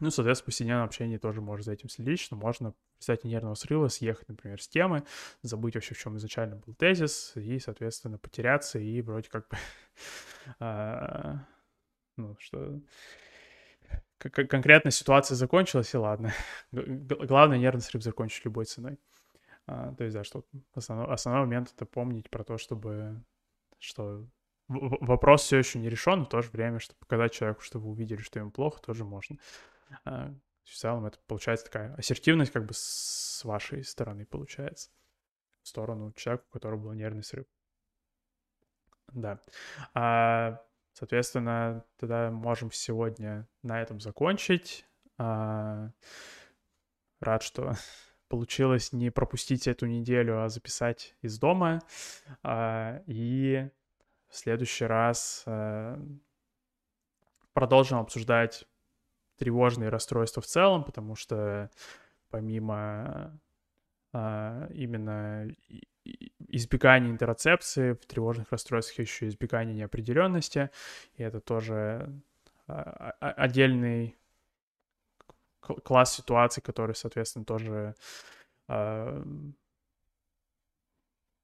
Ну, 0.00 0.10
соответственно, 0.10 0.44
в 0.44 0.46
повседневном 0.46 0.84
общении 0.84 1.18
тоже 1.18 1.40
можно 1.40 1.62
за 1.62 1.72
этим 1.72 1.88
следить, 1.88 2.20
что 2.20 2.36
можно 2.36 2.72
в 2.72 3.00
результате 3.00 3.28
нервного 3.28 3.54
срыва 3.54 3.88
съехать, 3.88 4.28
например, 4.28 4.60
с 4.60 4.68
темы, 4.68 5.04
забыть 5.42 5.74
вообще, 5.74 5.94
в 5.94 5.98
чем 5.98 6.16
изначально 6.16 6.56
был 6.56 6.74
тезис, 6.74 7.32
и, 7.36 7.58
соответственно, 7.58 8.18
потеряться, 8.18 8.78
и 8.78 9.02
вроде 9.02 9.28
как 9.28 9.48
бы, 9.48 9.56
а, 10.58 11.46
ну, 12.16 12.36
что 12.38 12.80
конкретная 14.18 14.92
ситуация 14.92 15.34
закончилась, 15.34 15.94
и 15.94 15.96
ладно. 15.96 16.32
Главное, 16.72 17.58
нервный 17.58 17.82
срыв 17.82 18.02
закончить 18.02 18.44
любой 18.44 18.64
ценой. 18.66 18.98
А, 19.66 19.94
то 19.94 20.04
есть, 20.04 20.14
да, 20.14 20.24
что 20.24 20.44
основной, 20.74 21.40
момент— 21.40 21.72
это 21.76 21.86
помнить 21.86 22.28
про 22.30 22.44
то, 22.44 22.58
чтобы, 22.58 23.22
что 23.78 24.26
вопрос 24.68 25.42
все 25.42 25.58
еще 25.58 25.78
не 25.78 25.88
решен, 25.88 26.20
но 26.20 26.24
в 26.24 26.28
то 26.28 26.42
же 26.42 26.50
время, 26.50 26.78
чтобы 26.78 26.98
показать 26.98 27.32
человеку, 27.32 27.62
что 27.62 27.78
вы 27.78 27.90
увидели, 27.90 28.20
что 28.20 28.38
ему 28.38 28.50
плохо, 28.50 28.80
тоже 28.80 29.04
можно. 29.04 29.36
А, 30.04 30.34
в 30.64 30.74
целом 30.74 31.06
это 31.06 31.18
получается 31.26 31.66
такая 31.66 31.94
ассертивность 31.96 32.52
как 32.52 32.64
бы 32.64 32.72
с 32.74 33.42
вашей 33.44 33.84
стороны 33.84 34.24
получается 34.24 34.90
в 35.62 35.68
сторону 35.68 36.12
человека, 36.12 36.44
у 36.48 36.52
которого 36.52 36.80
был 36.80 36.92
нервный 36.92 37.24
срыв. 37.24 37.46
Да. 39.12 39.40
А, 39.94 40.62
соответственно, 40.92 41.84
тогда 41.96 42.30
можем 42.30 42.70
сегодня 42.70 43.48
на 43.62 43.82
этом 43.82 44.00
закончить. 44.00 44.86
А, 45.18 45.90
рад, 47.20 47.42
что 47.42 47.74
получилось 48.28 48.92
не 48.92 49.10
пропустить 49.10 49.66
эту 49.66 49.86
неделю, 49.86 50.42
а 50.42 50.48
записать 50.48 51.16
из 51.22 51.38
дома. 51.38 51.80
А, 52.42 53.02
и 53.06 53.68
в 54.28 54.36
следующий 54.36 54.84
раз 54.84 55.42
а, 55.46 56.00
продолжим 57.52 57.98
обсуждать 57.98 58.66
тревожные 59.40 59.88
расстройства 59.88 60.42
в 60.42 60.46
целом, 60.46 60.84
потому 60.84 61.16
что 61.16 61.70
помимо 62.28 63.40
а, 64.12 64.68
именно 64.70 65.48
избегания 66.48 67.10
интерцепции 67.10 67.94
в 67.94 68.04
тревожных 68.06 68.52
расстройствах 68.52 68.98
еще 68.98 69.28
избегание 69.28 69.74
неопределенности, 69.74 70.70
и 71.14 71.22
это 71.22 71.40
тоже 71.40 72.12
а, 72.66 73.14
а, 73.18 73.30
отдельный 73.32 74.14
класс 75.60 76.16
ситуаций, 76.16 76.62
который, 76.62 76.94
соответственно, 76.94 77.46
тоже 77.46 77.94
а, 78.68 79.24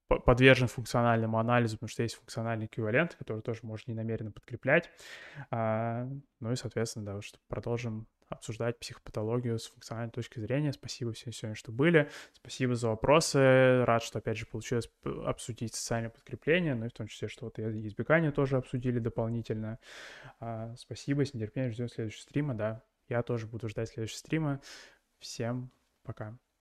подвержен 0.09 0.69
функциональному 0.69 1.39
анализу, 1.39 1.77
потому 1.77 1.89
что 1.89 2.03
есть 2.03 2.17
функциональный 2.17 2.67
эквивалент, 2.67 3.15
который 3.17 3.43
тоже 3.43 3.61
можно 3.63 3.91
ненамеренно 3.91 4.31
подкреплять. 4.31 4.91
А, 5.51 6.09
ну 6.41 6.53
и, 6.53 6.57
соответственно, 6.57 7.05
да, 7.05 7.23
что 7.23 7.39
продолжим 7.49 8.07
обсуждать 8.29 8.79
психопатологию 8.79 9.59
с 9.59 9.69
функциональной 9.69 10.11
точки 10.11 10.41
зрения. 10.41 10.73
Спасибо 10.73 11.13
всем 11.13 11.33
сегодня, 11.33 11.55
что 11.55 11.73
были. 11.73 12.11
Спасибо 12.33 12.75
за 12.75 12.89
вопросы. 12.89 13.85
Рад, 13.85 14.03
что, 14.03 14.19
опять 14.19 14.37
же, 14.37 14.47
получилось 14.47 14.91
обсудить 15.05 15.75
социальное 15.75 16.11
подкрепление, 16.11 16.75
ну 16.75 16.87
и 16.87 16.89
в 16.89 16.93
том 16.93 17.07
числе, 17.07 17.29
что 17.29 17.45
вот 17.47 17.59
избегание 17.59 18.33
тоже 18.33 18.57
обсудили 18.57 18.99
дополнительно. 18.99 19.79
А, 20.41 20.75
спасибо, 20.77 21.25
с 21.25 21.35
нетерпением 21.35 21.73
ждем 21.73 21.89
следующего 21.89 22.23
стрима, 22.23 22.55
да. 22.55 22.83
Я 23.09 23.23
тоже 23.23 23.47
буду 23.47 23.69
ждать 23.69 23.89
следующего 23.91 24.19
стрима. 24.19 24.61
Всем 25.21 25.71
пока. 26.03 26.37